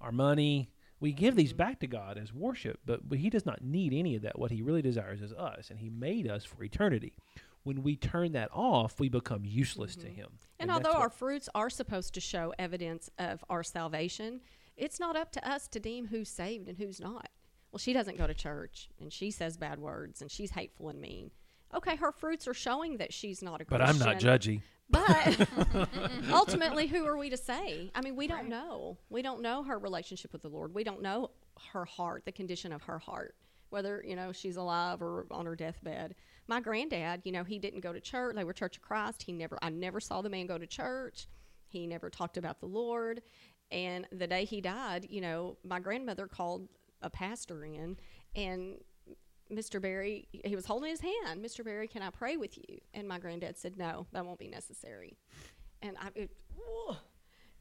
our 0.00 0.12
money. 0.12 0.70
We 1.00 1.12
give 1.12 1.34
these 1.34 1.52
back 1.54 1.80
to 1.80 1.86
God 1.86 2.18
as 2.18 2.32
worship, 2.32 2.78
but, 2.84 3.08
but 3.08 3.18
He 3.18 3.30
does 3.30 3.46
not 3.46 3.62
need 3.62 3.92
any 3.94 4.16
of 4.16 4.22
that. 4.22 4.38
What 4.38 4.50
He 4.50 4.60
really 4.62 4.82
desires 4.82 5.22
is 5.22 5.32
us, 5.32 5.70
and 5.70 5.78
He 5.78 5.88
made 5.88 6.28
us 6.28 6.44
for 6.44 6.62
eternity. 6.62 7.14
When 7.62 7.82
we 7.82 7.96
turn 7.96 8.32
that 8.32 8.50
off, 8.52 9.00
we 9.00 9.08
become 9.08 9.44
useless 9.44 9.94
to 9.96 10.06
Mhm. 10.08 10.14
Him. 10.14 10.38
And, 10.58 10.70
that's 10.70 10.84
although 10.86 10.98
our 10.98 11.10
fruits 11.10 11.48
are 11.54 11.70
supposed 11.70 12.14
to 12.14 12.20
show 12.20 12.52
evidence 12.58 13.10
of 13.18 13.44
our 13.50 13.62
salvation, 13.62 14.40
it's 14.76 14.98
not 15.00 15.16
up 15.16 15.30
to 15.32 15.48
us 15.48 15.68
to 15.68 15.80
deem 15.80 16.06
who's 16.08 16.28
saved 16.28 16.68
and 16.68 16.78
who's 16.78 17.00
not. 17.00 17.28
Well, 17.70 17.78
she 17.78 17.92
doesn't 17.92 18.16
go 18.18 18.26
to 18.26 18.34
church 18.34 18.88
and 18.98 19.12
she 19.12 19.30
says 19.30 19.56
bad 19.56 19.78
words 19.78 20.20
and 20.22 20.30
she's 20.30 20.52
hateful 20.52 20.88
and 20.88 21.00
mean. 21.00 21.30
Okay, 21.72 21.96
her 21.96 22.10
fruits 22.12 22.48
are 22.48 22.54
showing 22.54 22.96
that 22.96 23.12
she's 23.12 23.42
not 23.42 23.60
a 23.60 23.64
But 23.64 23.80
I'm 23.82 23.98
not 23.98 24.16
judgy. 24.18 24.62
But 24.90 25.48
ultimately, 26.32 26.86
who 26.86 27.06
are 27.06 27.16
we 27.16 27.30
to 27.30 27.36
say? 27.36 27.90
I 27.94 28.00
mean, 28.00 28.16
we 28.16 28.26
don't 28.26 28.48
know. 28.48 28.98
We 29.08 29.22
don't 29.22 29.40
know 29.40 29.62
her 29.62 29.78
relationship 29.78 30.32
with 30.32 30.42
the 30.42 30.48
Lord. 30.48 30.74
We 30.74 30.84
don't 30.84 31.02
know 31.02 31.30
her 31.72 31.84
heart, 31.84 32.24
the 32.24 32.32
condition 32.32 32.72
of 32.72 32.82
her 32.82 32.98
heart, 32.98 33.34
whether, 33.70 34.02
you 34.06 34.16
know, 34.16 34.32
she's 34.32 34.56
alive 34.56 35.00
or 35.02 35.26
on 35.30 35.46
her 35.46 35.56
deathbed. 35.56 36.14
My 36.48 36.60
granddad, 36.60 37.22
you 37.24 37.32
know, 37.32 37.44
he 37.44 37.58
didn't 37.58 37.80
go 37.80 37.92
to 37.92 38.00
church. 38.00 38.34
They 38.34 38.44
were 38.44 38.52
Church 38.52 38.76
of 38.76 38.82
Christ. 38.82 39.22
He 39.22 39.32
never, 39.32 39.58
I 39.62 39.70
never 39.70 40.00
saw 40.00 40.22
the 40.22 40.30
man 40.30 40.46
go 40.46 40.58
to 40.58 40.66
church. 40.66 41.28
He 41.68 41.86
never 41.86 42.10
talked 42.10 42.36
about 42.36 42.60
the 42.60 42.66
Lord. 42.66 43.22
And 43.70 44.08
the 44.10 44.26
day 44.26 44.44
he 44.44 44.60
died, 44.60 45.06
you 45.08 45.20
know, 45.20 45.56
my 45.62 45.78
grandmother 45.78 46.26
called 46.26 46.68
a 47.02 47.10
pastor 47.10 47.64
in 47.64 47.96
and 48.34 48.76
Mr. 49.52 49.80
Barry, 49.80 50.28
he 50.44 50.54
was 50.54 50.66
holding 50.66 50.90
his 50.90 51.00
hand. 51.00 51.44
Mr. 51.44 51.64
Barry, 51.64 51.88
can 51.88 52.02
I 52.02 52.10
pray 52.10 52.36
with 52.36 52.56
you? 52.56 52.78
And 52.94 53.08
my 53.08 53.18
granddad 53.18 53.56
said, 53.58 53.76
No, 53.76 54.06
that 54.12 54.24
won't 54.24 54.38
be 54.38 54.48
necessary. 54.48 55.16
And 55.82 55.96
I, 55.98 56.08
it, 56.14 56.30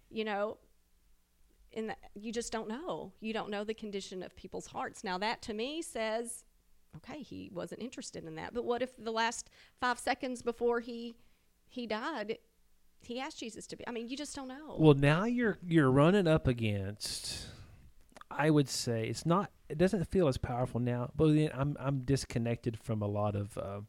you 0.10 0.24
know, 0.24 0.58
and 1.74 1.96
you 2.16 2.32
just 2.32 2.52
don't 2.52 2.68
know. 2.68 3.14
You 3.20 3.34
don't 3.34 3.50
know 3.50 3.64
the 3.64 3.74
condition 3.74 4.24
of 4.24 4.36
people's 4.36 4.68
hearts. 4.68 5.04
Now, 5.04 5.18
that 5.20 5.42
to 5.44 5.54
me 5.54 5.82
says, 5.82 6.44
okay, 6.98 7.22
he 7.22 7.50
wasn't 7.54 7.82
interested 7.82 8.26
in 8.26 8.36
that. 8.36 8.54
But 8.54 8.66
what 8.66 8.82
if 8.82 8.96
the 8.98 9.12
last 9.12 9.50
five 9.80 10.00
seconds 10.00 10.42
before 10.42 10.80
he 10.80 11.16
he 11.68 11.86
died, 11.86 12.40
he 13.02 13.20
asked 13.20 13.40
Jesus 13.40 13.68
to 13.68 13.76
be? 13.76 13.88
I 13.88 13.92
mean, 13.92 14.10
you 14.10 14.18
just 14.18 14.36
don't 14.36 14.48
know. 14.48 14.76
Well, 14.78 14.96
now 14.96 15.26
you're 15.26 15.58
you're 15.66 15.92
running 15.92 16.28
up 16.28 16.48
against. 16.48 17.48
I 18.32 18.50
would 18.50 18.70
say 18.70 19.08
it's 19.08 19.26
not. 19.26 19.52
It 19.70 19.78
doesn't 19.78 20.06
feel 20.10 20.28
as 20.28 20.38
powerful 20.38 20.80
now. 20.80 21.12
But 21.16 21.34
then 21.34 21.50
I'm 21.54 21.78
I'm 21.80 22.00
disconnected 22.00 22.78
from 22.80 23.02
a 23.02 23.08
lot 23.08 23.36
of 23.36 23.58
uh, 23.58 23.82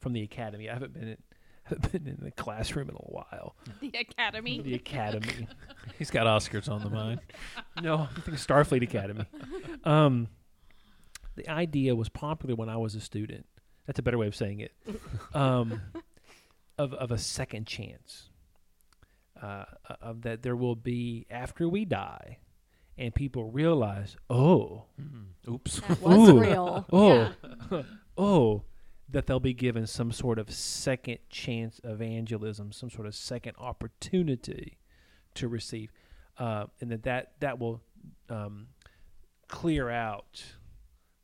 from 0.00 0.12
the 0.12 0.22
academy. 0.22 0.68
I 0.68 0.74
haven't 0.74 0.92
been 0.94 1.08
in, 1.08 1.16
haven't 1.64 1.92
been 1.92 2.06
in 2.06 2.18
the 2.22 2.30
classroom 2.32 2.88
in 2.88 2.96
a 2.96 2.98
while. 2.98 3.54
The 3.80 3.92
academy. 3.98 4.60
The 4.60 4.74
academy. 4.74 5.46
He's 5.98 6.10
got 6.10 6.26
Oscars 6.26 6.68
on 6.68 6.82
the 6.82 6.90
mind. 6.90 7.20
no, 7.80 8.08
I 8.16 8.20
think 8.20 8.36
Starfleet 8.36 8.82
Academy. 8.82 9.24
Um, 9.84 10.28
the 11.36 11.48
idea 11.48 11.94
was 11.94 12.08
popular 12.08 12.54
when 12.54 12.68
I 12.68 12.76
was 12.76 12.94
a 12.94 13.00
student. 13.00 13.46
That's 13.86 13.98
a 13.98 14.02
better 14.02 14.18
way 14.18 14.26
of 14.26 14.36
saying 14.36 14.60
it. 14.60 14.72
Um, 15.34 15.80
of 16.78 16.92
of 16.94 17.10
a 17.10 17.18
second 17.18 17.66
chance. 17.66 18.28
Uh, 19.40 19.64
of 20.00 20.22
that 20.22 20.42
there 20.42 20.54
will 20.54 20.76
be 20.76 21.26
after 21.28 21.68
we 21.68 21.84
die, 21.84 22.38
and 22.98 23.14
people 23.14 23.50
realize, 23.50 24.16
oh, 24.28 24.84
Oops. 25.48 25.80
that 25.80 26.00
was 26.02 26.28
Ooh. 26.28 26.40
real. 26.40 26.86
Oh. 26.92 27.32
Yeah. 27.70 27.82
oh, 28.18 28.62
that 29.08 29.26
they'll 29.26 29.40
be 29.40 29.54
given 29.54 29.86
some 29.86 30.10
sort 30.12 30.38
of 30.38 30.50
second 30.50 31.18
chance 31.28 31.80
evangelism, 31.84 32.72
some 32.72 32.90
sort 32.90 33.06
of 33.06 33.14
second 33.14 33.54
opportunity 33.58 34.78
to 35.34 35.48
receive, 35.48 35.90
uh, 36.38 36.66
and 36.80 36.90
that 36.90 37.02
that 37.02 37.32
that 37.40 37.58
will 37.58 37.82
um, 38.30 38.68
clear 39.48 39.90
out 39.90 40.42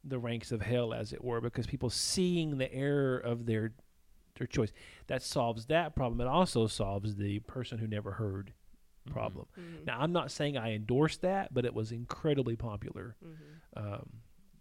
the 0.05 0.19
ranks 0.19 0.53
of 0.53 0.61
hell, 0.61 0.93
as 0.93 1.13
it 1.13 1.25
were, 1.25 1.41
because 1.41 1.67
people 1.67 1.91
seeing 1.91 2.59
the 2.59 2.73
error 2.73 3.19
of 3.19 3.47
their 3.47 3.73
their 4.39 4.47
choice 4.47 4.73
that 5.07 5.23
solves 5.23 5.67
that 5.67 5.95
problem. 5.95 6.21
It 6.21 6.31
also 6.31 6.67
solves 6.67 7.17
the 7.17 7.41
person 7.41 7.79
who 7.79 7.87
never 7.87 8.13
heard 8.13 8.53
problem. 9.09 9.47
Mhm. 9.59 9.85
Now, 9.87 10.01
I'm 10.01 10.13
not 10.13 10.31
saying 10.31 10.57
I 10.57 10.73
endorse 10.75 11.17
that, 11.19 11.53
but 11.53 11.65
it 11.65 11.75
was 11.75 11.93
incredibly 11.93 12.57
popular 12.57 13.17
Mhm. 13.25 13.37
um, 13.77 14.09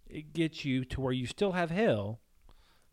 it 0.09 0.31
gets 0.33 0.63
you 0.65 0.85
to 0.85 1.01
where 1.01 1.11
you 1.13 1.25
still 1.25 1.51
have 1.51 1.69
hell, 1.69 2.21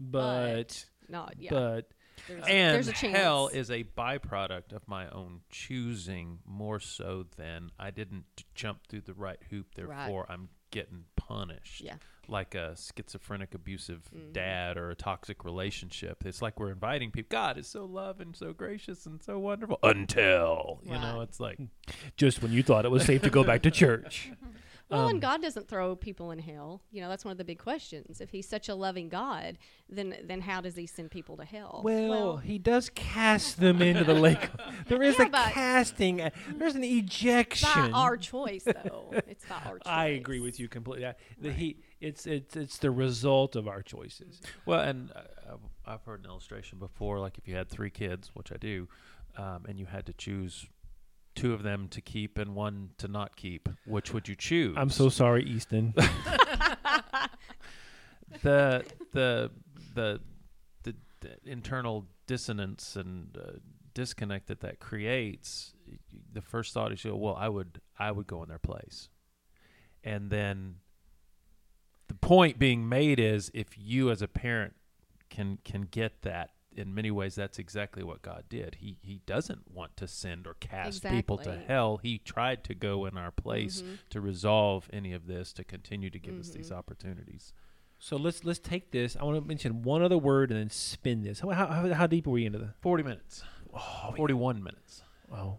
but 0.01 0.89
Not 1.09 1.35
yeah. 1.39 1.51
but 1.51 1.89
there's, 2.29 2.45
And 2.47 2.75
there's 2.75 2.89
a 2.89 2.93
chance. 2.93 3.17
hell 3.17 3.49
is 3.49 3.71
a 3.71 3.85
byproduct 3.85 4.73
of 4.73 4.87
my 4.89 5.09
own 5.11 5.43
choosing 5.51 6.41
more 6.45 6.81
so 6.81 7.25
than 7.37 7.71
I 7.79 7.91
didn't 7.91 8.45
jump 8.55 8.87
through 8.89 9.03
the 9.03 9.15
right 9.15 9.43
hoop, 9.51 9.69
Right. 9.77 9.87
therefore 9.87 10.27
I'm 10.31 10.49
getting 10.71 11.05
punished. 11.17 11.81
Yeah. 11.81 11.99
Like 12.29 12.55
a 12.55 12.75
schizophrenic, 12.77 13.55
abusive 13.55 14.09
Mhm. 14.15 14.33
dad 14.33 14.77
or 14.77 14.91
a 14.91 14.95
toxic 14.95 15.45
relationship. 15.45 16.25
It's 16.25 16.41
like 16.41 16.59
we're 16.59 16.71
inviting 16.71 17.11
people. 17.11 17.29
God 17.31 17.59
is 17.59 17.67
so 17.69 17.85
loving, 17.85 18.35
so 18.35 18.53
gracious, 18.53 19.07
and 19.07 19.23
so 19.23 19.39
wonderful 19.39 19.79
until, 19.83 20.81
you 20.85 20.93
know, 20.93 21.21
it's 21.21 21.39
like, 21.41 21.59
just 22.17 22.43
when 22.43 22.53
you 22.53 22.63
thought 22.63 22.85
it 22.85 22.91
was 22.91 23.05
safe 23.05 23.23
to 23.23 23.31
go 23.31 23.45
back 23.45 23.63
to 23.63 23.71
church. 23.83 24.31
Well, 24.95 25.05
Um, 25.05 25.11
and 25.11 25.21
God 25.21 25.43
doesn't 25.43 25.69
throw 25.69 25.95
people 25.97 26.31
in 26.31 26.39
hell. 26.39 26.83
You 26.91 27.01
know, 27.01 27.09
that's 27.09 27.25
one 27.25 27.33
of 27.33 27.39
the 27.39 27.45
big 27.45 27.59
questions. 27.59 28.21
If 28.21 28.31
He's 28.31 28.49
such 28.49 28.69
a 28.69 28.75
loving 28.75 29.09
God, 29.09 29.59
then 29.89 30.17
then 30.25 30.41
how 30.43 30.61
does 30.61 30.77
He 30.77 30.87
send 30.87 31.11
people 31.11 31.37
to 31.37 31.45
hell? 31.45 31.81
Well, 31.85 32.09
Well- 32.09 32.37
he 32.39 32.59
does 32.59 32.91
cast 32.91 33.61
them 33.61 33.81
into 33.83 34.05
the 34.05 34.15
lake. 34.15 34.49
There 34.89 35.03
is 35.03 35.17
Yeah, 35.19 35.27
a 35.27 35.51
casting. 35.51 36.21
uh, 36.21 36.31
There's 36.49 36.75
an 36.75 36.85
ejection. 36.85 37.69
by 37.73 37.91
our 37.93 38.17
choice, 38.17 38.65
though. 38.65 39.13
it's 39.27 39.45
by 39.47 39.57
our 39.67 39.79
choice. 39.79 39.83
I 39.87 40.07
agree 40.07 40.41
with 40.41 40.61
you 40.61 40.69
completely. 40.69 41.07
I, 41.07 41.15
the, 41.41 41.53
he, 41.53 41.77
it's 42.01 42.27
it's 42.27 42.55
it's 42.57 42.79
the 42.79 42.91
result 42.91 43.57
of 43.57 43.67
our 43.69 43.83
choices. 43.83 44.41
Well, 44.67 44.81
and 44.81 45.11
uh, 45.13 45.21
I've- 45.53 45.63
I've 45.87 46.03
heard 46.05 46.21
an 46.25 46.27
illustration 46.31 46.79
before, 46.79 47.19
like 47.21 47.37
if 47.39 47.47
you 47.47 47.55
had 47.57 47.69
three 47.69 47.91
kids, 47.91 48.31
which 48.35 48.51
I 48.51 48.57
do, 48.57 48.89
um, 49.37 49.67
and 49.69 49.79
you 49.79 49.85
had 49.87 50.07
to 50.07 50.13
choose 50.15 50.67
two 51.35 51.53
of 51.53 51.63
them 51.63 51.89
to 51.89 52.01
keep 52.01 52.39
and 52.39 52.55
one 52.55 52.91
to 52.99 53.09
not 53.09 53.37
keep, 53.37 53.69
which 53.87 54.13
would 54.15 54.29
you 54.29 54.37
choose? 54.37 54.75
I'm 54.79 54.91
so 54.91 55.09
sorry, 55.09 55.45
Easton. 55.45 55.95
the 58.43 58.85
the 59.13 59.51
the 59.95 60.21
the, 60.83 60.95
the 61.21 61.37
internal 61.45 62.07
dissonance 62.27 62.97
and 62.97 63.37
uh, 63.37 63.53
disconnect 63.95 64.49
that 64.49 64.61
that 64.61 64.81
creates. 64.81 65.73
y- 65.87 65.99
y- 66.13 66.19
The 66.33 66.43
first 66.43 66.73
thought 66.75 66.93
is, 66.93 67.05
well, 67.05 67.37
I 67.39 67.49
would 67.49 67.81
I 67.99 68.11
would 68.11 68.27
go 68.27 68.43
in 68.43 68.49
their 68.49 68.59
place, 68.59 69.09
and 70.03 70.31
then 70.31 70.77
the 72.09 72.15
point 72.15 72.59
being 72.59 72.89
made 72.89 73.19
is 73.21 73.51
if 73.55 73.69
you 73.79 74.11
as 74.11 74.23
a 74.23 74.29
parent 74.29 74.75
can 75.31 75.59
can 75.65 75.83
get 75.83 76.23
that 76.23 76.51
in 76.77 76.95
many 76.95 77.11
ways 77.11 77.35
that's 77.35 77.59
exactly 77.59 78.03
what 78.03 78.23
God 78.23 78.45
did. 78.49 78.77
He 78.81 78.97
he 79.03 79.21
doesn't 79.27 79.71
want 79.73 79.97
to 79.99 80.07
send 80.09 80.47
or 80.47 80.55
cast 80.55 81.05
people 81.05 81.39
to 81.39 81.57
hell. 81.57 81.99
He 81.99 82.19
tried 82.19 82.65
to 82.65 82.75
go 82.75 83.05
in 83.07 83.17
our 83.19 83.31
place 83.31 83.83
Mhm. 83.83 83.99
to 84.11 84.21
resolve 84.21 84.89
any 84.93 85.13
of 85.13 85.27
this 85.27 85.53
to 85.55 85.65
continue 85.65 86.11
to 86.11 86.19
give 86.19 86.39
us 86.39 86.51
these 86.51 86.71
Mhm. 86.71 86.77
opportunities. 86.77 87.53
so 87.99 88.17
let's 88.17 88.45
let's 88.45 88.59
take 88.59 88.91
this. 88.91 89.17
I 89.17 89.25
want 89.25 89.41
to 89.41 89.49
mention 89.49 89.83
one 89.83 90.03
other 90.03 90.19
word 90.19 90.51
and 90.51 90.61
then 90.61 90.69
spin 90.71 91.23
this. 91.23 91.41
How 91.41 91.51
how, 91.51 91.67
how, 91.67 91.95
how 91.95 92.07
deep 92.07 92.27
are 92.27 92.31
we 92.31 92.45
into 92.45 92.59
the? 92.59 92.75
40 92.81 93.03
minutes. 93.03 93.43
Oh, 93.73 94.13
41 94.17 94.63
minutes. 94.63 95.03
oh, 95.33 95.59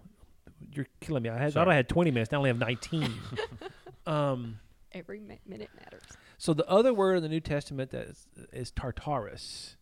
you're 0.72 0.86
killing 1.01 1.24
me. 1.24 1.30
I 1.30 1.38
had 1.38 1.53
thought 1.53 1.68
I 1.68 1.76
had 1.76 1.89
20 1.89 2.11
minutes. 2.11 2.32
Now 2.32 2.38
I 2.38 2.39
only 2.39 2.49
have 2.49 2.59
19. 2.59 3.11
um. 4.05 4.59
Every 4.91 5.20
minute 5.20 5.70
matters. 5.78 6.03
So 6.38 6.53
the 6.53 6.66
other 6.70 6.93
word 6.93 7.18
in 7.18 7.24
the 7.24 7.28
New 7.28 7.41
Testament 7.41 7.91
that 7.91 8.07
is, 8.07 8.28
is 8.53 8.72
Tartarus, 8.72 9.76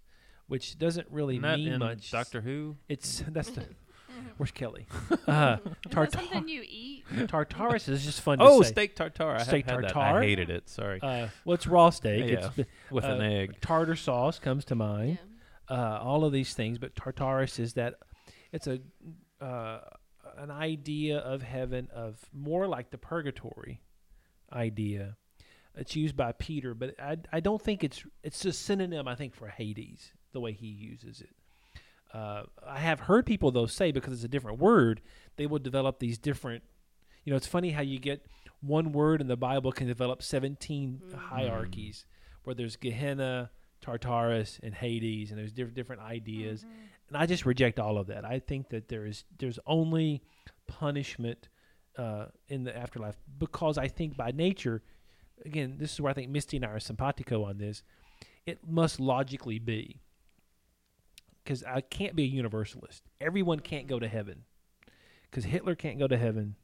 which 0.48 0.78
doesn't 0.78 1.08
really 1.10 1.38
Isn't 1.38 1.64
mean 1.64 1.74
in 1.74 1.80
much. 1.80 2.12
Doctor 2.12 2.42
Who? 2.42 2.76
It's 2.90 3.24
that's 3.28 3.50
the 3.52 3.66
where's 4.38 4.52
Kelly? 4.52 4.88
Uh, 5.28 5.58
Is 5.66 5.72
that 5.74 5.92
tartar- 5.92 6.12
something 6.12 6.48
you 6.48 6.64
eat? 6.68 7.06
Tartarus 7.28 7.88
is 7.88 8.04
just 8.06 8.22
fun 8.22 8.38
to 8.40 8.44
Oh, 8.46 8.62
say. 8.62 8.70
steak 8.70 8.96
tartare. 8.96 9.36
I 9.36 9.44
Steak 9.44 9.66
have 9.66 9.76
had 9.76 9.84
that. 9.86 9.94
tartare? 9.94 10.22
I 10.22 10.26
hated 10.26 10.50
it. 10.50 10.70
Sorry. 10.70 11.00
Uh, 11.02 11.28
well, 11.46 11.56
it's 11.56 11.66
raw 11.68 11.90
steak. 11.90 12.30
Yeah, 12.30 12.50
It's, 12.58 12.70
With 12.92 13.04
an 13.06 13.22
uh, 13.22 13.24
egg. 13.24 13.62
tartar 13.62 13.96
sauce 13.96 14.40
comes 14.40 14.66
to 14.66 14.76
mind. 14.76 15.18
Yeah. 15.70 15.76
Uh, 15.78 16.00
all 16.04 16.26
of 16.26 16.34
these 16.34 16.54
things, 16.54 16.78
but 16.78 16.94
Tartarus 16.96 17.58
is 17.58 17.74
that 17.74 17.96
it's 18.52 18.68
a 18.68 18.80
uh, 19.42 19.80
an 20.38 20.52
idea 20.52 21.20
of 21.20 21.42
heaven 21.42 21.88
of 21.94 22.20
more 22.34 22.68
like 22.68 22.92
the 22.92 22.98
purgatory 22.98 23.82
idea. 24.52 25.16
It's 25.76 25.96
used 25.96 26.16
by 26.16 26.34
Peter, 26.34 26.74
but 26.74 26.96
I, 27.00 27.18
I 27.32 27.40
don't 27.40 27.62
think 27.62 27.84
it's 27.84 28.04
it's 28.24 28.44
a 28.46 28.54
synonym. 28.54 29.08
I 29.08 29.16
think 29.16 29.34
for 29.36 29.48
Hades, 29.48 30.12
the 30.34 30.40
way 30.40 30.52
he 30.52 30.68
uses 30.68 31.22
it. 31.22 31.30
Uh, 32.14 32.44
I 32.68 32.80
have 32.80 33.02
heard 33.02 33.26
people 33.26 33.52
though 33.52 33.66
say 33.66 33.92
because 33.92 34.14
it's 34.14 34.24
a 34.24 34.28
different 34.28 34.60
word, 34.60 35.02
they 35.38 35.48
will 35.48 35.60
develop 35.60 36.00
these 36.00 36.18
different. 36.18 36.64
You 37.24 37.32
know, 37.32 37.38
it's 37.38 37.48
funny 37.48 37.72
how 37.72 37.82
you 37.82 37.98
get 38.00 38.26
one 38.62 38.92
word 38.92 39.20
in 39.22 39.28
the 39.28 39.38
Bible 39.38 39.72
can 39.72 39.88
develop 39.88 40.22
17 40.22 41.02
Mhm. 41.06 41.14
hierarchies, 41.16 42.06
where 42.44 42.54
there's 42.54 42.76
Gehenna, 42.76 43.50
Tartarus, 43.82 44.60
and 44.62 44.74
Hades, 44.76 45.32
and 45.32 45.40
there's 45.40 45.52
different 45.52 45.76
different 45.76 46.02
ideas. 46.02 46.64
Mhm. 46.64 46.70
And 47.10 47.18
I 47.18 47.26
just 47.26 47.46
reject 47.46 47.80
all 47.80 47.98
of 47.98 48.08
that. 48.08 48.26
I 48.26 48.40
think 48.40 48.70
that 48.70 48.90
there 48.90 49.06
is 49.06 49.26
there's 49.40 49.60
only 49.66 50.22
punishment 50.68 51.50
uh, 51.98 52.26
in 52.48 52.64
the 52.64 52.76
afterlife 52.76 53.16
because 53.38 53.78
I 53.78 53.88
think 53.88 54.18
by 54.18 54.32
nature, 54.32 54.82
again, 55.46 55.78
this 55.78 55.94
is 55.94 56.02
where 56.02 56.10
I 56.10 56.14
think 56.14 56.32
Misty 56.32 56.58
and 56.58 56.66
I 56.66 56.70
are 56.70 56.80
simpatico 56.80 57.44
on 57.44 57.58
this. 57.60 57.84
It 58.48 58.68
must 58.68 59.00
logically 59.00 59.60
be 59.60 60.00
because 61.44 61.64
I 61.64 61.82
can't 61.82 62.16
be 62.16 62.24
a 62.24 62.28
universalist. 62.28 63.04
Everyone 63.20 63.60
can't 63.60 63.88
go 63.88 64.00
to 64.00 64.08
heaven 64.08 64.44
because 65.30 65.46
Hitler 65.46 65.76
can't 65.76 66.00
go 66.00 66.08
to 66.08 66.18
heaven. 66.18 66.56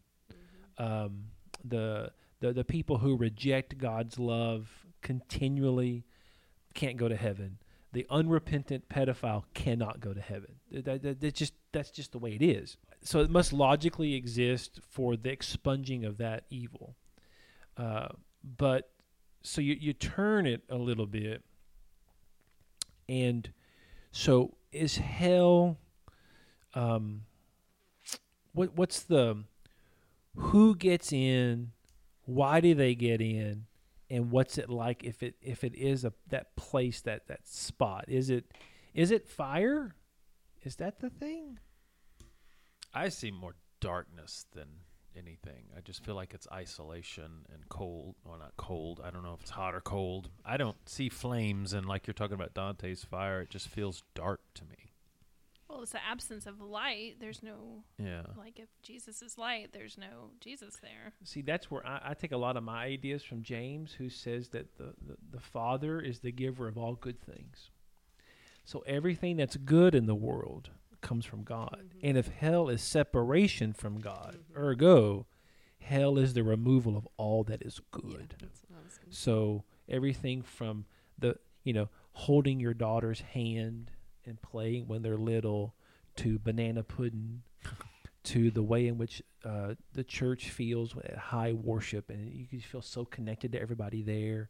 Um, 0.78 1.26
the 1.64 2.12
the 2.40 2.54
the 2.54 2.64
people 2.64 3.00
who 3.00 3.18
reject 3.18 3.78
God's 3.78 4.18
love 4.18 4.86
continually 5.02 6.06
can't 6.74 6.98
go 6.98 7.08
to 7.08 7.16
heaven. 7.16 7.58
The 7.92 8.06
unrepentant 8.10 8.88
pedophile 8.88 9.46
cannot 9.56 10.00
go 10.00 10.14
to 10.14 10.22
heaven. 10.22 10.56
That, 10.72 11.02
that, 11.02 11.34
just 11.34 11.54
that's 11.72 11.90
just 11.90 12.12
the 12.12 12.20
way 12.20 12.34
it 12.34 12.44
is. 12.44 12.78
So 13.02 13.22
it 13.22 13.32
must 13.32 13.52
logically 13.52 14.14
exist 14.14 14.80
for 14.88 15.18
the 15.18 15.32
expunging 15.32 16.06
of 16.06 16.18
that 16.18 16.44
evil. 16.52 16.96
Uh, 17.76 18.10
but 18.44 18.92
so 19.42 19.62
you 19.62 19.76
you 19.80 19.94
turn 19.94 20.46
it 20.46 20.62
a 20.70 20.76
little 20.76 21.08
bit, 21.08 21.44
and 23.08 23.52
so 24.12 24.56
is 24.72 24.98
hell. 24.98 25.78
Um, 26.74 27.22
what 28.54 28.76
what's 28.76 29.02
the 29.02 29.44
who 30.36 30.76
gets 30.76 31.12
in? 31.12 31.72
Why 32.26 32.62
do 32.62 32.76
they 32.76 32.96
get 32.96 33.22
in? 33.22 33.66
And 34.10 34.32
what's 34.32 34.58
it 34.58 34.70
like 34.70 35.04
if 35.04 35.22
it 35.24 35.36
if 35.42 35.64
it 35.64 35.76
is 35.76 36.06
a 36.06 36.14
that 36.30 36.56
place 36.56 37.02
that 37.02 37.28
that 37.28 37.48
spot? 37.48 38.06
Is 38.08 38.30
it 38.30 38.46
is 38.94 39.12
it 39.12 39.28
fire? 39.28 39.96
Is 40.64 40.76
that 40.78 41.00
the 41.00 41.10
thing? 41.10 41.60
I 42.94 43.10
see 43.10 43.32
more 43.32 43.56
darkness 43.80 44.46
than 44.54 44.68
anything. 45.18 45.66
I 45.76 45.82
just 45.82 46.03
feel 46.03 46.16
like 46.16 46.34
it's 46.34 46.47
isolation 46.51 47.45
and 47.53 47.68
cold. 47.70 48.16
Well, 48.24 48.38
not 48.39 48.53
cold. 48.57 49.01
I 49.03 49.10
don't 49.10 49.24
know 49.24 49.34
if 49.34 49.41
it's 49.41 49.51
hot 49.51 49.74
or 49.76 49.82
cold. 49.82 50.30
I 50.45 50.57
don't 50.57 50.78
see 50.88 51.10
flames, 51.10 51.74
and 51.74 51.86
like 51.86 52.07
you're 52.07 52.14
talking 52.14 52.36
about 52.36 52.53
Dante's 52.53 53.03
fire, 53.03 53.41
it 53.41 53.49
just 53.49 53.68
feels 53.68 54.03
dark 54.16 54.41
to 54.55 54.64
me. 54.66 54.76
Well, 55.70 55.84
it's 55.84 55.91
the 55.91 56.03
absence 56.03 56.47
of 56.47 56.62
light. 56.62 57.18
There's 57.20 57.43
no 57.43 57.84
Yeah. 58.03 58.24
like 58.36 58.57
if 58.60 58.70
Jesus 58.82 59.22
is 59.22 59.38
light, 59.38 59.70
there's 59.72 59.99
no 59.99 60.32
Jesus 60.39 60.78
there. 60.82 61.14
See, 61.24 61.43
that's 61.43 61.70
where 61.70 61.86
I, 61.86 62.01
I 62.05 62.14
take 62.16 62.32
a 62.32 62.38
lot 62.38 62.57
of 62.57 62.64
my 62.64 62.86
ideas 62.86 63.22
from 63.24 63.43
James, 63.43 63.93
who 63.93 64.10
says 64.10 64.49
that 64.49 64.78
the, 64.78 64.93
the, 65.05 65.16
the 65.34 65.39
Father 65.39 65.99
is 65.99 66.20
the 66.22 66.32
giver 66.32 66.68
of 66.68 66.76
all 66.78 66.95
good 66.95 67.22
things. 67.22 67.70
So 68.66 68.84
everything 68.88 69.38
that's 69.38 69.57
good 69.57 69.93
in 69.93 70.05
the 70.07 70.16
world 70.16 70.72
comes 71.02 71.26
from 71.26 71.43
God. 71.43 71.91
Mhm. 71.95 72.00
And 72.04 72.18
if 72.18 72.28
hell 72.28 72.70
is 72.70 72.82
separation 72.82 73.74
from 73.74 74.00
God, 74.00 74.39
Mhm. 74.52 74.58
ergo, 74.58 75.26
hell 75.80 76.18
is 76.18 76.34
the 76.34 76.43
removal 76.43 76.97
of 76.97 77.08
all 77.18 77.43
that 77.45 77.62
is 77.62 77.80
good. 77.91 78.36
that's 78.39 78.64
what 78.70 78.80
I 78.80 78.84
was 78.84 78.97
gonna 78.97 79.12
say. 79.12 79.18
So 79.18 79.64
everything 79.88 80.41
from 80.41 80.86
the, 81.18 81.38
you 81.64 81.74
know, 81.74 81.89
holding 82.14 82.60
your 82.60 82.74
daughter's 82.74 83.22
hand 83.22 83.91
and 84.26 84.41
playing 84.41 84.88
when 84.88 85.02
they're 85.02 85.18
little 85.18 85.74
to 86.18 86.38
banana 86.39 86.84
pudding 86.84 87.43
to 88.24 88.52
the 88.52 88.62
way 88.64 88.88
in 88.88 88.97
which 88.97 89.24
uh, 89.45 89.76
the 89.93 90.04
church 90.04 90.50
feels 90.50 90.95
at 90.97 91.16
high 91.18 91.54
worship 91.54 92.10
and 92.10 92.30
you 92.34 92.45
can 92.45 92.60
feel 92.60 92.82
so 92.82 93.06
connected 93.06 93.54
to 93.54 93.60
everybody 93.62 94.02
there 94.02 94.50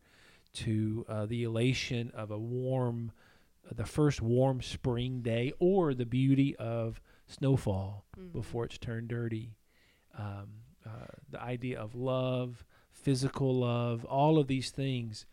to 0.52 1.06
uh, 1.08 1.26
the 1.28 1.44
elation 1.44 2.10
of 2.12 2.32
a 2.32 2.38
warm 2.40 3.12
the 3.76 3.86
first 3.86 4.22
warm 4.22 4.62
spring 4.62 5.22
day 5.22 5.54
or 5.60 5.94
the 5.94 6.06
beauty 6.06 6.56
of 6.58 7.02
snowfall 7.28 8.06
Mhm. 8.18 8.32
before 8.34 8.66
it's 8.66 8.78
turned 8.78 9.08
dirty. 9.10 9.56
Um, 10.14 10.64
uh, 10.86 11.06
the 11.30 11.42
idea 11.42 11.80
of 11.80 11.94
love, 11.96 12.66
physical 12.92 13.60
love, 13.60 14.06
all 14.06 14.40
of 14.40 14.48
these 14.48 14.72
things, 14.72 15.26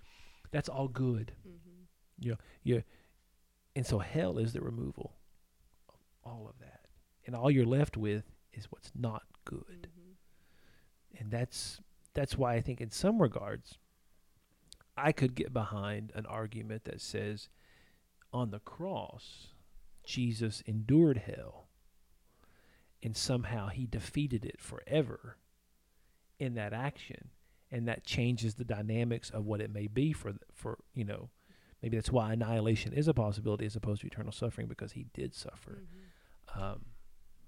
that's 0.51 0.69
all 0.69 0.89
good. 0.89 1.35
Mhm. 1.47 2.43
And 3.75 3.87
so 3.87 3.99
hell 3.99 4.39
is 4.39 4.53
the 4.55 4.63
removal 4.63 5.19
of 5.89 5.99
all 6.25 6.49
of 6.49 6.59
that. 6.61 6.87
And 7.27 7.37
all 7.37 7.51
you're 7.51 7.67
left 7.67 7.97
with 7.97 8.33
is 8.53 8.67
what's 8.73 8.91
not 8.95 9.25
good. 9.45 9.89
Mhm. 9.95 10.17
And 11.19 11.31
that's 11.31 11.81
that's 12.15 12.39
why 12.39 12.55
I 12.55 12.63
think 12.63 12.81
in 12.81 12.91
some 12.91 13.21
regards 13.21 13.77
I 14.97 15.13
could 15.13 15.35
get 15.35 15.53
behind 15.53 16.11
an 16.15 16.25
argument 16.25 16.85
that 16.85 17.03
says 17.03 17.51
on 18.33 18.51
the 18.51 18.59
cross 18.61 19.49
Jesus 20.05 20.63
endured 20.67 21.19
hell 21.27 21.67
and 23.03 23.17
somehow 23.17 23.69
he 23.69 23.87
defeated 23.87 24.45
it 24.45 24.61
forever 24.61 25.37
in 26.39 26.55
that 26.55 26.73
action 26.73 27.31
and 27.71 27.89
that 27.89 28.05
changes 28.05 28.55
the 28.55 28.65
dynamics 28.65 29.31
of 29.31 29.45
what 29.45 29.61
it 29.61 29.73
may 29.73 29.87
be 29.87 30.13
for 30.13 30.35
for 30.53 30.79
you 30.95 31.05
know 31.05 31.31
maybe 31.83 31.97
that's 31.97 32.11
why 32.13 32.33
annihilation 32.33 32.93
is 32.93 33.09
a 33.09 33.15
possibility 33.15 33.65
as 33.67 33.75
opposed 33.77 34.01
to 34.01 34.07
eternal 34.07 34.33
suffering 34.33 34.67
because 34.69 34.93
he 34.93 35.07
did 35.15 35.35
suffer 35.35 35.83
Mhm. 35.83 36.61
um, 36.61 36.85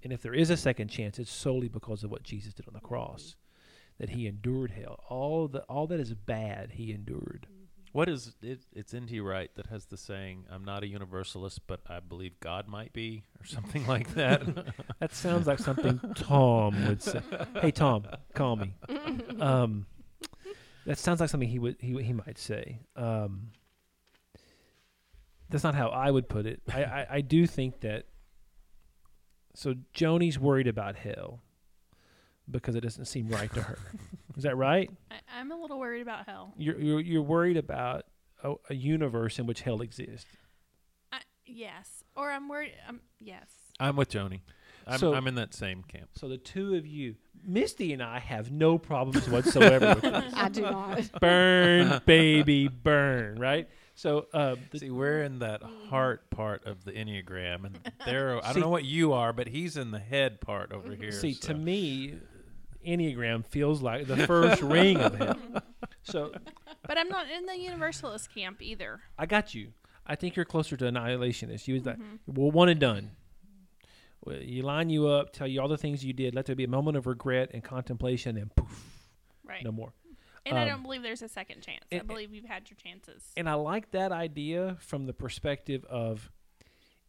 and 0.02 0.12
if 0.12 0.22
there 0.22 0.34
is 0.34 0.48
a 0.48 0.56
second 0.56 0.86
chance, 0.88 1.18
it's 1.18 1.28
solely 1.30 1.66
because 1.66 2.04
of 2.04 2.10
what 2.12 2.22
Jesus 2.22 2.54
did 2.54 2.68
on 2.68 2.74
the 2.74 2.80
cross. 2.80 3.34
that 3.98 4.10
he 4.10 4.28
endured 4.28 4.70
hell. 4.70 5.02
All 5.08 5.48
the 5.48 5.62
all 5.64 5.88
that 5.88 5.98
is 5.98 6.14
bad 6.14 6.70
he 6.74 6.92
endured. 6.92 7.48
What 7.98 8.08
is 8.08 8.32
it? 8.42 8.60
It's 8.72 8.94
N.T. 8.94 9.18
Wright 9.18 9.50
that 9.56 9.66
has 9.66 9.86
the 9.86 9.96
saying, 9.96 10.44
"I'm 10.48 10.64
not 10.64 10.84
a 10.84 10.86
universalist, 10.86 11.66
but 11.66 11.80
I 11.88 11.98
believe 11.98 12.38
God 12.38 12.68
might 12.68 12.92
be," 12.92 13.24
or 13.40 13.44
something 13.44 13.84
like 13.88 14.14
that. 14.14 14.42
That 15.00 15.12
sounds 15.12 15.48
like 15.48 15.58
something 15.58 15.98
Tom 16.14 16.86
would 16.86 17.02
say. 17.02 17.20
Hey 17.60 17.72
Tom, 17.72 18.06
call 18.34 18.54
me. 18.54 18.76
Um, 19.40 19.86
that 20.86 20.96
sounds 20.96 21.18
like 21.18 21.28
something 21.28 21.48
he 21.48 21.58
would 21.58 21.74
he 21.80 22.00
he 22.00 22.12
might 22.12 22.38
say. 22.38 22.82
Um, 22.94 23.50
that's 25.50 25.64
not 25.64 25.74
how 25.74 25.88
I 25.88 26.12
would 26.12 26.28
put 26.28 26.46
it. 26.46 26.62
I, 26.72 26.84
I, 26.84 27.06
I 27.10 27.20
do 27.20 27.48
think 27.48 27.80
that. 27.80 28.04
So 29.56 29.74
Joni's 29.92 30.38
worried 30.38 30.68
about 30.68 30.94
hell 30.94 31.40
because 32.50 32.74
it 32.74 32.80
doesn't 32.80 33.06
seem 33.06 33.28
right 33.28 33.52
to 33.54 33.62
her. 33.62 33.78
Is 34.36 34.42
that 34.44 34.56
right? 34.56 34.90
I, 35.10 35.16
I'm 35.38 35.50
a 35.52 35.56
little 35.56 35.78
worried 35.78 36.02
about 36.02 36.26
hell. 36.26 36.54
You're 36.56 36.78
you're, 36.80 37.00
you're 37.00 37.22
worried 37.22 37.56
about 37.56 38.04
a, 38.42 38.54
a 38.70 38.74
universe 38.74 39.38
in 39.38 39.46
which 39.46 39.62
hell 39.62 39.80
exists. 39.82 40.26
I, 41.12 41.20
yes, 41.46 42.04
or 42.16 42.30
I'm 42.30 42.48
worried. 42.48 42.72
Um, 42.88 43.00
yes. 43.18 43.46
I'm 43.80 43.96
with 43.96 44.10
Joni. 44.10 44.40
I'm, 44.86 44.98
So- 44.98 45.14
I'm 45.14 45.26
in 45.26 45.34
that 45.36 45.54
same 45.54 45.82
camp. 45.82 46.10
So 46.14 46.28
the 46.28 46.38
two 46.38 46.74
of 46.74 46.86
you, 46.86 47.16
Misty 47.44 47.92
and 47.92 48.02
I, 48.02 48.18
have 48.20 48.50
no 48.50 48.78
problems 48.78 49.28
whatsoever 49.28 49.94
with 49.94 50.02
this. 50.02 50.34
I 50.34 50.48
do 50.48 50.62
not. 50.62 51.10
burn, 51.20 52.00
baby, 52.06 52.68
burn. 52.68 53.38
Right. 53.38 53.68
So 53.94 54.26
uh, 54.32 54.54
the, 54.70 54.78
See, 54.78 54.90
we're 54.90 55.22
in 55.24 55.40
that 55.40 55.60
heart 55.90 56.30
part 56.30 56.64
of 56.66 56.84
the 56.84 56.92
enneagram, 56.92 57.64
and 57.64 57.78
there. 58.06 58.38
I 58.44 58.52
don't 58.52 58.62
know 58.62 58.68
what 58.68 58.84
you 58.84 59.12
are, 59.12 59.32
but 59.32 59.48
he's 59.48 59.76
in 59.76 59.90
the 59.90 59.98
head 59.98 60.40
part 60.40 60.70
over 60.72 60.94
here. 60.94 61.10
see 61.10 61.32
so. 61.34 61.48
to 61.48 61.54
me, 61.54 62.14
Enneagram 62.86 63.44
feels 63.46 63.82
like 63.82 64.06
the 64.06 64.26
first 64.26 64.62
ring 64.62 64.98
of 64.98 65.14
him. 65.16 65.58
So 66.04 66.32
But 66.86 66.96
I'm 66.96 67.08
not 67.10 67.26
in 67.30 67.44
the 67.44 67.58
universalist 67.58 68.34
camp 68.34 68.62
either. 68.62 69.00
I 69.18 69.26
got 69.26 69.54
you. 69.54 69.72
I 70.06 70.14
think 70.14 70.36
you're 70.36 70.46
closer 70.46 70.74
to 70.76 70.84
annihilationist. 70.86 71.68
You 71.68 71.74
was 71.74 71.84
like, 71.84 71.96
Mm-hmm. 71.98 72.16
well, 72.34 72.50
one 72.50 72.70
and 72.70 72.80
done. 72.80 73.10
Well, 74.24 74.36
you 74.40 74.62
line 74.62 74.88
you 74.88 75.06
up, 75.08 75.32
tell 75.34 75.46
you 75.46 75.60
all 75.60 75.68
the 75.68 75.76
things 75.76 76.02
you 76.04 76.12
did. 76.14 76.34
Let 76.34 76.46
there 76.46 76.56
be 76.56 76.64
a 76.64 76.68
moment 76.68 76.96
of 76.96 77.06
regret 77.06 77.50
and 77.52 77.62
contemplation, 77.62 78.36
and 78.38 78.54
poof, 78.54 79.06
Right. 79.44 79.62
no 79.62 79.70
more. 79.70 79.92
And 80.46 80.56
I 80.58 80.62
Um, 80.62 80.68
don't 80.68 80.82
believe 80.82 81.02
there's 81.02 81.20
a 81.22 81.28
second 81.28 81.60
chance. 81.60 81.84
I 81.92 81.98
believe 81.98 82.32
you've 82.32 82.46
had 82.46 82.70
your 82.70 82.76
chances. 82.82 83.30
And 83.36 83.48
I 83.48 83.54
like 83.54 83.90
that 83.90 84.10
idea 84.12 84.76
from 84.80 85.04
the 85.06 85.12
perspective 85.12 85.84
of 85.86 86.30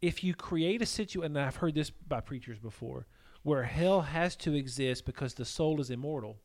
if 0.01 0.23
you 0.25 0.33
create 0.35 0.81
a 0.81 0.85
situation, 0.85 1.37
and 1.37 1.39
I've 1.45 1.57
heard 1.57 1.73
this 1.75 1.89
by 1.89 2.19
preachers 2.19 2.59
before, 2.59 3.07
where 3.43 3.63
hell 3.63 4.01
has 4.01 4.35
to 4.37 4.53
exist 4.53 5.05
because 5.05 5.33
the 5.35 5.45
soul 5.45 5.79
is 5.81 5.89
immortal, 5.89 6.39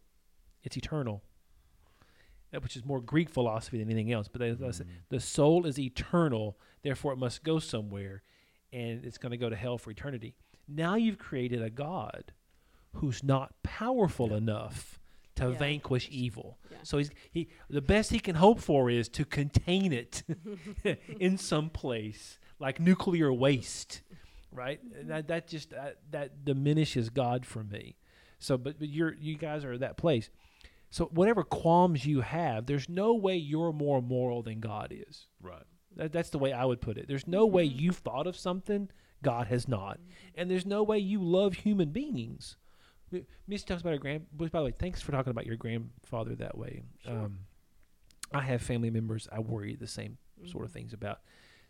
it's 0.62 0.76
eternal, 0.76 1.22
uh, 2.55 2.61
which 2.61 2.76
is 2.76 2.84
more 2.84 3.01
Greek 3.01 3.28
philosophy 3.28 3.78
than 3.78 3.88
anything 3.90 4.12
else. 4.12 4.28
But 4.28 4.40
they, 4.40 4.51
they 4.53 4.72
say 4.72 4.84
the 5.09 5.20
soul 5.20 5.66
is 5.66 5.78
eternal, 5.78 6.57
therefore 6.82 7.12
it 7.12 7.18
must 7.18 7.42
go 7.45 7.59
somewhere, 7.59 8.22
and 8.72 9.05
it's 9.05 9.18
going 9.18 9.32
to 9.32 9.38
go 9.38 9.51
to 9.51 9.57
hell 9.57 9.78
for 9.78 9.90
eternity. 9.90 10.34
Now 10.68 10.95
you've 10.95 11.18
created 11.18 11.62
a 11.62 11.70
God 11.70 12.32
who's 12.95 13.22
not 13.22 13.55
powerful 13.62 14.34
enough 14.34 14.99
to 15.36 15.51
Yeah. 15.51 15.59
vanquish 15.59 16.09
evil. 16.12 16.59
Yeah. 16.70 16.76
So 16.84 16.99
he's 16.99 17.11
he 17.32 17.49
the 17.68 17.82
best 17.82 18.12
he 18.12 18.20
can 18.20 18.36
hope 18.36 18.61
for 18.61 18.88
is 18.88 19.09
to 19.11 19.24
contain 19.24 19.92
it 19.92 20.22
in 21.20 21.36
some 21.38 21.70
place 21.70 22.38
like 22.61 22.78
nuclear 22.78 23.32
waste, 23.32 24.03
right? 24.55 24.80
And 24.98 25.11
that 25.11 25.28
that 25.28 25.48
just 25.48 25.70
that, 25.70 25.98
that 26.11 26.44
diminishes 26.44 27.11
God 27.11 27.44
for 27.44 27.62
me. 27.62 27.96
So, 28.38 28.57
but, 28.57 28.78
but 28.78 28.88
you're 28.88 29.14
you 29.14 29.36
guys 29.36 29.64
are 29.64 29.72
at 29.72 29.80
that 29.80 29.96
place. 29.96 30.30
So 30.90 31.07
whatever 31.07 31.42
qualms 31.42 32.07
you 32.07 32.20
have, 32.20 32.66
there's 32.66 32.88
no 32.88 33.14
way 33.14 33.36
you're 33.36 33.72
more 33.72 34.00
moral 34.00 34.42
than 34.42 34.61
God 34.61 34.94
is. 34.96 35.26
right. 35.42 35.64
That, 35.96 36.12
that's 36.12 36.30
the 36.30 36.38
way 36.38 36.52
I 36.52 36.64
would 36.64 36.80
put 36.80 36.98
it. 36.98 37.07
There's 37.07 37.26
no 37.26 37.46
way 37.46 37.68
mm-hmm. 37.68 37.78
you've 37.78 37.98
thought 37.98 38.26
of 38.26 38.36
something 38.36 38.90
God 39.22 39.46
has 39.46 39.68
not, 39.68 39.98
and 40.34 40.50
there's 40.50 40.66
no 40.66 40.82
way 40.82 40.98
you 40.98 41.22
love 41.22 41.55
human 41.55 41.90
beings. 41.90 42.57
M- 43.12 43.26
Missy 43.46 43.64
talks 43.64 43.80
about 43.80 43.92
her 43.92 43.98
grand. 43.98 44.26
Which, 44.36 44.52
by 44.52 44.61
the 44.61 44.66
way, 44.66 44.72
thanks 44.72 45.00
for 45.00 45.12
talking 45.12 45.30
about 45.30 45.46
your 45.46 45.57
grandfather 45.57 46.34
that 46.36 46.59
way. 46.59 46.82
Um, 47.07 47.40
I 48.32 48.42
have 48.42 48.62
family 48.62 48.90
members 48.90 49.28
I 49.30 49.38
worry 49.38 49.76
the 49.76 49.86
same 49.86 50.18
sort 50.46 50.64
of 50.64 50.70
mm-hmm. 50.70 50.78
things 50.78 50.92
about. 50.92 51.20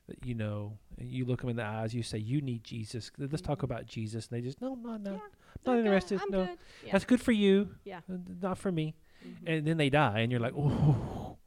That 0.07 0.24
you 0.24 0.34
know, 0.34 0.76
you 0.98 1.24
look 1.24 1.40
them 1.40 1.48
in 1.50 1.57
the 1.57 1.64
eyes, 1.64 1.94
you 1.94 2.02
say, 2.02 2.18
"You 2.18 2.40
need 2.42 2.62
Jesus." 2.62 3.11
Let's 3.16 3.40
talk 3.40 3.62
about 3.62 3.86
Jesus, 3.86 4.28
and 4.28 4.36
they 4.38 4.42
just, 4.42 4.61
"No, 4.61 4.74
no, 4.74 4.96
no, 4.98 5.12
Yeah, 5.12 5.18
not 5.64 5.72
Okay, 5.72 5.78
interested. 5.78 6.20
I'm 6.22 6.30
no, 6.30 6.44
good. 6.46 6.59
Yeah. 6.84 6.92
that's 6.92 7.05
good 7.07 7.20
for 7.22 7.32
you, 7.32 7.74
Yeah. 7.84 8.00
uh, 8.11 8.18
not 8.42 8.59
for 8.59 8.70
me." 8.70 8.94
Mhm. 9.26 9.34
And 9.46 9.66
then 9.66 9.76
they 9.78 9.88
die, 9.90 10.20
and 10.20 10.30
you're 10.30 10.40
like, 10.40 10.55
"Oh." 10.57 11.38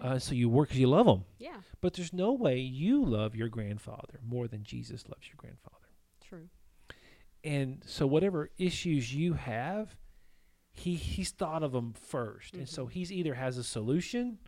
Uh, 0.00 0.16
so 0.18 0.32
you 0.32 0.48
work 0.48 0.68
because 0.68 0.78
you 0.78 0.86
love 0.86 1.06
them. 1.06 1.24
yeah. 1.38 1.60
But 1.80 1.94
there's 1.94 2.12
no 2.12 2.32
way 2.32 2.60
you 2.60 3.04
love 3.04 3.34
your 3.34 3.48
grandfather 3.48 4.20
more 4.24 4.46
than 4.46 4.62
Jesus 4.62 5.08
loves 5.08 5.26
your 5.26 5.34
grandfather. 5.36 5.88
True. 6.20 6.48
And 7.42 7.82
so 7.84 8.06
whatever 8.06 8.50
issues 8.58 9.12
you 9.12 9.32
have, 9.34 9.96
he 10.72 10.94
he's 10.94 11.32
thought 11.32 11.64
of 11.64 11.72
them 11.72 11.94
1st 11.94 12.54
And 12.54 12.68
so 12.68 12.86
he's 12.86 13.10
either 13.10 13.34
has 13.34 13.58
a 13.58 13.64
solution 13.64 14.38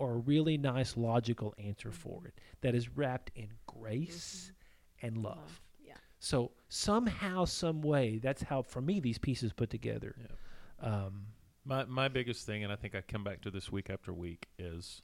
or 0.00 0.14
a 0.14 0.16
really 0.16 0.56
nice 0.56 0.96
logical 0.96 1.54
answer 1.58 1.92
for 1.92 2.26
it 2.26 2.40
that 2.62 2.74
is 2.74 2.88
wrapped 2.96 3.30
in 3.34 3.48
grace 3.66 4.50
and 5.02 5.18
love. 5.18 5.60
Yeah. 5.86 5.92
So 6.18 6.52
somehow, 6.70 7.44
some 7.44 7.82
way, 7.82 8.18
that's 8.22 8.42
how 8.42 8.62
for 8.62 8.80
me 8.80 8.98
these 9.00 9.18
pieces 9.18 9.52
put 9.52 9.68
together. 9.68 10.16
Um, 10.80 11.26
My 11.66 11.84
my 11.84 12.08
biggest 12.08 12.46
thing, 12.46 12.64
and 12.64 12.72
I 12.72 12.76
think 12.76 12.94
I 12.94 13.02
come 13.02 13.22
back 13.22 13.42
to 13.42 13.50
this 13.50 13.70
week 13.70 13.90
after 13.90 14.10
week, 14.10 14.48
is 14.58 15.02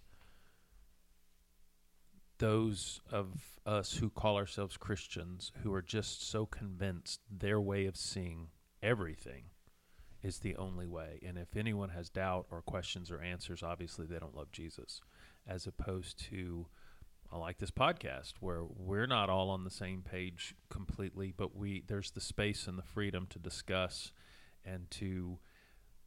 those 2.38 3.00
of 3.10 3.58
us 3.66 3.98
who 3.98 4.08
call 4.08 4.36
ourselves 4.36 4.78
Christians 4.78 5.52
who 5.62 5.74
are 5.74 5.82
just 5.82 6.26
so 6.26 6.46
convinced 6.46 7.20
their 7.30 7.60
way 7.60 7.84
of 7.84 7.96
seeing 7.98 8.48
everything 8.82 9.44
is 10.26 10.38
the 10.40 10.56
only 10.56 10.86
way. 10.86 11.20
And 11.24 11.38
if 11.38 11.56
anyone 11.56 11.90
has 11.90 12.10
doubt 12.10 12.46
or 12.50 12.60
questions 12.60 13.10
or 13.12 13.20
answers, 13.20 13.62
obviously 13.62 14.06
they 14.06 14.18
don't 14.18 14.34
love 14.34 14.50
Jesus, 14.50 15.00
as 15.46 15.66
opposed 15.66 16.18
to. 16.30 16.66
I 17.32 17.38
like 17.38 17.58
this 17.58 17.72
podcast 17.72 18.34
where 18.38 18.62
we're 18.64 19.08
not 19.08 19.28
all 19.28 19.50
on 19.50 19.64
the 19.64 19.70
same 19.70 20.02
page 20.02 20.54
completely, 20.68 21.32
but 21.36 21.56
we 21.56 21.82
there's 21.86 22.12
the 22.12 22.20
space 22.20 22.68
and 22.68 22.78
the 22.78 22.84
freedom 22.84 23.26
to 23.30 23.40
discuss 23.40 24.12
and 24.64 24.88
to 24.92 25.38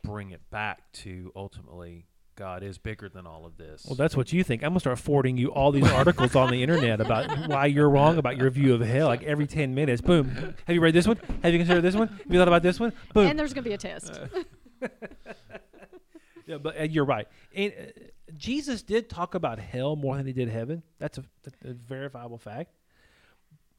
bring 0.02 0.32
it 0.32 0.50
back 0.50 0.92
to 0.94 1.32
ultimately 1.36 2.08
God 2.40 2.64
is 2.64 2.78
bigger 2.78 3.10
than 3.10 3.28
all 3.28 3.46
of 3.46 3.58
this. 3.58 3.86
well, 3.86 3.96
that's 3.96 4.16
what 4.16 4.32
you 4.32 4.44
think. 4.44 4.64
I'm 4.64 4.70
gonna 4.70 4.80
start 4.80 4.98
forwarding 4.98 5.38
you 5.38 5.50
all 5.50 5.72
these 5.74 5.92
articles 5.92 6.36
on 6.36 6.50
the 6.50 6.64
internet 6.64 7.02
about 7.02 7.50
why 7.50 7.66
you're 7.66 7.90
wrong 7.90 8.18
about 8.18 8.38
your 8.38 8.50
view 8.50 8.74
of 8.74 8.82
hell. 8.82 9.08
Like 9.08 9.24
every 9.24 9.46
ten 9.46 9.76
minutes, 9.76 10.02
boom. 10.02 10.30
Have 10.66 10.74
you 10.74 10.80
read 10.80 10.96
this 10.96 11.06
one? 11.08 11.20
Have 11.44 11.52
you 11.52 11.60
considered 11.60 11.82
this 11.82 11.96
one? 11.96 12.08
Have 12.08 12.26
you 12.30 12.40
thought 12.40 12.48
about 12.48 12.64
this 12.64 12.80
one? 12.80 12.94
Boom. 13.14 13.28
And 13.28 13.38
there's 13.38 13.54
going 13.54 13.66
to 13.66 13.70
be 13.70 13.74
a 13.74 13.78
test. 13.78 14.20
Yeah, 16.50 16.58
but 16.58 16.80
uh, 16.80 16.84
you're 16.84 17.06
right. 17.06 17.28
And 17.54 17.72
uh, 17.78 17.84
Jesus 18.36 18.82
did 18.82 19.08
talk 19.08 19.36
about 19.36 19.60
hell 19.60 19.96
more 19.96 20.18
than 20.18 20.26
he 20.26 20.34
did 20.34 20.50
heaven. 20.50 20.82
That's 20.98 21.20
a, 21.20 21.24
a 21.64 21.74
verifiable 21.74 22.40
fact. 22.40 22.72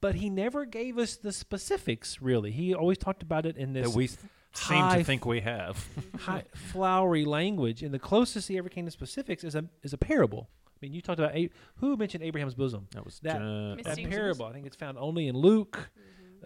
But 0.01 0.15
he 0.15 0.31
never 0.31 0.65
gave 0.67 0.97
us 0.97 1.17
the 1.17 1.33
specifics. 1.33 2.23
Really, 2.23 2.53
he 2.53 2.73
always 2.73 2.97
talked 2.97 3.25
about 3.25 3.45
it 3.45 3.57
in 3.57 3.73
this 3.73 3.89
that 3.91 3.97
we 3.97 4.07
th- 4.07 4.21
seem 4.55 4.79
high 4.79 4.99
to 4.99 5.05
think 5.05 5.25
we 5.27 5.41
have. 5.41 5.85
high, 6.19 6.45
flowery 6.55 7.25
language. 7.25 7.83
And 7.83 7.93
the 7.95 7.99
closest 7.99 8.49
he 8.49 8.59
ever 8.59 8.69
came 8.69 8.85
to 8.85 8.91
specifics 8.91 9.45
is 9.45 9.55
a 9.55 9.65
is 9.83 9.93
a 9.93 9.99
parable. 9.99 10.49
I 10.69 10.79
mean, 10.83 10.93
you 10.95 11.03
talked 11.03 11.19
about 11.21 11.35
A- 11.37 11.51
who 11.77 11.97
mentioned 11.97 12.25
Abraham's 12.25 12.55
bosom. 12.55 12.87
That 12.93 13.05
was 13.05 13.21
That- 13.21 13.39
John- 13.39 13.77
That 13.85 13.99
parable, 14.09 14.47
I 14.47 14.53
think 14.53 14.67
it's 14.67 14.77
found 14.77 14.97
only 14.99 15.29
in 15.29 15.37
Luke. 15.37 15.91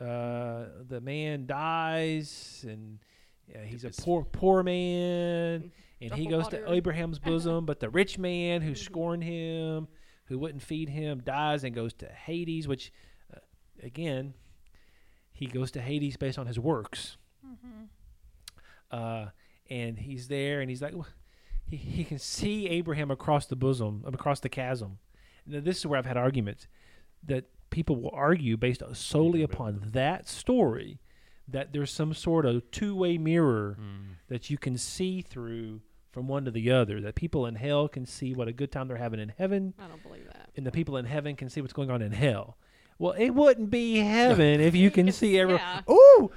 Uh, 0.00 0.64
the 0.88 1.00
man 1.00 1.46
dies, 1.46 2.64
and 2.68 2.98
uh, 3.54 3.60
he's 3.60 3.84
a 3.84 3.90
poor 3.90 4.24
poor 4.24 4.62
man, 4.64 5.70
and 6.00 6.12
he 6.14 6.26
goes 6.26 6.46
of 6.46 6.50
to. 6.50 6.72
Abraham's 6.72 7.18
bosom. 7.30 7.64
but 7.64 7.78
the 7.78 7.88
rich 7.88 8.18
man 8.18 8.60
who 8.60 8.74
scorned 8.74 9.22
him, 9.22 9.86
who 10.24 10.38
wouldn't 10.38 10.62
feed 10.62 10.88
him, 10.88 11.20
dies 11.24 11.62
and 11.62 11.74
goes 11.74 11.92
to 11.94 12.06
Hades. 12.06 12.66
Which, 12.66 12.92
uh, 13.32 13.38
again, 13.84 14.34
he 15.32 15.46
goes 15.46 15.70
to 15.72 15.80
Hades 15.80 16.16
based 16.16 16.38
on 16.40 16.46
his 16.48 16.58
works. 16.58 17.16
Mhm. 17.46 17.88
Uh, 18.90 19.26
and 19.70 19.98
he's 19.98 20.28
there, 20.28 20.60
and 20.60 20.70
he's 20.70 20.82
like, 20.82 20.94
he, 21.66 21.76
he 21.76 22.04
can 22.04 22.18
see 22.18 22.68
Abraham 22.68 23.10
across 23.10 23.46
the 23.46 23.56
bosom, 23.56 24.02
across 24.06 24.40
the 24.40 24.48
chasm. 24.48 24.98
Now, 25.46 25.60
this 25.60 25.78
is 25.78 25.86
where 25.86 25.98
I've 25.98 26.06
had 26.06 26.16
arguments 26.16 26.68
that 27.26 27.46
people 27.70 27.96
will 27.96 28.10
argue 28.12 28.56
based 28.56 28.82
solely 28.92 29.42
upon 29.42 29.90
that 29.92 30.28
story 30.28 31.00
that 31.48 31.72
there's 31.72 31.90
some 31.90 32.14
sort 32.14 32.46
of 32.46 32.70
two-way 32.70 33.18
mirror 33.18 33.76
Mm. 33.78 34.16
that 34.28 34.48
you 34.48 34.56
can 34.56 34.78
see 34.78 35.20
through 35.20 35.82
from 36.10 36.26
one 36.28 36.44
to 36.46 36.50
the 36.50 36.70
other. 36.70 37.00
That 37.00 37.14
people 37.16 37.44
in 37.46 37.56
hell 37.56 37.88
can 37.88 38.06
see 38.06 38.32
what 38.32 38.48
a 38.48 38.52
good 38.52 38.70
time 38.72 38.88
they're 38.88 38.96
having 38.96 39.20
in 39.20 39.30
heaven, 39.36 39.74
I 39.78 39.88
don't 39.88 40.02
believe 40.02 40.26
that. 40.26 40.48
and 40.56 40.66
the 40.66 40.70
people 40.70 40.96
in 40.96 41.04
heaven 41.04 41.36
can 41.36 41.48
see 41.50 41.60
what's 41.60 41.72
going 41.74 41.90
on 41.90 42.00
in 42.00 42.12
hell. 42.12 42.56
Well, 42.98 43.12
it 43.12 43.30
wouldn't 43.30 43.70
be 43.70 43.98
heaven 43.98 44.60
if 44.60 44.74
you 44.74 44.90
can 44.90 45.10
see 45.12 45.38
every. 45.38 45.56
Yeah. 45.56 45.80
Ooh, 45.90 46.30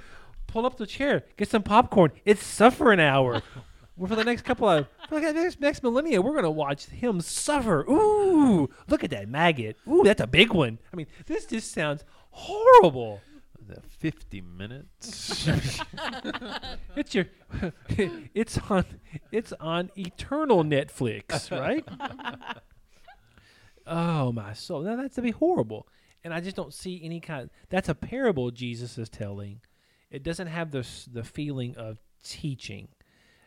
pull 0.48 0.66
up 0.66 0.76
the 0.76 0.86
chair, 0.86 1.24
get 1.36 1.48
some 1.48 1.62
popcorn. 1.62 2.10
It's 2.24 2.42
suffering 2.42 2.98
hour. 2.98 3.42
For 4.06 4.14
the 4.14 4.22
next 4.22 4.42
couple 4.42 4.68
of 4.68 4.86
for 5.08 5.18
the 5.18 5.32
next, 5.32 5.60
next 5.60 5.82
millennia, 5.82 6.22
we're 6.22 6.36
gonna 6.36 6.48
watch 6.50 6.86
him 6.86 7.20
suffer. 7.20 7.84
Ooh, 7.90 8.70
look 8.86 9.02
at 9.02 9.10
that 9.10 9.28
maggot. 9.28 9.76
Ooh, 9.88 10.02
that's 10.04 10.20
a 10.20 10.26
big 10.28 10.52
one. 10.52 10.78
I 10.92 10.96
mean, 10.96 11.08
this 11.26 11.46
just 11.46 11.72
sounds 11.72 12.04
horrible. 12.30 13.20
The 13.66 13.80
50 13.98 14.40
minutes. 14.40 15.48
It's 16.96 17.14
your, 17.14 17.26
it's 18.34 18.58
on, 18.70 18.84
it's 19.30 19.52
on 19.60 19.90
eternal 19.96 20.64
Netflix, 20.64 21.50
right? 21.50 21.84
oh 23.86 24.32
my 24.32 24.52
soul, 24.52 24.82
now 24.82 24.96
that's 24.96 25.14
to 25.16 25.22
be 25.22 25.30
horrible, 25.30 25.86
and 26.24 26.34
I 26.34 26.40
just 26.40 26.56
don't 26.56 26.74
see 26.74 27.00
any 27.04 27.20
kind. 27.20 27.50
that's 27.68 27.88
a 27.88 27.94
parable 27.94 28.50
Jesus 28.50 28.98
is 28.98 29.08
telling. 29.08 29.60
It 30.10 30.22
doesn't 30.22 30.46
have 30.48 30.70
the 30.70 30.86
the 31.12 31.24
feeling 31.24 31.76
of 31.76 31.98
teaching, 32.22 32.88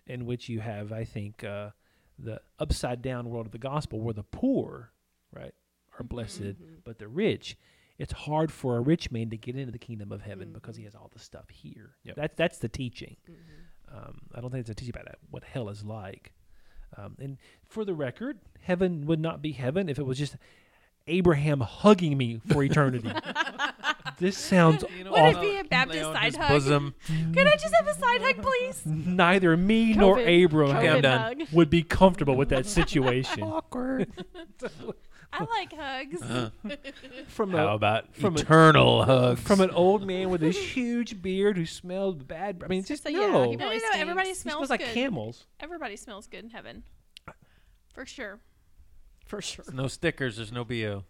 in 0.07 0.25
which 0.25 0.47
you 0.49 0.59
have, 0.59 0.91
I 0.91 1.03
think, 1.03 1.43
uh, 1.43 1.71
the 2.19 2.41
upside 2.59 3.01
down 3.01 3.29
world 3.29 3.47
of 3.47 3.51
the 3.51 3.57
gospel, 3.57 3.99
where 4.01 4.13
the 4.13 4.23
poor, 4.23 4.91
right, 5.33 5.53
are 5.99 6.03
blessed, 6.03 6.41
Mm-hmm. 6.41 6.75
but 6.83 6.99
the 6.99 7.07
rich. 7.07 7.57
It's 7.97 8.13
hard 8.13 8.51
for 8.51 8.77
a 8.77 8.81
rich 8.81 9.11
man 9.11 9.29
to 9.29 9.37
get 9.37 9.55
into 9.55 9.71
the 9.71 9.77
kingdom 9.77 10.11
of 10.11 10.21
heaven 10.23 10.53
because 10.53 10.75
he 10.75 10.85
has 10.85 10.95
all 10.95 11.11
the 11.13 11.19
stuff 11.19 11.49
here. 11.49 11.91
Yep. 12.03 12.15
That's 12.15 12.35
that's 12.35 12.57
the 12.57 12.69
teaching. 12.69 13.17
Mm-hmm. 13.29 13.95
Um, 13.97 14.21
I 14.33 14.41
don't 14.41 14.49
think 14.49 14.61
it's 14.61 14.69
a 14.69 14.73
teaching 14.75 14.93
about 14.95 15.05
that, 15.05 15.19
what 15.29 15.43
hell 15.43 15.69
is 15.69 15.83
like. 15.83 16.33
Um, 16.97 17.15
and 17.19 17.37
for 17.67 17.85
the 17.85 17.93
record, 17.93 18.39
heaven 18.61 19.05
would 19.05 19.19
not 19.19 19.41
be 19.41 19.51
heaven 19.51 19.87
if 19.87 19.99
it 19.99 20.05
was 20.05 20.17
just 20.17 20.35
Abraham 21.11 21.59
hugging 21.59 22.17
me 22.17 22.41
for 22.51 22.63
eternity. 22.63 23.11
this 24.19 24.37
sounds 24.37 24.83
Would 24.83 24.91
it 25.07 25.41
be 25.41 25.57
a 25.57 25.63
Baptist 25.63 26.11
side 26.11 26.35
hug? 26.35 26.49
bosom. 26.49 26.95
Could 27.33 27.47
I 27.47 27.51
just 27.57 27.73
have 27.75 27.87
a 27.87 27.93
side 27.95 28.21
hug, 28.21 28.41
please? 28.41 28.81
Neither 28.85 29.55
me 29.57 29.93
nor 29.93 30.17
COVID- 30.17 30.27
Abraham 30.27 30.75
Okay, 30.77 30.87
COVID 30.87 31.01
done. 31.01 31.39
hug. 31.41 31.47
would 31.51 31.69
be 31.69 31.83
comfortable 31.83 32.35
with 32.35 32.49
that 32.49 32.65
situation. 32.65 33.43
Awkward. 33.43 34.09
I 35.33 35.45
like 35.45 35.73
hugs. 35.73 36.21
Uh-huh. 36.21 36.75
from 37.27 37.51
How 37.51 37.69
a, 37.69 37.75
about 37.75 38.13
from 38.15 38.35
a- 38.35 38.39
eternal 38.41 39.03
hugs? 39.05 39.39
from 39.41 39.61
an 39.61 39.69
old 39.69 40.05
man 40.05 40.29
with 40.29 40.41
this 40.41 40.57
huge 40.57 41.21
beard 41.21 41.55
who 41.57 41.65
smelled 41.65 42.27
bad. 42.27 42.61
I 42.63 42.67
mean, 42.67 42.79
it's 42.79 42.89
just 42.89 43.03
So, 43.03 43.09
no. 43.09 43.43
he 43.45 43.49
He 43.51 43.55
No, 43.55 43.69
no, 43.69 43.73
no. 43.77 43.79
Everybody 43.95 44.29
He 44.29 44.33
smells, 44.35 44.57
smells 44.67 44.69
like 44.69 44.81
camels. 44.81 45.45
Everybody 45.61 45.95
smells 45.95 46.27
good 46.27 46.43
in 46.43 46.49
heaven. 46.49 46.83
For 47.93 48.05
sure. 48.05 48.39
For 49.31 49.41
sure. 49.41 49.63
no 49.71 49.87
stickers. 49.87 50.35
There's 50.35 50.51
no 50.51 50.65
bo. 50.65 51.05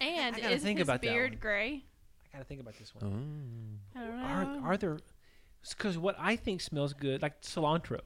And 0.00 0.34
I 0.34 0.40
gotta 0.40 0.54
is 0.54 0.62
think 0.62 0.78
his 0.78 0.88
about 0.88 1.02
that 1.02 1.10
beard 1.10 1.32
one. 1.32 1.38
gray? 1.40 1.84
I 2.24 2.32
gotta 2.32 2.46
think 2.46 2.60
about 2.62 2.78
this 2.78 2.94
one. 2.94 3.78
I 3.94 4.00
don't 4.00 4.16
know. 4.16 4.24
Are 4.66 4.72
are 4.72 4.76
there? 4.78 4.98
Because 5.68 5.98
what 5.98 6.16
I 6.18 6.36
think 6.36 6.62
smells 6.62 6.94
good, 6.94 7.20
like 7.20 7.42
cilantro. 7.42 8.00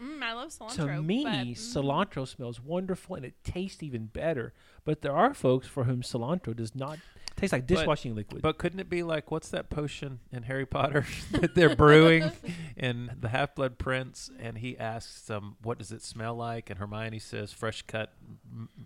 Mm, 0.00 0.22
I 0.22 0.32
love 0.34 0.50
cilantro. 0.50 0.76
to 0.96 1.02
me, 1.02 1.24
but, 1.24 1.32
mm, 1.32 1.50
cilantro 1.56 2.28
smells 2.28 2.60
wonderful 2.60 3.16
and 3.16 3.24
it 3.24 3.34
tastes 3.42 3.82
even 3.82 4.06
better. 4.06 4.54
But 4.84 5.02
there 5.02 5.16
are 5.16 5.34
folks 5.34 5.66
for 5.66 5.82
whom 5.84 6.02
cilantro 6.02 6.54
does 6.54 6.76
not 6.76 7.00
taste 7.40 7.52
like 7.52 7.66
But- 7.66 7.76
dishwashing 7.76 8.14
liquid. 8.14 8.42
But 8.42 8.58
couldn't 8.58 8.80
it 8.80 8.88
be 8.88 9.02
like 9.02 9.30
what's 9.30 9.48
that 9.50 9.70
potion 9.70 10.20
in 10.32 10.44
Harry 10.44 10.66
Potter 10.66 11.06
that 11.32 11.54
they're 11.54 11.74
brewing 11.74 12.30
in 12.76 13.10
the 13.18 13.28
Half 13.28 13.54
Blood 13.54 13.78
Prince? 13.78 14.30
And 14.38 14.58
he 14.58 14.78
asks 14.78 15.22
them, 15.22 15.56
"What 15.62 15.78
does 15.78 15.90
it 15.92 16.02
smell 16.02 16.34
like?" 16.34 16.70
And 16.70 16.78
Hermione 16.78 17.18
says, 17.18 17.52
"Fresh 17.52 17.82
cut 17.82 18.12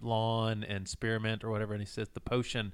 lawn 0.00 0.64
and 0.64 0.88
spearmint 0.88 1.44
or 1.44 1.50
whatever." 1.50 1.74
And 1.74 1.82
he 1.82 1.86
says, 1.86 2.08
"The 2.10 2.20
potion, 2.20 2.72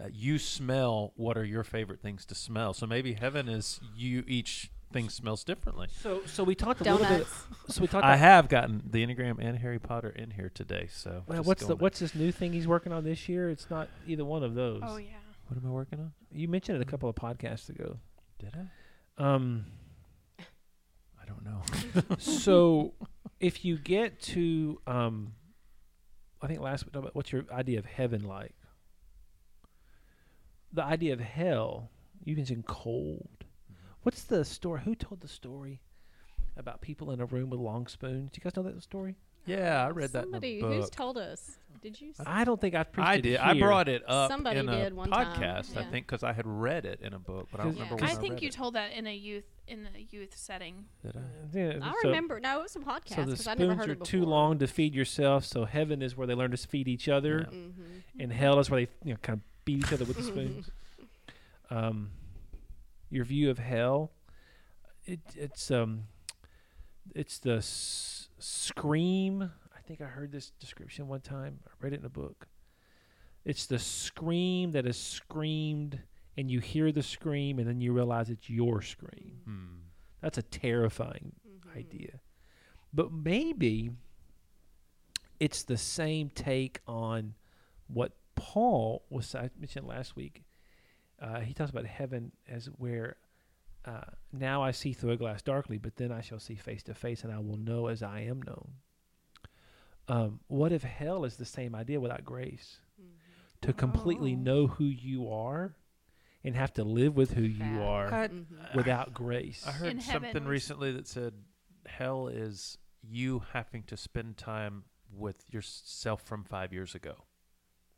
uh, 0.00 0.08
you 0.12 0.38
smell. 0.38 1.12
What 1.16 1.36
are 1.36 1.44
your 1.44 1.64
favorite 1.64 2.00
things 2.00 2.24
to 2.26 2.34
smell?" 2.34 2.74
So 2.74 2.86
maybe 2.86 3.14
heaven 3.14 3.48
is 3.48 3.80
you 3.96 4.24
each 4.26 4.70
thing 4.96 5.08
smells 5.10 5.44
differently. 5.44 5.88
so 6.00 6.22
so 6.26 6.42
we 6.42 6.54
talked 6.54 6.80
a 6.80 6.84
little 6.84 6.98
bit. 6.98 7.08
Donuts. 7.08 7.44
So 7.68 7.82
we 7.82 7.86
talked. 7.86 8.04
I 8.04 8.14
about, 8.14 8.18
have 8.18 8.48
gotten 8.48 8.82
the 8.88 9.06
Enneagram 9.06 9.36
and 9.38 9.58
Harry 9.58 9.78
Potter 9.78 10.10
in 10.10 10.30
here 10.30 10.50
today. 10.52 10.88
So 10.90 11.22
well, 11.26 11.38
just 11.38 11.48
what's 11.48 11.62
the 11.62 11.68
going- 11.68 11.78
what's 11.80 11.98
this 11.98 12.14
new 12.14 12.32
thing 12.32 12.52
he's 12.52 12.68
working 12.68 12.92
on 12.92 13.04
this 13.04 13.28
year? 13.28 13.50
It's 13.50 13.68
not 13.70 13.88
either 14.06 14.24
one 14.24 14.42
of 14.42 14.54
those. 14.54 14.80
Oh 14.82 14.96
yeah. 14.96 15.10
what 15.48 15.60
am 15.60 15.66
I 15.66 15.70
working 15.70 16.00
on? 16.00 16.12
You 16.32 16.48
mentioned 16.48 16.78
it 16.78 16.82
a 16.82 16.90
couple 16.90 17.08
of 17.08 17.14
podcasts 17.14 17.68
ago. 17.68 17.98
Did 18.38 18.54
I? 18.54 19.22
Um, 19.22 19.66
I 20.38 21.26
don't 21.26 21.44
know. 21.44 21.62
so 22.18 22.94
if 23.40 23.64
you 23.64 23.78
get 23.78 24.20
to 24.20 24.80
um, 24.86 25.32
I 26.40 26.46
think 26.46 26.60
last 26.60 26.84
week, 26.84 26.92
talked 26.92 27.04
about 27.04 27.14
what's 27.14 27.32
your 27.32 27.44
idea 27.52 27.78
of 27.78 27.86
heaven 27.86 28.24
like? 28.24 28.54
The 30.72 30.84
idea 30.84 31.12
of 31.12 31.20
hell, 31.20 31.90
you 32.24 32.36
mentioned 32.36 32.66
cold. 32.66 33.35
What's 34.06 34.22
the 34.22 34.44
story? 34.44 34.82
Who 34.84 34.94
told 34.94 35.20
the 35.20 35.26
story 35.26 35.80
about 36.56 36.80
people 36.80 37.10
in 37.10 37.20
a 37.20 37.26
room 37.26 37.50
with 37.50 37.58
long 37.58 37.88
spoons? 37.88 38.30
Do 38.30 38.38
you 38.38 38.44
guys 38.44 38.54
know 38.56 38.62
that 38.62 38.80
story? 38.80 39.16
Yeah, 39.46 39.84
I 39.84 39.90
read 39.90 40.10
that 40.12 40.22
Somebody 40.22 40.60
who's 40.60 40.88
told 40.90 41.18
us. 41.18 41.58
Did 41.82 42.00
you? 42.00 42.10
s- 42.10 42.20
I 42.24 42.44
don't 42.44 42.60
think 42.60 42.76
I've 42.76 42.92
preached 42.92 43.08
I 43.08 43.14
it 43.16 43.22
did. 43.22 43.36
I 43.38 43.58
brought 43.58 43.88
it 43.88 44.04
up 44.06 44.30
Somebody 44.30 44.60
in 44.60 44.68
a 44.68 44.76
did 44.84 44.94
one 44.94 45.10
time, 45.10 45.40
podcast, 45.40 45.76
I 45.76 45.82
think, 45.90 46.06
because 46.06 46.22
I 46.22 46.32
had 46.32 46.46
read 46.46 46.84
it 46.84 47.00
in 47.00 47.14
a 47.14 47.18
book, 47.18 47.48
but 47.50 47.58
I 47.60 47.64
don't 47.64 47.72
Because- 47.72 47.82
remember 47.90 47.94
when 47.96 48.04
I 48.04 48.12
I, 48.12 48.20
think 48.20 48.34
read 48.34 48.42
you 48.42 48.48
it. 48.48 48.52
told 48.54 48.74
that 48.74 48.92
in 48.92 49.08
a 49.08 49.14
youth 49.14 49.44
in 49.66 49.88
a 49.92 50.06
youth 50.14 50.36
setting. 50.36 50.84
Did 51.02 51.16
I? 51.16 51.20
Yeah, 51.58 51.78
I 51.82 51.92
so- 52.00 52.08
remember. 52.08 52.38
No, 52.38 52.60
it 52.60 52.62
was 52.62 52.76
a 52.76 52.78
podcast 52.78 53.08
So 53.16 53.22
the 53.22 53.26
because 53.32 53.46
I 53.48 53.54
never 53.54 53.72
spoons 53.72 53.86
heard 53.88 53.88
are 53.98 54.02
it 54.02 54.04
too 54.04 54.24
long 54.24 54.60
to 54.60 54.68
feed 54.68 54.94
yourself. 54.94 55.44
So 55.44 55.64
heaven 55.64 56.00
is 56.00 56.16
where 56.16 56.28
they 56.28 56.34
learn 56.34 56.52
to 56.52 56.56
feed 56.56 56.86
each 56.86 57.08
other, 57.08 57.48
Yeah. 57.50 57.58
Mm-hmm. 57.58 58.20
and 58.20 58.32
hell 58.32 58.60
is 58.60 58.70
where 58.70 58.86
they 58.86 58.92
you 59.02 59.14
know 59.14 59.18
kind 59.20 59.38
of 59.40 59.64
beat 59.64 59.78
each 59.78 59.92
other 59.92 60.04
with 60.04 60.16
the 60.16 60.22
spoons. 60.32 60.70
Um, 61.70 62.12
your 63.10 63.24
view 63.24 63.50
of 63.50 63.58
hell, 63.58 64.12
it 65.04 65.20
it's 65.34 65.70
um, 65.70 66.04
it's 67.14 67.38
the 67.38 67.56
s- 67.56 68.28
scream. 68.38 69.50
I 69.76 69.80
think 69.86 70.00
I 70.00 70.04
heard 70.06 70.32
this 70.32 70.50
description 70.58 71.06
one 71.08 71.20
time. 71.20 71.60
I 71.66 71.70
read 71.80 71.92
it 71.92 72.00
in 72.00 72.06
a 72.06 72.10
book. 72.10 72.48
It's 73.44 73.66
the 73.66 73.78
scream 73.78 74.72
that 74.72 74.86
is 74.86 74.96
screamed, 74.98 76.00
and 76.36 76.50
you 76.50 76.58
hear 76.60 76.90
the 76.90 77.02
scream, 77.02 77.58
and 77.60 77.68
then 77.68 77.80
you 77.80 77.92
realize 77.92 78.28
it's 78.28 78.50
your 78.50 78.82
scream. 78.82 79.38
Hmm. 79.44 79.66
That's 80.20 80.38
a 80.38 80.42
terrifying 80.42 81.32
Mm-hmm. 81.48 81.78
idea. 81.78 82.20
But 82.92 83.12
maybe 83.12 83.90
it's 85.38 85.62
the 85.62 85.76
same 85.76 86.30
take 86.30 86.80
on 86.86 87.34
what 87.88 88.12
Paul 88.34 89.04
was 89.10 89.34
I 89.34 89.50
mentioned 89.58 89.86
last 89.86 90.16
week. 90.16 90.42
Uh, 91.20 91.40
he 91.40 91.54
talks 91.54 91.70
about 91.70 91.86
heaven 91.86 92.32
as 92.48 92.66
where 92.78 93.16
uh, 93.84 94.00
now 94.32 94.62
I 94.62 94.70
see 94.72 94.92
through 94.92 95.12
a 95.12 95.16
glass 95.16 95.42
darkly, 95.42 95.78
but 95.78 95.96
then 95.96 96.12
I 96.12 96.20
shall 96.20 96.38
see 96.40 96.56
face 96.56 96.82
to 96.84 96.94
face, 96.94 97.24
and 97.24 97.32
I 97.32 97.38
will 97.38 97.56
know 97.56 97.86
as 97.86 98.02
I 98.02 98.20
am 98.20 98.42
known. 98.42 98.72
Um, 100.08 100.40
what 100.48 100.72
if 100.72 100.82
hell 100.82 101.24
is 101.24 101.36
the 101.36 101.44
same 101.44 101.74
idea 101.74 102.00
without 102.00 102.24
grace? 102.24 102.78
To 103.62 103.72
completely 103.72 104.34
Oh. 104.34 104.38
know 104.38 104.66
who 104.66 104.84
you 104.84 105.30
are 105.32 105.74
and 106.44 106.54
have 106.54 106.72
to 106.74 106.84
live 106.84 107.16
with 107.16 107.32
who 107.32 107.42
you 107.42 107.82
are 107.82 108.12
I, 108.12 108.28
Mm-hmm. 108.28 108.76
without 108.76 109.12
grace. 109.14 109.66
I 109.66 109.72
heard 109.72 109.88
In 109.92 110.00
something 110.00 110.34
was- 110.44 110.50
recently 110.50 110.92
that 110.92 111.08
said 111.08 111.32
hell 111.86 112.28
is 112.28 112.78
you 113.02 113.42
having 113.52 113.82
to 113.84 113.96
spend 113.96 114.36
time 114.36 114.84
with 115.10 115.42
yourself 115.52 116.22
from 116.22 116.44
five 116.44 116.72
years 116.72 116.94
ago. 116.94 117.24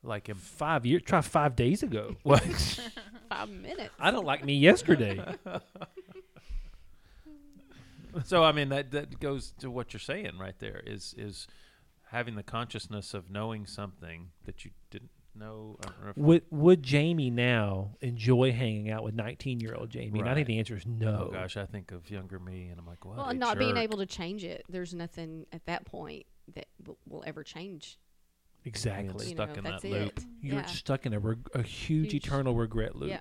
Like 0.03 0.29
in 0.29 0.37
five 0.37 0.87
years. 0.87 1.03
Try 1.03 1.21
five 1.21 1.57
days 1.57 1.83
ago. 1.83 2.17
what? 2.23 2.43
Five 3.29 3.51
minutes. 3.51 3.91
I 4.01 4.11
don't 4.11 4.25
like 4.25 4.43
me 4.43 4.55
yesterday. 4.55 5.23
so 8.25 8.43
I 8.43 8.53
mean 8.53 8.71
that 8.71 8.91
that 8.93 9.21
goes 9.21 9.53
to 9.59 9.71
what 9.71 9.93
you're 9.93 10.01
saying 10.01 10.39
right 10.39 10.59
there 10.59 10.83
is 10.87 11.15
is 11.19 11.47
having 12.11 12.37
the 12.37 12.43
consciousness 12.43 13.13
of 13.13 13.31
knowing 13.31 13.67
something 13.67 14.31
that 14.47 14.65
you 14.65 14.71
didn't 14.91 15.11
know. 15.35 15.77
I 15.83 15.89
don't 15.89 16.07
know 16.07 16.13
would 16.17 16.43
Would 16.51 16.83
Jamie 16.83 17.29
now 17.29 17.97
enjoy 18.01 18.51
hanging 18.53 18.91
out 18.91 19.05
with 19.05 19.15
nineteen 19.15 19.61
year 19.61 19.75
old 19.75 19.91
Jamie? 19.91 20.21
And 20.21 20.29
I 20.29 20.35
think 20.35 20.47
the 20.47 20.59
answer 20.59 20.77
is 20.77 20.87
no. 20.87 21.29
Oh 21.29 21.33
gosh, 21.33 21.59
I 21.59 21.67
think 21.67 21.93
of 21.93 22.11
younger 22.11 22.39
me, 22.39 22.69
and 22.69 22.81
I'm 22.81 22.87
like, 22.87 23.05
what? 23.05 23.19
well, 23.19 23.27
a 23.27 23.31
and 23.31 23.39
not 23.39 23.59
being 23.59 23.77
able 23.77 23.99
to 23.99 24.07
change 24.07 24.43
it. 24.43 24.65
There's 24.71 24.95
nothing 24.95 25.45
at 25.53 25.67
that 25.67 25.85
point 25.85 26.25
that 26.55 26.67
will, 26.87 26.99
will 27.07 27.25
ever 27.27 27.45
change. 27.45 27.99
Exactly. 28.69 29.27
You 29.27 29.33
Stuck 29.35 29.49
know, 29.51 29.55
in 29.57 29.65
that 29.65 29.85
loop. 29.85 30.19
it. 30.19 30.25
You're 30.43 30.57
yeah. 30.57 30.67
stuck 30.67 31.07
in 31.07 31.13
a, 31.15 31.19
reg- 31.19 31.49
a 31.55 31.63
huge, 31.63 32.13
Huge. 32.13 32.27
eternal 32.27 32.55
regret 32.55 32.95
loop. 32.97 33.11
Yeah. 33.11 33.21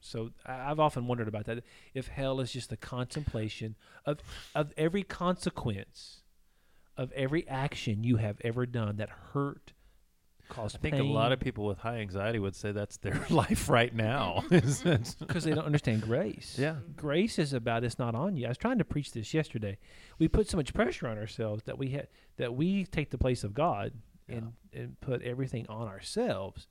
So 0.00 0.30
I- 0.44 0.70
I've 0.70 0.80
often 0.80 1.06
wondered 1.06 1.28
about 1.28 1.44
that. 1.46 1.62
If 1.94 2.08
hell 2.08 2.40
is 2.40 2.52
just 2.52 2.70
the 2.70 2.76
contemplation 2.76 3.76
of 4.04 4.20
of 4.54 4.72
every 4.76 5.02
consequence 5.04 6.22
of 6.96 7.10
every 7.12 7.46
action 7.48 8.04
you 8.04 8.16
have 8.16 8.36
ever 8.42 8.66
done 8.66 8.96
that 8.96 9.08
hurt, 9.32 9.72
caused 10.48 10.76
I 10.76 10.78
think 10.80 10.96
a 10.96 11.02
lot 11.02 11.32
of 11.32 11.40
people 11.40 11.64
with 11.64 11.78
high 11.78 11.98
anxiety 11.98 12.38
would 12.38 12.54
say 12.54 12.72
that's 12.72 12.98
their 12.98 13.24
life 13.30 13.68
right 13.70 13.94
now. 13.94 14.44
Because 14.50 15.44
they 15.44 15.54
don't 15.54 15.64
understand 15.64 16.02
grace. 16.02 16.56
yeah. 16.58 16.72
Mm-hmm. 16.72 16.92
Grace 16.96 17.38
is 17.38 17.52
about 17.54 17.84
it's 17.84 17.98
not 17.98 18.14
on 18.14 18.36
you. 18.36 18.46
I 18.46 18.48
was 18.48 18.58
trying 18.58 18.78
to 18.78 18.84
preach 18.84 19.12
this 19.12 19.32
yesterday. 19.32 19.78
We 20.18 20.28
put 20.28 20.48
so 20.48 20.56
much 20.58 20.74
pressure 20.74 21.08
on 21.08 21.16
ourselves 21.16 21.62
that 21.64 21.78
we 21.78 21.92
ha- 21.94 22.08
that 22.36 22.54
we 22.54 22.84
take 22.84 23.10
the 23.10 23.18
place 23.18 23.44
of 23.44 23.54
God 23.54 23.92
and 24.32 24.52
and 24.72 25.00
put 25.00 25.22
everything 25.22 25.66
on 25.68 25.88
ourselves, 25.88 26.66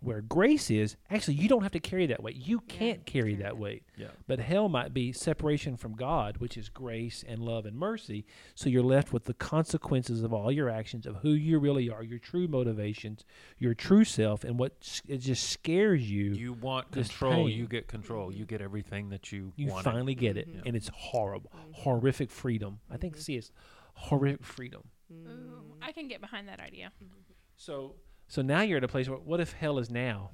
Where 0.00 0.20
grace 0.20 0.68
is, 0.68 0.96
actually, 1.10 1.34
you 1.34 1.48
don't 1.48 1.62
have 1.62 1.70
to 1.72 1.78
carry 1.78 2.06
that 2.06 2.20
weight. 2.24 2.34
You 2.34 2.60
Yeah, 2.66 2.74
can't 2.76 3.06
carry 3.06 3.22
carry 3.22 3.34
that 3.36 3.42
that. 3.44 3.58
weight. 3.58 3.84
Yeah. 3.96 4.08
But 4.26 4.40
hell 4.40 4.68
might 4.68 4.92
be 4.92 5.12
separation 5.12 5.76
from 5.76 5.92
God, 5.94 6.38
which 6.38 6.56
is 6.56 6.68
grace 6.68 7.22
and 7.24 7.38
love 7.40 7.66
and 7.66 7.76
mercy. 7.78 8.24
So 8.56 8.68
you're 8.68 8.82
left 8.82 9.12
with 9.12 9.26
the 9.26 9.34
consequences 9.34 10.24
of 10.24 10.32
all 10.32 10.50
your 10.50 10.68
actions, 10.68 11.06
of 11.06 11.18
who 11.18 11.30
you 11.30 11.60
really 11.60 11.88
are, 11.88 12.02
your 12.02 12.18
true 12.18 12.48
motivations, 12.48 13.24
your 13.58 13.74
true 13.74 14.02
self, 14.04 14.42
and 14.42 14.58
what 14.58 14.72
s- 14.82 15.02
it 15.06 15.18
just 15.18 15.48
scares 15.48 16.10
you. 16.10 16.32
You 16.32 16.52
want 16.54 16.90
This 16.90 17.06
control, 17.06 17.46
pain. 17.46 17.56
you 17.56 17.68
get 17.68 17.86
control. 17.86 18.32
You 18.34 18.44
get 18.44 18.60
everything 18.60 19.10
that 19.10 19.30
you, 19.30 19.52
You 19.54 19.68
wanted. 19.68 19.84
finally 19.84 20.14
get 20.16 20.36
it, 20.36 20.48
Mhm. 20.48 20.62
and 20.66 20.74
it's 20.76 20.88
horrible, 20.92 21.52
Mhm. 21.54 21.74
horrific 21.74 22.30
freedom. 22.32 22.80
I 22.90 22.96
think 22.96 23.16
Mhm. 23.16 23.20
see 23.20 23.36
it's 23.36 23.52
horrific 23.94 24.42
freedom. 24.44 24.82
Ooh, 25.26 25.76
I 25.82 25.92
can 25.92 26.08
get 26.08 26.20
behind 26.20 26.48
that 26.48 26.60
idea. 26.60 26.92
So 27.56 27.94
so 28.28 28.42
now 28.42 28.62
you're 28.62 28.78
at 28.78 28.84
a 28.84 28.88
place 28.88 29.08
where 29.08 29.18
what 29.18 29.40
if 29.40 29.52
hell 29.52 29.78
is 29.78 29.90
now? 29.90 30.30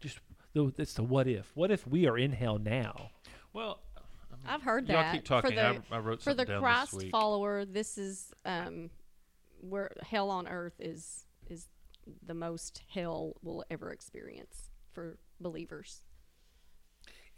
Just 0.00 0.18
the, 0.52 0.72
it's 0.78 0.94
the 0.94 1.02
what 1.02 1.26
if. 1.28 1.50
What 1.54 1.70
if 1.70 1.86
we 1.86 2.06
are 2.06 2.18
in 2.18 2.32
hell 2.32 2.58
now? 2.58 3.10
Well, 3.52 3.80
I 3.96 4.34
mean, 4.36 4.42
I've 4.46 4.62
heard 4.62 4.88
y'all 4.88 5.02
that 5.02 5.12
keep 5.14 5.24
talking. 5.24 5.50
for 5.50 5.56
the 5.56 5.62
I, 5.62 5.96
I 5.96 5.98
wrote 5.98 6.20
for 6.22 6.34
the 6.34 6.38
something 6.40 6.46
down 6.46 6.62
Christ 6.62 6.92
this 6.92 7.02
week. 7.04 7.10
follower. 7.12 7.64
This 7.64 7.96
is 7.98 8.32
um, 8.44 8.90
where 9.60 9.90
hell 10.02 10.30
on 10.30 10.48
earth 10.48 10.74
is 10.78 11.24
is 11.48 11.68
the 12.26 12.34
most 12.34 12.82
hell 12.88 13.34
will 13.42 13.64
ever 13.70 13.90
experience 13.90 14.70
for 14.92 15.18
believers. 15.40 16.02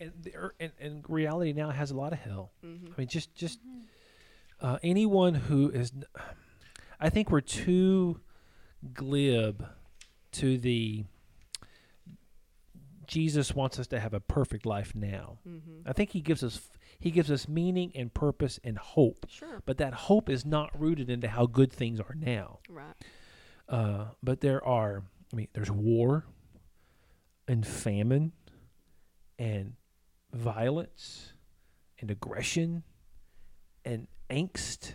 And 0.01 0.13
the, 0.23 0.33
ear- 0.33 0.55
and, 0.59 0.73
and 0.81 1.05
reality 1.09 1.53
now 1.53 1.71
has 1.71 1.91
a 1.93 1.97
lot 1.97 2.13
of 2.13 2.19
hell. 2.19 2.53
hmm 2.63 2.87
I 2.97 3.01
mean, 3.01 3.09
just 3.09 3.35
just 3.35 3.59
uh, 4.65 4.79
anyone 4.83 5.35
who 5.35 5.69
is, 5.71 5.93
I 6.99 7.11
think 7.11 7.31
we're 7.31 7.41
too 7.43 8.21
glib 8.95 9.67
to 10.33 10.57
the. 10.59 11.05
Jesus 13.07 13.55
wants 13.55 13.79
us 13.79 13.87
to 13.89 14.01
have 14.01 14.15
a 14.15 14.21
perfect 14.21 14.65
life 14.65 14.95
now. 14.95 15.37
hmm 15.45 15.59
I 15.87 15.93
think 15.93 16.11
he 16.13 16.21
gives 16.23 16.43
us 16.43 16.61
he 16.99 17.11
gives 17.11 17.31
us 17.31 17.47
meaning 17.49 17.93
and 17.95 18.13
purpose 18.15 18.59
and 18.65 18.79
hope, 18.79 19.27
Sure. 19.29 19.63
but 19.67 19.77
that 19.79 19.93
hope 19.93 20.31
is 20.31 20.47
not 20.47 20.71
rooted 20.81 21.11
into 21.11 21.29
how 21.29 21.45
good 21.47 21.71
things 21.71 22.01
are 22.01 22.15
now. 22.19 22.61
Right. 22.69 22.95
Uh, 23.69 24.07
but 24.23 24.41
there 24.41 24.65
are, 24.65 25.03
I 25.33 25.37
mean, 25.37 25.49
there's 25.53 25.71
war 25.71 26.25
and 27.47 27.67
famine 27.67 28.33
and 29.39 29.75
violence 30.33 31.33
and 32.01 32.11
aggression 32.11 32.85
and 33.85 34.07
angst. 34.31 34.95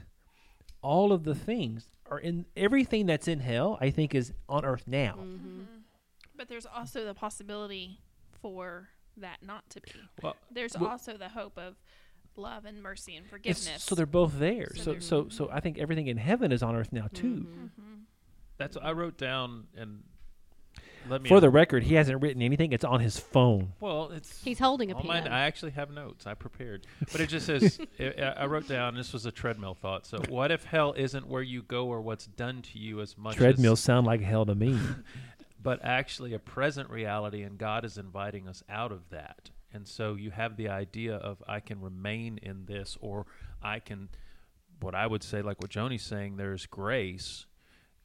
All 0.82 1.12
of 1.12 1.24
the 1.24 1.36
things 1.36 1.90
are 2.10 2.20
in 2.20 2.46
everything 2.56 3.06
that's 3.06 3.28
in 3.28 3.40
hell, 3.40 3.78
I 3.82 3.90
think, 3.90 4.16
is 4.16 4.34
on 4.48 4.64
earth 4.66 4.86
now. 4.88 5.14
hmm 5.14 5.62
But 6.36 6.48
there's 6.48 6.66
also 6.66 7.06
the 7.06 7.14
possibility 7.14 8.00
for 8.42 8.90
that 9.18 9.44
not 9.44 9.70
to 9.72 9.82
be. 9.82 9.92
Well, 10.24 10.36
There's 10.50 10.78
Well- 10.78 10.90
also 10.92 11.18
the 11.18 11.30
hope 11.30 11.58
of 11.58 11.76
love 12.38 12.64
and 12.66 12.82
mercy 12.82 13.16
and 13.18 13.28
forgiveness. 13.28 13.84
so 13.84 13.96
they're 13.96 14.06
both 14.06 14.40
there. 14.40 14.72
So 14.76 14.94
So, 14.94 15.00
so, 15.00 15.30
so 15.30 15.50
I 15.52 15.60
think 15.60 15.78
everything 15.78 16.08
in 16.08 16.16
heaven 16.18 16.52
is 16.54 16.64
on 16.64 16.74
earth 16.76 16.94
now 16.94 17.08
too. 17.14 17.46
Mhm. 17.48 17.70
hmm 17.72 17.96
that's 18.58 18.76
I 18.78 18.92
wrote 18.92 19.18
down 19.18 19.68
and 19.76 20.04
let 21.08 21.22
me. 21.22 21.30
For 21.30 21.40
the 21.40 21.50
record, 21.50 21.84
he 21.84 21.96
hasn't 21.96 22.22
written 22.22 22.42
anything. 22.42 22.74
It's 22.74 22.84
on 22.84 23.00
his 23.00 23.20
phone. 23.20 23.74
well, 23.80 24.10
it's 24.12 24.42
He's 24.44 24.60
holding 24.60 24.92
a 24.92 24.96
on 24.96 25.06
my- 25.08 25.22
pen. 25.22 25.32
I 25.32 25.42
actually 25.42 25.72
have 25.72 25.92
notes. 25.92 26.26
I 26.28 26.34
prepared, 26.34 26.86
but 27.12 27.22
it 27.22 27.28
just 27.28 27.46
says 27.46 27.80
I 28.00 28.34
I 28.38 28.46
wrote 28.48 28.68
down. 28.68 28.96
This 28.96 29.14
was 29.14 29.26
a 29.26 29.32
treadmill 29.32 29.76
thought. 29.76 30.06
So, 30.06 30.20
what 30.30 30.52
if 30.52 30.64
hell 30.66 30.94
isn't 30.98 31.28
where 31.28 31.44
you 31.44 31.62
go 31.62 31.88
or 31.88 32.02
what's 32.02 32.26
done 32.26 32.62
to 32.64 32.80
you 32.80 33.02
as 33.02 33.18
much 33.18 33.36
Treadmills 33.38 33.80
as 33.80 33.84
sound 33.84 34.08
like 34.08 34.22
hell 34.22 34.46
to 34.46 34.56
me. 34.56 34.78
but 35.62 35.84
actually 35.84 36.34
a 36.34 36.40
present 36.40 36.90
reality, 36.90 37.44
and 37.44 37.58
God 37.58 37.86
is 37.86 37.98
inviting 37.98 38.48
us 38.48 38.64
out 38.70 38.92
of 38.92 39.10
that. 39.10 39.50
And 39.74 39.88
so 39.88 40.16
you 40.16 40.32
have 40.32 40.58
the 40.58 40.70
idea 40.70 41.16
of 41.16 41.44
I 41.48 41.60
can 41.60 41.82
remain 41.82 42.40
in 42.42 42.66
this, 42.66 42.98
or 43.02 43.28
I 43.62 43.80
can, 43.80 44.10
what 44.80 44.96
I 44.96 45.06
would 45.06 45.22
say, 45.22 45.42
like 45.42 45.62
what 45.62 45.70
Joni's 45.70 46.02
saying, 46.02 46.38
there's 46.38 46.66
grace. 46.66 47.46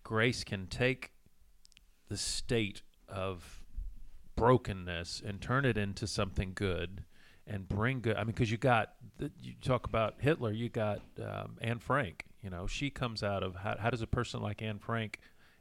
Grace 0.02 0.44
can 0.44 0.66
take 0.66 1.12
the 2.08 2.16
state 2.16 2.82
of 3.08 3.62
brokenness 4.36 5.22
and 5.24 5.40
turn 5.40 5.64
it 5.64 5.78
into 5.78 6.06
something 6.06 6.52
good 6.54 7.04
and 7.46 7.68
bring 7.68 8.00
good. 8.00 8.16
I 8.16 8.20
mean, 8.20 8.28
because 8.28 8.50
you 8.50 8.56
got, 8.56 8.94
you 9.18 9.54
talk 9.62 9.86
about 9.86 10.14
Hitler, 10.18 10.52
you 10.52 10.68
got 10.68 11.00
um, 11.22 11.56
Anne 11.60 11.78
Frank. 11.78 12.24
You 12.42 12.50
know, 12.50 12.66
she 12.66 12.90
comes 12.90 13.22
out 13.22 13.42
of 13.42 13.56
how, 13.56 13.76
how 13.78 13.90
does 13.90 14.02
a 14.02 14.06
person 14.06 14.40
like 14.40 14.62
Anne 14.62 14.78
Frank 14.78 15.20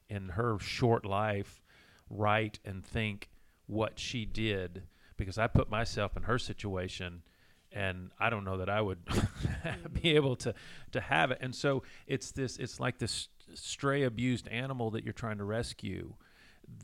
in 0.10 0.30
her 0.30 0.58
short 0.60 1.06
life 1.06 1.62
write 2.10 2.60
and 2.66 2.86
think 2.86 3.30
what 3.68 4.00
she 4.00 4.26
did 4.26 4.84
because 5.18 5.38
I 5.38 5.48
put 5.48 5.70
myself 5.70 6.18
in 6.18 6.24
her 6.24 6.38
situation 6.38 7.24
and 7.72 8.12
I 8.20 8.30
don't 8.30 8.44
know 8.44 8.58
that 8.58 8.70
I 8.70 8.82
would 8.82 9.00
be 10.02 10.16
able 10.16 10.36
to 10.38 10.54
to 10.92 11.02
have 11.02 11.32
it 11.32 11.40
and 11.42 11.56
so 11.56 11.84
it's 12.08 12.32
this 12.32 12.58
it's 12.58 12.80
like 12.80 13.00
this 13.00 13.30
stray 13.54 14.04
abused 14.04 14.48
animal 14.50 14.92
that 14.92 15.04
you're 15.04 15.14
trying 15.14 15.38
to 15.38 15.44
rescue 15.44 16.14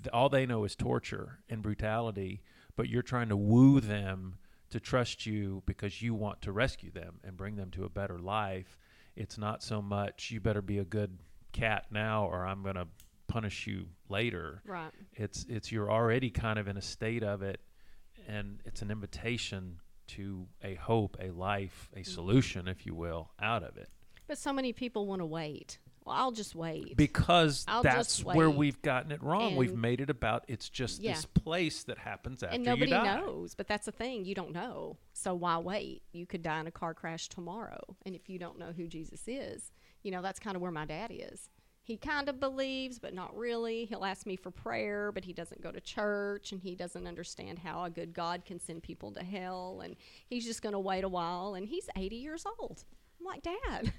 Th- 0.03 0.13
all 0.13 0.30
they 0.30 0.45
know 0.45 0.63
is 0.63 0.75
torture 0.75 1.39
and 1.49 1.61
brutality 1.61 2.41
but 2.75 2.88
you're 2.88 3.01
trying 3.01 3.30
to 3.30 3.36
woo 3.38 3.80
them 3.80 4.36
to 4.69 4.80
trust 4.80 5.25
you 5.25 5.63
because 5.65 6.01
you 6.01 6.13
want 6.13 6.41
to 6.41 6.51
rescue 6.51 6.91
them 6.91 7.19
and 7.23 7.36
bring 7.36 7.55
them 7.55 7.71
to 7.71 7.84
a 7.84 7.89
better 7.89 8.19
life 8.19 8.77
it's 9.15 9.38
not 9.38 9.63
so 9.63 9.82
much 9.82 10.32
you 10.32 10.39
better 10.39 10.61
be 10.61 10.77
a 10.77 10.86
good 10.86 11.17
cat 11.51 11.86
now 11.91 12.25
or 12.25 12.45
I'm 12.45 12.61
going 12.63 12.75
to 12.75 12.88
punish 13.27 13.67
you 13.67 13.86
later 14.07 14.61
right. 14.65 14.91
it's 15.13 15.45
it's 15.49 15.71
you're 15.71 15.91
already 15.91 16.30
kind 16.30 16.57
of 16.57 16.67
in 16.67 16.77
a 16.77 16.82
state 16.82 17.23
of 17.23 17.41
it 17.41 17.61
and 18.27 18.59
it's 18.65 18.82
an 18.82 18.89
invitation 18.91 19.80
to 20.07 20.47
a 20.63 20.73
hope 20.75 21.15
a 21.21 21.30
life 21.32 21.89
a 21.93 21.99
mm-hmm. 21.99 22.11
solution 22.11 22.67
if 22.67 22.86
you 22.86 22.95
will 22.95 23.30
out 23.39 23.63
of 23.63 23.77
it 23.77 23.89
But 24.27 24.38
so 24.38 24.53
many 24.53 24.73
people 24.73 25.07
want 25.07 25.21
to 25.21 25.25
wait. 25.25 25.80
I'll 26.10 26.32
just 26.32 26.55
wait. 26.55 26.97
because 26.97 27.66
I'll 27.68 27.84
that's 27.84 28.24
where 28.24 28.49
we've 28.49 28.82
gotten 28.82 29.12
it 29.12 29.22
wrong 29.24 29.55
we've 29.55 29.76
made 29.76 30.01
it 30.01 30.10
about 30.10 30.45
it's 30.47 30.70
just 30.70 31.01
Yeah. 31.01 31.14
this 31.14 31.26
place 31.26 31.84
that 31.84 31.97
happens 31.97 32.43
after 32.43 32.55
and 32.55 32.64
nobody 32.66 32.91
knows. 32.91 33.55
But 33.55 33.68
that's 33.68 33.86
the 33.86 33.91
thing. 33.91 34.26
You 34.26 34.36
don't 34.36 34.51
know. 34.51 34.97
So 35.14 35.34
why 35.34 35.57
wait? 35.57 36.03
You 36.12 36.26
could 36.26 36.41
die 36.41 36.60
in 36.60 36.68
a 36.68 36.72
car 36.72 36.93
crash 36.93 37.30
tomorrow. 37.30 37.82
And 38.05 38.16
if 38.16 38.30
you 38.30 38.39
don't 38.39 38.57
know 38.60 38.74
who 38.76 38.88
Jesus 38.88 39.24
is, 39.28 39.72
you 40.03 40.12
know, 40.12 40.22
that's 40.22 40.39
kind 40.39 40.55
of 40.55 40.62
where 40.62 40.72
my 40.72 40.86
dad 40.86 41.12
is. 41.14 41.49
He 41.82 41.97
kind 41.97 42.30
of 42.30 42.39
believes, 42.39 42.99
but 42.99 43.16
not 43.16 43.36
really. 43.36 43.86
He'll 43.86 44.05
ask 44.05 44.28
me 44.28 44.36
for 44.36 44.51
prayer, 44.51 45.12
but 45.12 45.24
he 45.26 45.34
doesn't 45.34 45.62
go 45.64 45.72
to 45.72 45.80
church 45.82 46.51
and 46.51 46.62
he 46.62 46.76
doesn't 46.76 47.07
understand 47.07 47.57
how 47.57 47.84
a 47.84 47.89
good 47.89 48.14
God 48.14 48.45
can 48.45 48.60
send 48.60 48.84
people 48.84 49.12
to 49.14 49.24
hell. 49.24 49.82
And 49.84 49.95
he's 50.28 50.45
just 50.45 50.62
going 50.62 50.74
to 50.74 50.80
wait 50.80 51.03
a 51.03 51.10
while. 51.10 51.55
And 51.55 51.66
he's 51.66 51.89
80 51.95 52.16
years 52.18 52.45
old. 52.60 52.84
I'm 53.20 53.26
like, 53.26 53.41
Dad, 53.41 53.91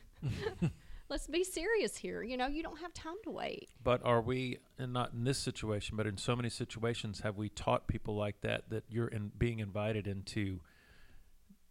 let's 1.10 1.26
be 1.26 1.44
serious 1.44 1.96
here. 1.96 2.22
You 2.22 2.36
know, 2.36 2.46
you 2.46 2.62
don't 2.62 2.78
have 2.80 2.94
time 2.94 3.16
to 3.24 3.30
wait. 3.30 3.68
But 3.82 4.00
are 4.04 4.22
we, 4.22 4.58
and 4.78 4.92
not 4.92 5.12
in 5.12 5.24
this 5.24 5.38
situation, 5.38 5.96
but 5.96 6.06
in 6.06 6.16
so 6.16 6.34
many 6.34 6.48
situations, 6.48 7.20
have 7.20 7.36
we 7.36 7.48
taught 7.50 7.86
people 7.88 8.16
like 8.16 8.40
that 8.42 8.70
that 8.70 8.84
you're 8.88 9.08
in, 9.08 9.32
being 9.36 9.58
invited 9.58 10.06
into 10.06 10.60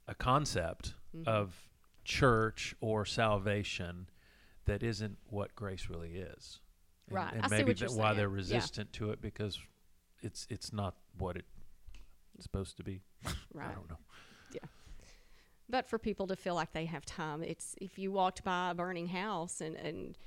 a 0.07 0.13
concept 0.13 0.93
Mhm. 1.15 1.27
of 1.27 1.69
church 2.03 2.75
or 2.81 3.05
salvation 3.05 4.09
that 4.65 4.83
isn't 4.83 5.17
what 5.27 5.55
grace 5.55 5.89
really 5.89 6.15
is? 6.17 6.59
And, 7.07 7.15
Right. 7.15 7.33
And 7.33 7.43
I 7.45 7.47
see 7.47 7.55
maybe 7.55 7.71
what 7.71 7.79
you're 7.79 7.89
that 7.89 7.95
why 7.95 8.13
they're 8.13 8.27
saying. 8.27 8.29
Yeah. 8.29 8.35
resistant 8.35 8.93
to 8.93 9.11
it 9.11 9.21
because 9.21 9.59
it's 10.21 10.45
it's 10.49 10.71
not 10.73 10.95
what 11.17 11.37
it's 11.37 11.47
supposed 12.39 12.77
to 12.77 12.83
be. 12.83 13.01
Right. 13.53 13.69
I 13.71 13.73
don't 13.73 13.89
know. 13.89 13.97
But 15.69 15.87
for 15.87 15.99
people 15.99 16.27
to 16.27 16.35
feel 16.35 16.55
like 16.55 16.73
they 16.73 16.85
have 16.85 17.05
time. 17.05 17.43
It's 17.43 17.75
if 17.79 17.99
you 17.99 18.11
walked 18.11 18.43
by 18.43 18.71
a 18.71 18.73
burning 18.73 19.07
house 19.07 19.61
and 19.61 19.75
and 19.75 20.17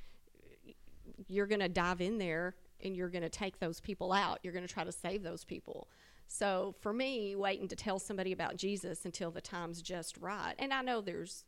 you're 1.28 1.46
going 1.46 1.60
to 1.60 1.68
dive 1.68 2.00
in 2.00 2.18
there 2.18 2.54
and 2.82 2.96
you're 2.96 3.08
going 3.08 3.22
to 3.22 3.28
take 3.28 3.58
those 3.58 3.80
people 3.80 4.12
out 4.12 4.38
you're 4.42 4.52
going 4.52 4.66
to 4.66 4.72
try 4.72 4.84
to 4.84 4.92
save 4.92 5.22
those 5.22 5.44
people. 5.44 5.88
So 6.28 6.74
for 6.80 6.92
me 6.92 7.36
waiting 7.36 7.68
to 7.68 7.76
tell 7.76 7.98
somebody 7.98 8.32
about 8.32 8.56
jesus 8.56 9.04
until 9.04 9.30
the 9.30 9.40
time's 9.40 9.82
just 9.82 10.16
right 10.16 10.54
and 10.58 10.72
i 10.72 10.80
know 10.80 11.02
there's 11.02 11.44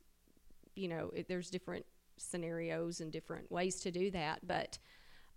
you 0.74 0.88
know 0.88 1.10
there's 1.26 1.48
different 1.48 1.86
scenarios 2.18 3.00
and 3.00 3.10
different 3.10 3.50
ways 3.50 3.80
to 3.80 3.90
do 3.90 4.10
that 4.10 4.46
but 4.46 4.78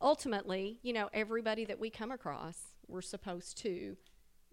ultimately 0.02 0.80
you 0.84 0.92
know 0.92 1.10
everybody 1.14 1.64
that 1.64 1.80
we 1.80 1.90
come 1.90 2.12
across 2.12 2.58
we're 2.88 3.02
supposed 3.02 3.58
to 3.58 3.96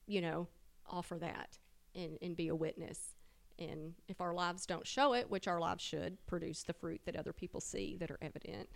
you 0.07 0.21
know 0.21 0.47
offer 0.89 1.19
that 1.19 1.59
and, 1.95 2.19
and 2.23 2.37
be 2.37 2.49
a 2.49 2.55
witness 2.55 3.14
and 3.59 3.95
if 4.09 4.21
our 4.21 4.35
lives 4.35 4.67
don't 4.67 4.87
show 4.87 5.15
it, 5.15 5.31
which 5.31 5.47
our 5.49 5.61
lives 5.61 5.83
should 5.83 6.19
produce 6.27 6.63
the 6.63 6.73
fruit 6.73 7.01
that 7.07 7.17
other 7.17 7.33
people 7.33 7.61
see 7.61 7.97
that 8.01 8.11
are 8.11 8.19
evident, 8.21 8.69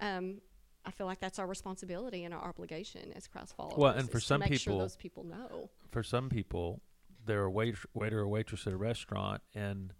um, 0.00 0.40
I 0.84 0.90
feel 0.90 1.06
like 1.06 1.20
that's 1.20 1.38
our 1.38 1.46
responsibility 1.46 2.24
and 2.24 2.34
our 2.34 2.42
obligation 2.42 3.12
as 3.14 3.28
Christ 3.28 3.54
followers. 3.56 3.78
Well, 3.78 3.92
and 3.92 4.10
for 4.10 4.20
some 4.20 4.40
make 4.40 4.48
sure 4.54 4.72
people- 4.72 4.78
those 4.78 4.96
people 4.96 5.24
know. 5.24 5.70
For 5.90 6.02
some 6.02 6.28
people, 6.28 6.82
they're 7.24 7.44
a 7.44 7.50
wait, 7.50 7.76
waiter 7.94 8.20
or 8.20 8.28
waitress 8.28 8.66
at 8.66 8.72
a 8.72 8.76
restaurant, 8.76 9.42
and 9.54 9.94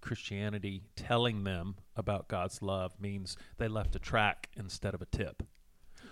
Christianity 0.00 0.82
telling 0.94 1.44
them 1.44 1.76
about 1.96 2.28
God's 2.28 2.62
love 2.62 3.00
means 3.00 3.36
they 3.56 3.66
left 3.68 3.96
a 3.96 3.98
track 3.98 4.48
instead 4.56 4.94
of 4.94 5.02
a 5.02 5.06
tip. 5.06 5.42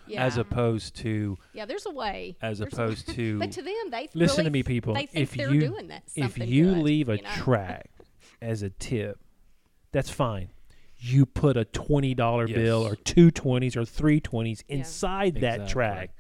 Yeah. 0.08 0.24
as 0.24 0.36
opposed 0.36 0.96
to 0.96 1.36
yeah, 1.52 1.64
there's 1.66 1.86
a 1.86 1.90
way. 1.90 2.36
as 2.42 2.58
There's 2.58 2.72
a- 2.72 2.76
opposed 2.76 3.08
to 3.14 3.38
But 3.38 3.52
to 3.52 3.62
them, 3.62 3.74
they 3.90 4.08
Listen 4.14 4.38
really 4.38 4.44
to 4.44 4.50
me, 4.50 4.62
people. 4.62 4.94
They 4.94 5.06
think 5.06 5.22
If 5.22 5.34
they're 5.34 5.52
you- 5.52 5.60
doing 5.60 5.88
that. 5.88 6.02
if 6.14 6.38
you 6.38 6.66
good, 6.74 6.78
leave 6.78 7.08
a 7.08 7.16
you 7.16 7.22
know? 7.22 7.28
track 7.36 7.90
as 8.40 8.62
a 8.62 8.70
tip, 8.70 9.18
that's 9.92 10.10
fine. 10.10 10.50
You 10.98 11.26
put 11.26 11.56
a 11.56 11.64
twenty 11.64 12.14
dollar 12.14 12.46
bill 12.46 12.82
Yes. 12.82 12.92
or 12.92 12.96
two 12.96 13.30
twenties 13.30 13.76
or 13.76 13.84
three 13.84 14.20
twenties 14.20 14.64
Yeah. 14.68 14.76
inside 14.76 15.36
that 15.36 15.60
Exactly. 15.62 15.72
track. 15.72 16.10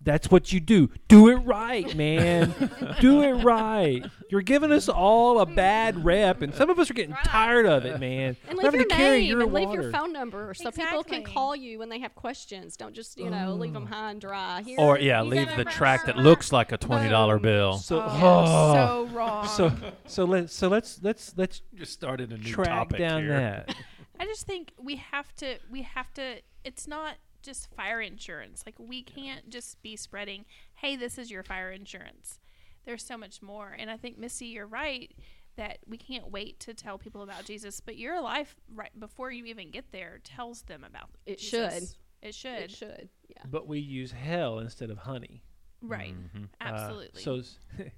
That's 0.00 0.30
what 0.30 0.52
you 0.52 0.60
do. 0.60 0.90
Do 1.08 1.28
it 1.28 1.36
right, 1.36 1.94
man. 1.96 2.54
do 3.00 3.22
it 3.22 3.42
right. 3.42 4.04
You're 4.28 4.42
giving 4.42 4.70
us 4.70 4.88
all 4.88 5.40
a 5.40 5.46
bad 5.46 6.04
rep, 6.04 6.42
and 6.42 6.54
some 6.54 6.70
of 6.70 6.78
us 6.78 6.88
are 6.90 6.94
getting 6.94 7.16
tired 7.24 7.66
of 7.66 7.84
it, 7.84 7.98
man. 7.98 8.36
And 8.48 8.56
leave 8.56 8.72
your 8.72 8.86
name 8.86 9.24
your 9.24 9.42
and 9.42 9.52
leave 9.52 9.68
water. 9.68 9.82
your 9.82 9.90
phone 9.90 10.12
number 10.12 10.54
so 10.54 10.70
people 10.70 11.02
can 11.02 11.24
call 11.24 11.56
you 11.56 11.80
when 11.80 11.88
they 11.88 11.98
have 11.98 12.14
questions. 12.14 12.76
Don't 12.76 12.94
just 12.94 13.18
you 13.18 13.30
know 13.30 13.54
leave 13.54 13.70
mm. 13.70 13.74
them 13.74 13.86
high 13.86 14.12
and 14.12 14.20
dry. 14.20 14.62
Here, 14.62 14.78
or 14.78 14.98
yeah, 14.98 15.22
leave 15.22 15.48
the 15.56 15.64
track 15.64 16.06
that 16.06 16.16
looks 16.16 16.52
like 16.52 16.70
a 16.70 16.76
twenty 16.76 17.08
dollar 17.08 17.38
bill. 17.40 17.78
So, 17.78 18.00
Oh, 18.00 18.08
oh, 18.22 18.74
so 18.74 19.14
wrong. 19.14 19.48
so, 19.48 19.72
so 20.06 20.24
let's 20.24 20.54
so 20.54 20.68
let's 20.68 21.00
let's 21.02 21.32
let's 21.36 21.62
Just 21.74 21.92
started 21.92 22.32
a 22.32 22.36
new 22.36 22.44
track 22.44 22.68
topic 22.68 22.98
down 22.98 23.22
here. 23.22 23.32
that. 23.66 23.74
I 24.20 24.24
just 24.24 24.46
think 24.46 24.72
we 24.78 24.96
have 24.96 25.34
to 25.36 25.58
we 25.70 25.82
have 25.82 26.12
to 26.14 26.36
it's 26.64 26.86
not 26.86 27.16
just 27.46 27.74
fire 27.74 28.00
insurance. 28.00 28.62
Like 28.66 28.74
we 28.78 29.02
can't 29.02 29.48
just 29.48 29.80
be 29.82 29.96
spreading, 29.96 30.44
"Hey, 30.74 30.96
this 30.96 31.16
is 31.16 31.30
your 31.30 31.42
fire 31.42 31.70
insurance." 31.70 32.38
There's 32.84 33.04
so 33.04 33.16
much 33.16 33.40
more. 33.40 33.74
And 33.78 33.90
I 33.90 33.96
think 33.96 34.18
Missy, 34.18 34.46
you're 34.46 34.66
right 34.66 35.10
that 35.56 35.78
we 35.88 35.96
can't 35.96 36.30
wait 36.30 36.60
to 36.60 36.74
tell 36.74 36.98
people 36.98 37.22
about 37.22 37.44
Jesus, 37.46 37.80
but 37.80 37.96
your 37.96 38.20
life 38.20 38.54
right 38.74 38.90
before 39.00 39.30
you 39.32 39.46
even 39.46 39.70
get 39.70 39.90
there 39.90 40.20
tells 40.22 40.62
them 40.62 40.84
about 40.84 41.08
It 41.24 41.38
Jesus. 41.38 41.96
It 42.22 42.34
should. 42.34 42.58
it 42.58 42.70
should. 42.70 43.08
Yeah. 43.28 43.42
But 43.50 43.66
we 43.66 43.78
use 43.80 44.12
hell 44.12 44.58
instead 44.58 44.90
of 44.90 44.98
honey. 44.98 45.42
Right. 45.80 46.14
Mhm. 46.14 46.44
Uh, 46.44 46.64
Absolutely. 46.64 47.22
so 47.22 47.36
s- 47.36 47.58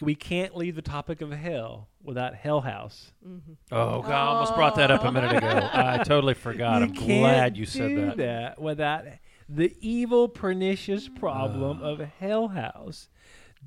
we 0.00 0.14
can't 0.14 0.56
leave 0.56 0.74
the 0.74 0.82
topic 0.82 1.20
of 1.20 1.30
hell 1.30 1.88
without 2.02 2.34
Hell 2.34 2.60
House. 2.60 3.12
Mm-hmm. 3.26 3.52
Oh 3.72 4.02
god, 4.02 4.10
I 4.10 4.26
almost 4.26 4.54
brought 4.54 4.76
that 4.76 4.90
up 4.90 5.04
a 5.04 5.12
minute 5.12 5.36
ago. 5.36 5.70
I 5.72 5.98
totally 5.98 6.34
forgot. 6.34 6.82
I'm 6.82 6.92
can't 6.92 7.20
glad 7.20 7.56
you 7.56 7.66
said 7.66 7.88
do 7.88 8.06
that. 8.06 8.16
that 8.16 8.60
without 8.60 9.04
the 9.48 9.76
evil, 9.80 10.28
pernicious 10.28 11.08
mm. 11.08 11.18
problem 11.18 11.80
ah. 11.82 11.86
of 11.86 12.00
Hell 12.00 12.48
House. 12.48 13.08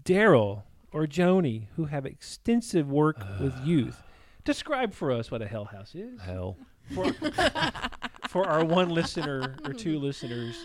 Daryl 0.04 0.64
or 0.92 1.06
Joni, 1.06 1.68
who 1.76 1.86
have 1.86 2.06
extensive 2.06 2.90
work 2.90 3.18
ah. 3.22 3.38
with 3.40 3.66
youth, 3.66 4.02
describe 4.44 4.94
for 4.94 5.12
us 5.12 5.30
what 5.30 5.42
a 5.42 5.48
Hell 5.48 5.66
House 5.66 5.94
is. 5.96 6.22
Hell. 6.22 6.58
For, 6.94 7.14
for 8.28 8.46
our 8.46 8.66
one 8.66 8.90
listener 8.90 9.56
or 9.64 9.74
two 9.74 10.00
listeners 10.00 10.62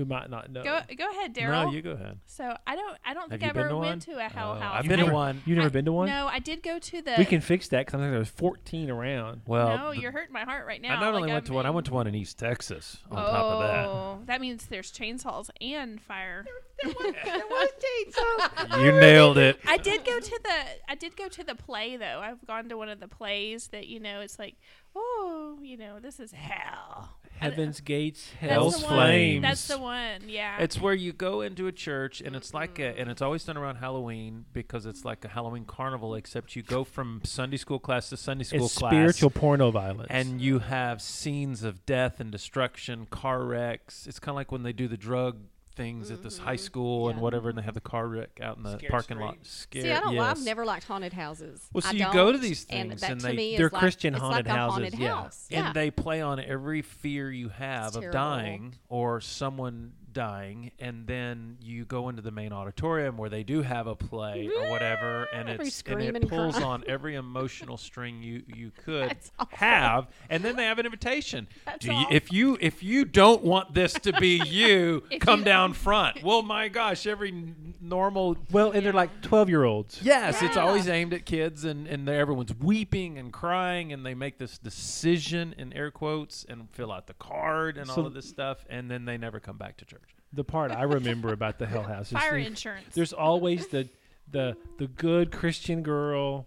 who 0.00 0.06
might 0.06 0.30
not 0.30 0.50
know. 0.50 0.62
go 0.64 0.80
go 0.96 1.10
ahead, 1.10 1.34
Daryl. 1.34 1.66
No, 1.66 1.70
you 1.70 1.82
go 1.82 1.90
ahead. 1.90 2.18
so 2.26 2.56
I 2.66 2.74
don't 2.74 2.96
I 3.04 3.12
don't 3.14 3.28
think 3.28 3.42
Have 3.42 3.54
you 3.54 3.60
I've 3.60 3.66
ever 3.66 3.68
to 3.68 3.76
went 3.76 4.06
one? 4.06 4.16
to 4.16 4.24
a 4.24 4.28
hell 4.28 4.54
Oh, 4.56 4.60
house. 4.60 4.76
I've 4.78 4.84
You've 4.86 4.96
been 4.96 5.06
to 5.06 5.12
one. 5.12 5.42
You've 5.44 5.58
never 5.58 5.68
I- 5.68 5.72
been 5.72 5.84
to 5.84 5.92
one? 5.92 6.08
No, 6.08 6.26
I 6.26 6.38
did 6.38 6.62
go 6.62 6.78
to 6.78 7.02
the 7.02 7.14
We 7.18 7.24
can 7.26 7.40
fix 7.42 7.68
that 7.68 7.84
because 7.86 8.00
I 8.00 8.04
think 8.04 8.14
there's 8.14 8.28
14 8.30 8.90
around. 8.90 9.42
Well, 9.46 9.76
No, 9.76 9.90
th- 9.92 10.02
you're 10.02 10.12
hurting 10.12 10.32
my 10.32 10.44
heart 10.44 10.66
right 10.66 10.80
now. 10.80 10.96
I 10.96 11.00
not 11.00 11.14
only 11.14 11.28
Like, 11.28 11.32
went 11.34 11.46
to 11.46 11.52
I'm 11.52 11.56
one, 11.56 11.66
I 11.66 11.70
went 11.70 11.86
to 11.88 11.92
one 11.92 12.06
in 12.06 12.14
East 12.14 12.38
Texas. 12.38 12.98
On 13.10 13.18
oh, 13.18 13.26
top 13.26 13.44
of 13.44 13.60
that, 13.62 13.86
oh, 13.86 14.18
that 14.26 14.40
means 14.40 14.66
there's 14.66 14.90
chainsaws 14.90 15.50
and 15.60 16.00
fire. 16.00 16.44
you 18.80 18.92
nailed 18.92 19.38
it. 19.38 19.58
I 19.66 19.76
did 19.76 20.04
go 20.04 20.18
to 20.18 20.40
the 20.42 20.54
I 20.88 20.94
did 20.94 21.16
go 21.16 21.28
to 21.28 21.44
the 21.44 21.54
play 21.54 21.96
though. 21.96 22.20
I've 22.22 22.46
gone 22.46 22.68
to 22.68 22.76
one 22.76 22.88
of 22.88 23.00
the 23.00 23.08
plays 23.08 23.68
that 23.68 23.86
you 23.86 24.00
know 24.00 24.20
it's 24.20 24.38
like, 24.38 24.56
oh, 24.94 25.58
you 25.62 25.76
know, 25.76 26.00
this 26.00 26.20
is 26.20 26.32
hell. 26.32 27.16
Heaven's 27.40 27.80
Gates, 27.80 28.30
That's 28.40 28.52
Hell's 28.52 28.82
one. 28.82 28.92
Flames. 28.92 29.42
That's 29.42 29.66
the 29.66 29.78
one. 29.78 30.28
Yeah. 30.28 30.58
It's 30.58 30.78
where 30.78 30.92
you 30.92 31.14
go 31.14 31.40
into 31.40 31.68
a 31.68 31.72
church 31.72 32.20
and 32.20 32.36
it's 32.36 32.52
like 32.52 32.78
a, 32.78 32.82
mm-hmm. 32.82 33.00
and 33.00 33.10
it's 33.10 33.22
always 33.22 33.44
done 33.44 33.56
around 33.56 33.76
Halloween 33.76 34.44
because 34.52 34.84
it's 34.84 35.06
like 35.06 35.24
a 35.24 35.28
Halloween 35.28 35.64
carnival 35.64 36.14
except 36.14 36.54
you 36.54 36.62
go 36.62 36.84
from 36.84 37.22
Sunday 37.24 37.56
school 37.56 37.78
class 37.78 38.10
to 38.10 38.18
Sunday 38.18 38.44
school 38.44 38.66
It's 38.66 38.76
class. 38.76 38.92
spiritual 38.92 39.30
porno 39.30 39.70
violence. 39.70 40.08
and 40.10 40.38
you 40.40 40.58
have 40.58 41.00
scenes 41.00 41.62
of 41.62 41.86
death 41.86 42.20
and 42.20 42.30
destruction, 42.30 43.06
car 43.06 43.42
wrecks. 43.42 44.06
It's 44.06 44.18
kind 44.18 44.34
of 44.34 44.36
like 44.36 44.52
when 44.52 44.62
they 44.62 44.74
do 44.74 44.86
the 44.86 44.98
drug 44.98 45.38
things 45.74 46.10
at 46.10 46.22
this 46.22 46.38
high 46.38 46.54
mm-hmm. 46.54 46.62
school 46.64 47.08
and 47.08 47.20
whatever, 47.20 47.48
and 47.48 47.58
they 47.58 47.62
have 47.62 47.74
the 47.74 47.80
car 47.80 48.06
wreck 48.06 48.38
out 48.42 48.56
in 48.56 48.62
the 48.62 48.76
Scare 48.78 48.90
parking 48.90 49.18
lot. 49.18 49.34
Street. 49.42 49.46
Scare, 49.46 49.82
See, 49.82 49.92
I 49.92 50.00
don't. 50.00 50.14
yes. 50.14 50.38
I've 50.38 50.44
never 50.44 50.64
liked 50.64 50.84
haunted 50.84 51.12
houses. 51.12 51.68
Well, 51.72 51.82
so 51.82 51.88
I 51.88 51.92
you 51.92 52.12
go 52.12 52.32
to 52.32 52.38
these 52.38 52.66
and 52.70 52.90
things 52.90 53.00
that 53.00 53.10
and 53.10 53.20
to 53.20 53.26
they- 53.28 53.36
me 53.36 53.56
they're 53.56 53.70
like, 53.70 53.80
Christian 53.80 54.14
it's 54.14 54.22
haunted 54.22 54.46
like 54.46 54.54
a 54.54 54.58
houses, 54.58 54.74
haunted 54.74 54.98
yeah. 54.98 55.14
house. 55.14 55.46
Yeah. 55.48 55.66
and 55.66 55.74
they 55.74 55.90
play 55.90 56.20
on 56.20 56.40
every 56.40 56.82
fear 56.82 57.30
you 57.30 57.48
have 57.48 57.88
It's 57.88 57.96
of 57.96 58.02
terrible. 58.02 58.18
dying 58.18 58.74
or 58.88 59.20
someone 59.20 59.92
dying 60.12 60.70
and 60.78 61.06
then 61.06 61.56
you 61.62 61.84
go 61.84 62.08
into 62.08 62.22
the 62.22 62.30
main 62.30 62.52
auditorium 62.52 63.16
where 63.16 63.30
they 63.30 63.42
do 63.42 63.62
have 63.62 63.86
a 63.86 63.94
play 63.94 64.48
or 64.56 64.68
whatever 64.70 65.24
and 65.32 65.48
Every 65.48 65.66
it's 65.68 65.82
and 65.86 66.00
it 66.02 66.16
and 66.16 66.28
pulls 66.28 66.56
cry. 66.56 66.64
on 66.64 66.84
every 66.86 67.14
emotional 67.14 67.76
string 67.76 68.22
you 68.22 68.42
you 68.46 68.70
could 68.84 69.16
have 69.50 70.08
and 70.28 70.42
then 70.42 70.56
they 70.56 70.64
have 70.64 70.78
an 70.78 70.86
invitation 70.86 71.46
do 71.78 71.92
you, 71.92 72.06
if 72.10 72.32
you 72.32 72.58
if 72.60 72.82
you 72.82 73.04
don't 73.04 73.42
want 73.42 73.74
this 73.74 73.92
to 73.94 74.12
be 74.14 74.40
you 74.46 75.02
come 75.20 75.40
you- 75.40 75.44
down 75.44 75.72
front 75.72 76.22
well 76.22 76.42
my 76.42 76.68
gosh 76.68 77.06
every 77.06 77.54
normal 77.80 78.36
well, 78.50 78.70
and 78.72 78.84
they're 78.84 78.92
like 78.92 79.22
12 79.22 79.48
year 79.48 79.64
olds. 79.64 80.00
Yes, 80.02 80.42
it's 80.42 80.56
always 80.56 80.86
aimed 80.88 81.12
at 81.14 81.24
kids, 81.24 81.64
and 81.64 81.86
and 81.86 82.08
everyone's 82.08 82.54
weeping 82.54 83.16
and 83.18 83.32
crying, 83.32 83.92
and 83.92 84.04
they 84.04 84.14
make 84.14 84.38
this 84.38 84.58
decision 84.58 85.54
in 85.56 85.72
air 85.72 85.90
quotes 85.90 86.44
and 86.48 86.68
fill 86.72 86.92
out 86.92 87.06
the 87.06 87.14
card 87.14 87.76
and 87.78 87.86
So- 87.88 88.02
all 88.02 88.06
of 88.06 88.14
this 88.14 88.28
stuff, 88.28 88.64
and 88.68 88.90
then 88.90 89.04
they 89.06 89.16
never 89.16 89.40
come 89.40 89.56
back 89.56 89.76
to 89.78 89.84
church. 89.84 89.99
The 90.32 90.44
part 90.44 90.70
I 90.70 90.82
remember 90.84 91.32
about 91.32 91.58
the 91.58 91.66
Hell 91.66 91.82
House 91.82 92.12
is 92.12 92.18
fire 92.18 92.38
the- 92.38 92.46
insurance. 92.46 92.94
there's 92.94 93.12
always 93.12 93.66
the 93.68 93.88
the 94.30 94.56
the 94.78 94.86
good 94.86 95.32
Christian 95.32 95.82
girl 95.82 96.46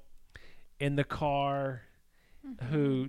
in 0.79 0.95
the 0.95 1.03
car 1.03 1.81
who 2.69 3.07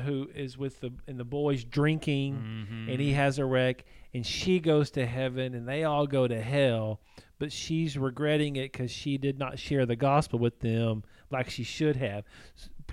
who 0.00 0.28
is 0.34 0.58
with 0.58 0.80
the 0.80 0.90
and 1.06 1.18
the 1.18 1.24
boys 1.24 1.64
drinking 1.64 2.34
Mm-hmm. 2.34 2.90
and 2.90 3.00
he 3.00 3.12
has 3.12 3.38
a 3.38 3.44
wreck 3.46 3.84
and 4.12 4.24
she 4.26 4.58
goes 4.60 4.90
to 4.92 5.06
heaven 5.06 5.54
and 5.54 5.66
they 5.66 5.84
all 5.84 6.06
go 6.06 6.28
to 6.28 6.40
hell 6.40 7.00
but 7.38 7.50
she's 7.52 7.96
regretting 7.96 8.56
it 8.56 8.72
because 8.72 8.90
she 8.90 9.16
did 9.18 9.38
not 9.38 9.58
share 9.58 9.86
the 9.86 9.96
gospel 9.96 10.38
with 10.38 10.60
them 10.60 11.02
like 11.30 11.48
she 11.48 11.62
should 11.64 11.96
have 11.96 12.24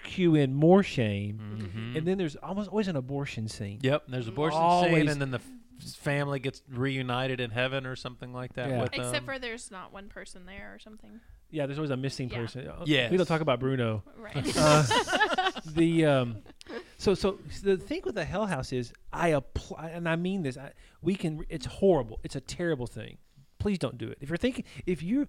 cue 0.04 0.36
in 0.36 0.54
more 0.54 0.84
shame 0.84 1.40
Mm-hmm. 1.58 1.98
and 1.98 2.08
then 2.08 2.18
there's 2.18 2.36
almost 2.38 2.70
always 2.70 2.88
an 2.88 2.96
abortion 2.96 3.48
scene 3.50 3.80
Yep, 3.82 4.04
there's 4.08 4.28
abortion 4.30 4.60
scene, 4.84 5.08
and 5.10 5.20
then 5.22 5.32
the 5.32 5.40
f- 5.40 5.52
family 5.84 6.40
gets 6.40 6.62
reunited 6.70 7.40
in 7.40 7.50
heaven 7.52 7.86
or 7.86 7.96
something 7.96 8.34
like 8.34 8.54
that. 8.54 8.70
Yeah. 8.70 8.82
With 8.82 8.90
Except 8.94 9.12
them. 9.14 9.26
for 9.26 9.40
there's 9.40 9.72
not 9.72 9.92
one 9.94 10.08
person 10.10 10.46
there 10.46 10.72
or 10.76 10.80
something. 10.80 11.20
yeah 11.52 11.66
there's 11.66 11.78
always 11.78 11.92
a 11.92 11.98
missing 11.98 12.30
Yeah. 12.30 12.38
person 12.38 12.70
Yeah, 12.86 13.10
we 13.12 13.18
don't 13.18 13.26
talk 13.28 13.42
about 13.42 13.60
bruno 13.60 14.04
Right. 14.18 14.58
uh, 14.58 14.84
the 15.66 16.06
um, 16.06 16.38
so 16.98 17.14
so 17.14 17.38
the 17.64 17.78
thing 17.78 18.02
with 18.06 18.16
the 18.16 18.26
Hell 18.26 18.46
House 18.48 18.72
is 18.74 18.94
I 19.12 19.30
apply, 19.30 19.90
and 19.90 20.08
I 20.08 20.16
mean 20.16 20.44
this. 20.44 20.58
I, 20.58 20.72
we 21.02 21.16
can. 21.16 21.44
It's 21.50 21.66
horrible. 21.66 22.20
It's 22.24 22.36
a 22.36 22.42
terrible 22.42 22.88
thing. 22.88 23.18
Please 23.60 23.78
don't 23.78 23.98
do 23.98 24.08
it. 24.10 24.18
If 24.22 24.30
you're 24.30 24.38
thinking, 24.38 24.64
if 24.86 25.04
you, 25.04 25.28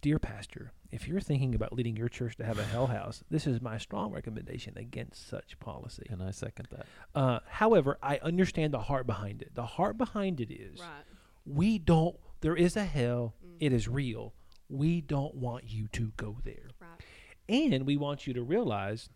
dear 0.00 0.18
pastor, 0.18 0.72
if 0.90 1.06
you're 1.06 1.20
thinking 1.20 1.54
about 1.54 1.72
leading 1.72 1.96
your 1.96 2.08
church 2.08 2.36
to 2.36 2.44
have 2.44 2.58
a 2.58 2.64
Hell 2.64 2.86
House, 2.88 3.22
this 3.30 3.46
is 3.46 3.60
my 3.60 3.78
strong 3.78 4.12
recommendation 4.12 4.76
against 4.76 5.28
such 5.28 5.58
policy. 5.60 6.06
and 6.10 6.22
I 6.22 6.30
second 6.30 6.68
that. 6.70 6.86
Uh, 7.14 7.40
however, 7.48 7.98
I 8.02 8.18
understand 8.22 8.72
the 8.72 8.80
heart 8.80 9.06
behind 9.06 9.42
it. 9.42 9.54
The 9.54 9.66
heart 9.66 9.98
behind 9.98 10.40
it 10.40 10.52
is 10.52 10.80
Right. 10.80 11.04
we 11.44 11.78
don't. 11.78 12.16
There 12.40 12.56
is 12.56 12.76
a 12.76 12.84
hell. 12.84 13.34
It 13.60 13.72
is 13.72 13.86
real. 13.88 14.34
We 14.68 15.00
don't 15.00 15.34
want 15.34 15.64
you 15.70 15.88
to 15.88 16.12
go 16.16 16.38
there. 16.44 16.70
Right. 16.80 17.00
And 17.48 17.84
we 17.86 17.96
want 17.96 18.26
you 18.26 18.32
to 18.34 18.42
realize 18.42 19.10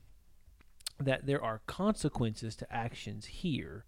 that 1.00 1.26
there 1.26 1.42
are 1.42 1.60
consequences 1.66 2.54
to 2.56 2.72
actions 2.72 3.26
here 3.26 3.84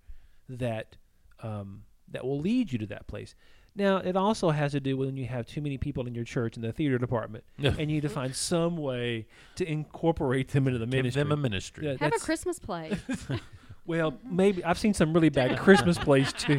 that 0.49 0.97
um, 1.43 1.83
that 2.09 2.25
will 2.25 2.39
lead 2.41 2.73
you 2.73 2.79
to 2.79 2.87
that 2.87 3.07
place. 3.09 3.35
Now, 3.77 3.99
it 3.99 4.17
also 4.17 4.51
has 4.51 4.73
to 4.73 4.81
do 4.81 4.97
with 4.97 5.09
when 5.11 5.17
you 5.19 5.27
have 5.27 5.47
too 5.47 5.61
many 5.61 5.77
people 5.77 6.07
in 6.07 6.15
your 6.15 6.25
church 6.25 6.57
in 6.57 6.63
the 6.63 6.73
theater 6.73 6.97
department, 6.99 7.45
and 7.59 7.79
you 7.79 7.87
need 7.87 8.01
to 8.03 8.09
find 8.09 8.35
some 8.35 8.79
way 8.79 9.27
to 9.57 9.71
incorporate 9.71 10.49
them 10.49 10.67
into 10.67 10.79
the 10.79 10.87
Give 10.87 10.95
ministry. 11.05 11.23
them 11.23 11.33
a 11.33 11.37
ministry. 11.37 11.87
Yeah, 11.87 11.97
Have 12.01 12.15
a 12.15 12.19
Christmas 12.19 12.59
play. 12.59 12.97
well, 13.87 14.15
maybe 14.25 14.65
I've 14.65 14.79
seen 14.79 14.95
some 14.95 15.13
really 15.13 15.29
bad 15.29 15.59
Christmas 15.61 15.99
plays 15.99 16.33
too. 16.33 16.59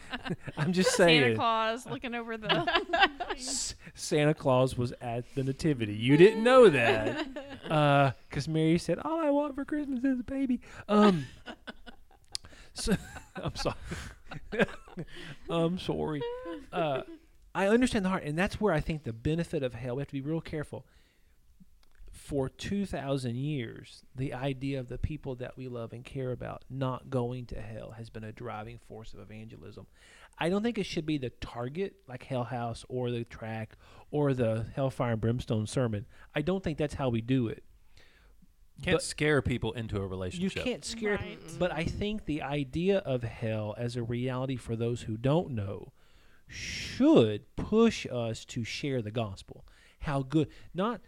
I'm 0.56 0.72
just 0.72 0.92
saying. 0.96 1.20
Santa 1.22 1.34
Claus 1.36 1.86
looking 1.86 2.14
over 2.14 2.38
the. 2.38 2.66
S- 3.32 3.74
Santa 3.94 4.32
Claus 4.32 4.78
was 4.78 4.94
at 5.02 5.24
the 5.34 5.44
nativity. 5.44 5.94
You 5.94 6.16
didn't 6.16 6.42
know 6.42 6.70
that, 6.70 7.26
because 8.30 8.48
Mary 8.48 8.78
said, 8.78 8.98
"All 9.00 9.20
I 9.20 9.30
want 9.30 9.54
for 9.54 9.66
Christmas 9.66 10.02
is 10.02 10.20
a 10.20 10.22
baby." 10.24 10.60
Um, 10.88 11.26
so, 12.72 12.96
I'm 13.36 13.54
sorry. 13.54 13.76
I'm 15.50 15.78
sorry. 15.78 16.22
Uh, 16.72 17.02
I 17.54 17.68
understand 17.68 18.04
the 18.04 18.08
heart, 18.08 18.24
and 18.24 18.38
that's 18.38 18.60
where 18.60 18.72
I 18.74 18.80
think 18.80 19.04
the 19.04 19.12
benefit 19.12 19.62
of 19.62 19.74
hell. 19.74 19.96
We 19.96 20.00
have 20.00 20.08
to 20.08 20.14
be 20.14 20.20
real 20.20 20.40
careful. 20.40 20.86
for 22.12 22.48
2,000 22.48 23.34
years, 23.36 24.02
the 24.14 24.32
idea 24.32 24.78
of 24.80 24.88
the 24.88 24.98
people 24.98 25.34
that 25.36 25.56
we 25.56 25.68
love 25.68 25.92
and 25.92 26.04
care 26.04 26.30
about 26.32 26.64
not 26.70 27.10
going 27.10 27.44
to 27.46 27.60
hell 27.60 27.92
has 27.96 28.08
been 28.08 28.24
a 28.24 28.32
driving 28.32 28.78
force 28.78 29.12
of 29.12 29.20
evangelism. 29.20 29.86
I 30.38 30.48
don't 30.48 30.62
think 30.62 30.78
it 30.78 30.86
should 30.86 31.06
be 31.06 31.18
the 31.18 31.30
target, 31.30 31.94
like 32.08 32.24
Hell 32.24 32.44
House 32.44 32.84
or 32.88 33.10
the 33.10 33.24
track 33.24 33.76
or 34.10 34.32
the 34.34 34.66
Hellfire 34.74 35.12
and 35.12 35.20
Brimstone 35.20 35.66
sermon. 35.66 36.06
I 36.34 36.42
don't 36.42 36.62
think 36.62 36.78
that's 36.78 36.94
how 36.94 37.08
we 37.08 37.20
do 37.20 37.48
it. 37.48 37.62
Can't 38.82 38.96
But- 38.96 39.02
scare 39.02 39.40
people 39.40 39.72
into 39.72 39.96
a 40.00 40.06
relationship. 40.06 40.42
You 40.56 40.62
relationship. 40.62 40.64
can't 40.72 40.84
scare, 40.84 41.16
Right. 41.16 41.58
but 41.58 41.70
I 41.72 41.84
think 41.84 42.24
the 42.26 42.42
idea 42.42 42.98
of 42.98 43.22
hell 43.22 43.74
as 43.78 43.96
a 43.96 44.02
reality 44.02 44.56
for 44.56 44.74
those 44.76 45.02
who 45.02 45.16
don't 45.16 45.50
know 45.52 45.92
should 46.48 47.54
push 47.56 48.06
us 48.10 48.44
to 48.46 48.64
share 48.64 49.00
the 49.02 49.10
gospel. 49.10 49.64
How 50.00 50.22
good, 50.22 50.48
not 50.74 51.00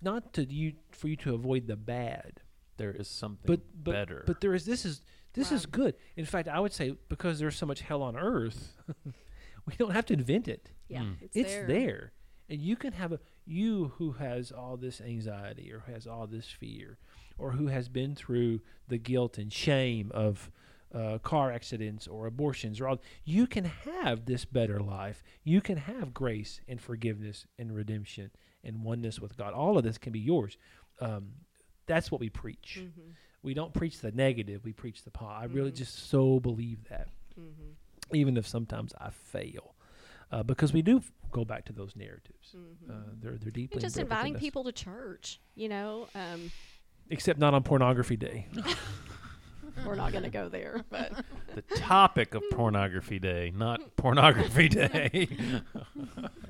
not 0.00 0.32
to 0.34 0.44
you 0.52 0.72
for 0.90 1.06
you 1.08 1.16
to 1.16 1.34
avoid 1.34 1.66
the 1.68 1.76
bad, 1.76 2.40
There 2.76 2.90
is 2.92 3.06
something 3.08 3.44
but 3.46 3.60
but 3.84 3.92
better. 3.92 4.24
but 4.26 4.40
there 4.40 4.54
is 4.54 4.64
this 4.64 4.84
is 4.84 5.02
this 5.34 5.52
is 5.52 5.64
Right. 5.66 5.72
good. 5.72 5.94
In 6.16 6.24
fact, 6.24 6.48
I 6.48 6.58
would 6.60 6.72
say 6.72 6.96
because 7.08 7.38
there's 7.38 7.56
so 7.56 7.66
much 7.66 7.82
hell 7.82 8.02
on 8.02 8.16
earth, 8.16 8.76
we 9.66 9.74
don't 9.78 9.92
have 9.92 10.06
to 10.06 10.14
invent 10.14 10.48
it. 10.48 10.70
Yeah, 10.88 11.02
Mm. 11.02 11.16
it's, 11.22 11.36
It's 11.36 11.52
there. 11.54 11.66
there. 11.66 12.12
And 12.48 12.60
you 12.60 12.74
can 12.76 12.92
have 12.94 13.12
a 13.12 13.20
you 13.44 13.92
who 13.98 14.12
has 14.12 14.52
all 14.52 14.76
this 14.76 15.00
anxiety 15.00 15.72
or 15.72 15.80
has 15.92 16.06
all 16.06 16.26
this 16.26 16.46
fear 16.48 16.98
or 17.38 17.52
who 17.52 17.66
has 17.68 17.88
been 17.88 18.14
through 18.14 18.60
the 18.88 18.98
guilt 18.98 19.38
and 19.38 19.52
shame 19.52 20.10
of 20.14 20.50
uh, 20.94 21.18
car 21.18 21.50
accidents 21.50 22.06
or 22.06 22.26
abortions 22.26 22.80
or 22.80 22.86
all 22.86 23.00
you 23.24 23.46
can 23.46 23.64
have 23.64 24.26
this 24.26 24.44
better 24.44 24.78
life. 24.80 25.22
You 25.42 25.60
can 25.60 25.78
have 25.78 26.12
grace 26.14 26.60
and 26.68 26.80
forgiveness 26.80 27.46
and 27.58 27.74
redemption 27.74 28.30
and 28.62 28.84
oneness 28.84 29.18
with 29.18 29.36
God. 29.36 29.54
All 29.54 29.76
of 29.78 29.84
this 29.84 29.98
can 29.98 30.12
be 30.12 30.20
yours. 30.20 30.56
Um, 31.00 31.30
that's 31.86 32.10
what 32.12 32.20
we 32.20 32.28
preach. 32.28 32.78
Mhm. 32.80 33.14
We 33.42 33.54
don't 33.54 33.74
preach 33.74 33.98
the 34.00 34.12
negative. 34.12 34.64
We 34.64 34.72
preach 34.72 35.02
the 35.02 35.10
positive. 35.10 35.50
I 35.50 35.54
really 35.54 35.72
Mhm. 35.72 35.76
just 35.76 35.94
so 35.94 36.38
believe 36.38 36.84
that 36.90 37.08
Mhm. 37.36 37.74
even 38.14 38.36
if 38.36 38.46
sometimes 38.46 38.92
I 38.98 39.10
fail, 39.10 39.74
uh, 40.32 40.42
because 40.42 40.72
we 40.72 40.82
do 40.82 40.96
f- 40.98 41.12
go 41.30 41.44
back 41.44 41.64
to 41.66 41.72
those 41.72 41.94
narratives. 41.94 42.56
Mhm. 42.56 42.90
Uh, 42.90 42.94
they're 43.20 43.36
they're 43.36 43.50
deeply 43.50 43.76
and 43.76 43.80
just 43.82 43.96
inviting 43.98 44.32
within 44.34 44.40
people 44.40 44.64
to 44.64 44.72
church. 44.72 45.38
You 45.54 45.68
know, 45.68 46.08
um, 46.14 46.50
except 47.10 47.38
not 47.38 47.54
on 47.54 47.62
pornography 47.62 48.16
day. 48.16 48.48
we're 49.86 49.94
not 49.94 50.12
going 50.12 50.24
to 50.24 50.30
go 50.30 50.48
there, 50.48 50.84
but 50.90 51.12
the 51.54 51.62
topic 51.76 52.34
of 52.34 52.42
pornography 52.50 53.18
day, 53.18 53.52
not 53.56 53.96
pornography 53.96 54.68
day. 54.70 55.28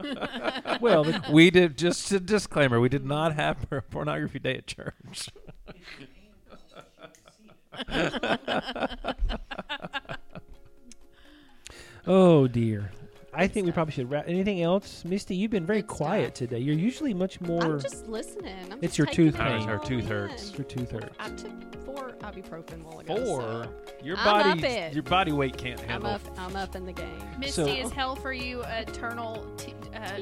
well, 0.81 1.05
the, 1.05 1.23
we 1.31 1.51
did 1.51 1.77
just 1.79 2.11
a 2.13 2.19
disclaimer. 2.21 2.81
We 2.81 2.89
did 2.89 3.05
not 3.05 3.35
have 3.35 3.59
pornography 3.91 4.39
day 4.41 4.57
at 4.57 4.67
church. 4.67 5.29
oh 12.07 12.47
dear. 12.49 12.91
I 13.35 13.47
think 13.47 13.65
we 13.65 13.73
probably 13.73 13.93
should 13.95 14.11
wrap. 14.11 14.25
Anything 14.29 14.61
else, 14.63 15.05
Misty? 15.07 15.35
You've 15.35 15.51
been 15.51 15.65
very 15.65 15.81
Good 15.81 15.89
quiet 15.89 16.37
stuff. 16.37 16.49
today. 16.51 16.59
You're 16.59 16.75
usually 16.77 17.15
much 17.15 17.41
more. 17.41 17.63
I'm 17.63 17.81
just 17.81 18.07
listening. 18.07 18.55
I'm 18.71 18.79
It's 18.83 18.95
just 18.95 18.99
your 18.99 19.07
tooth 19.07 19.37
pain. 19.37 19.63
all 19.63 19.67
Her 19.67 19.79
tooth 19.79 20.05
in. 20.05 20.11
hurts. 20.11 20.53
your 20.57 20.65
tooth 20.65 20.91
hurts. 20.91 21.17
I 21.19 21.31
took 21.31 21.85
four 21.87 22.13
ibuprofen 22.21 22.83
a 22.83 22.87
while 22.87 23.01
ago. 23.01 23.17
Four. 23.25 23.41
so 23.41 23.71
Your 24.05 24.19
I'm 24.19 24.25
body, 24.25 24.51
up 24.51 24.71
it. 24.71 24.93
your 24.93 25.03
body 25.03 25.33
weight 25.33 25.57
can't 25.57 25.81
I'm 25.81 25.89
handle. 25.89 26.11
up. 26.11 26.21
I'm 26.37 26.57
up 26.57 26.77
in 26.77 26.85
the 26.85 26.93
game. 26.93 27.09
Misty 27.39 27.53
So- 27.53 27.67
is 27.67 27.91
hell 27.91 28.17
for 28.17 28.35
you. 28.35 28.63
Eternal 28.65 29.47
t- 29.57 29.75
uh, 29.95 30.21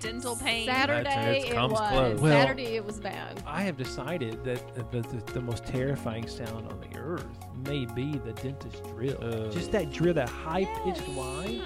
dental 0.00 0.34
pain. 0.34 0.66
Saturday 0.66 1.04
That's- 1.04 1.44
it 1.44 1.50
it, 1.52 1.54
was. 1.70 1.78
close. 1.90 2.20
Well- 2.20 2.40
Saturday 2.42 2.74
it 2.76 2.84
was 2.84 2.98
bad. 2.98 3.40
I 3.46 3.62
have 3.62 3.76
decided 3.76 4.42
that 4.44 4.74
the, 4.90 5.00
the, 5.02 5.32
the 5.32 5.40
most 5.40 5.64
terrifying 5.64 6.26
sound 6.26 6.66
on 6.68 6.80
the 6.80 6.98
earth 6.98 7.24
may 7.66 7.86
be 7.86 8.18
the 8.18 8.32
dentist 8.32 8.82
drill. 8.84 9.16
Oh. 9.22 9.48
just 9.50 9.70
that 9.72 9.92
drill, 9.92 10.14
that 10.14 10.28
high 10.28 10.64
pitched 10.84 11.08
I 11.08 11.12
whine. 11.12 11.62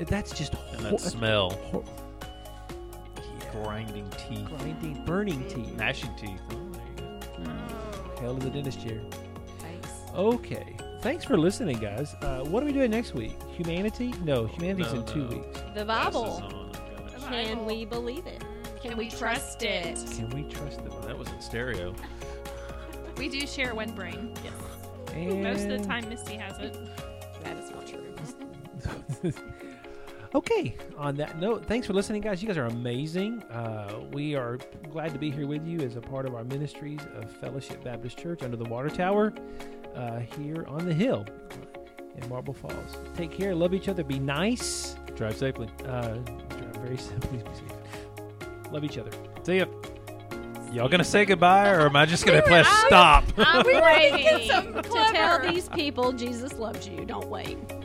Think 0.00 0.08
that's 0.08 0.32
just 0.32 0.54
me. 0.54 0.60
And 0.72 0.80
hor- 0.82 0.90
that 0.92 1.00
smell, 1.00 1.50
hor- 1.50 1.84
yeah. 1.84 3.52
grinding 3.52 4.08
teeth, 4.10 4.46
grinding, 4.46 5.04
burning 5.04 5.46
teeth. 5.48 5.76
gnashing 5.76 6.14
teeth. 6.16 6.40
Oh, 6.50 6.70
there 6.72 6.82
you 6.96 7.20
go. 7.44 7.50
Oh. 7.50 8.20
Hell 8.20 8.36
to 8.36 8.44
the 8.44 8.50
dentist 8.50 8.82
chair. 8.82 9.00
Thanks. 9.58 9.88
Okay. 10.14 10.76
Thanks 11.02 11.24
for 11.24 11.36
listening, 11.36 11.78
guys. 11.78 12.14
Uh, 12.22 12.40
what 12.44 12.62
are 12.62 12.66
we 12.66 12.72
doing 12.72 12.90
next 12.90 13.14
week? 13.14 13.36
Humanity? 13.56 14.14
No, 14.24 14.46
humanity's 14.46 14.92
No, 14.92 15.00
in 15.00 15.06
two 15.06 15.26
weeks. 15.28 15.62
The 15.74 15.84
Bible. 15.84 16.24
on, 16.24 16.72
I've 17.14 17.20
got 17.20 17.34
it. 17.34 17.46
Can 17.48 17.64
we 17.66 17.84
believe 17.84 18.26
it? 18.26 18.42
Can, 18.82 18.96
we, 18.96 19.10
trust 19.10 19.62
it? 19.62 19.98
Can 20.16 20.30
we 20.30 20.44
trust 20.44 20.78
them? 20.78 20.88
Well, 20.90 21.00
that 21.02 21.18
was 21.18 21.28
in 21.28 21.40
stereo. 21.42 21.94
We 23.18 23.28
do 23.28 23.46
share 23.46 23.74
one 23.74 23.92
brain. 23.92 24.32
And 25.12 25.42
Most 25.42 25.64
of 25.64 25.68
the 25.80 25.86
time, 25.86 26.08
Misty 26.08 26.36
has 26.36 26.58
it. 26.58 26.74
That 27.44 27.58
is 27.58 27.70
not 27.70 27.86
true. 27.86 29.32
okay. 30.34 30.76
On 30.96 31.14
that 31.16 31.38
note, 31.38 31.64
thanks 31.66 31.86
for 31.86 31.92
listening, 31.92 32.22
guys. 32.22 32.42
You 32.42 32.48
guys 32.48 32.56
are 32.58 32.66
amazing. 32.66 33.42
Uh, 33.44 34.00
we 34.12 34.34
are 34.34 34.58
glad 34.90 35.12
to 35.12 35.18
be 35.18 35.30
here 35.30 35.46
with 35.46 35.66
you 35.66 35.80
as 35.80 35.96
a 35.96 36.00
part 36.00 36.26
of 36.26 36.34
our 36.34 36.44
ministries 36.44 37.00
of 37.16 37.30
Fellowship 37.38 37.82
Baptist 37.84 38.18
Church 38.18 38.42
under 38.42 38.56
the 38.56 38.64
Water 38.64 38.90
Tower 38.90 39.32
uh, 39.94 40.20
here 40.20 40.64
on 40.68 40.86
the 40.86 40.94
hill 40.94 41.26
in 42.16 42.28
Marble 42.28 42.54
Falls. 42.54 42.96
Take 43.14 43.30
care. 43.30 43.54
Love 43.54 43.74
each 43.74 43.88
other. 43.88 44.04
Be 44.04 44.18
nice. 44.18 44.96
Drive 45.14 45.36
safely. 45.36 45.68
Uh, 45.86 46.14
drive 46.14 46.76
very 46.76 46.96
simply. 46.98 47.38
Be 47.38 47.44
safe. 47.54 48.72
Love 48.72 48.84
each 48.84 48.98
other. 48.98 49.10
See 49.42 49.58
ya. 49.58 49.66
Y'all 50.72 50.88
gonna 50.88 51.02
say 51.02 51.24
goodbye, 51.24 51.68
or 51.70 51.80
am 51.86 51.96
I 51.96 52.06
just 52.06 52.24
gonna 52.24 52.42
press 52.42 52.68
stop? 52.86 53.24
I'm 53.36 53.66
we 53.66 53.74
were 53.74 53.82
waiting 53.82 54.48
to 54.48 54.82
to 54.82 54.82
tell 54.82 55.12
tell 55.12 55.40
these 55.52 55.68
people 55.70 56.12
Jesus 56.12 56.52
loves 56.60 56.86
you. 56.86 57.04
Don't 57.04 57.26
wait. 57.26 57.58
That's 57.68 57.72
right. 57.72 57.79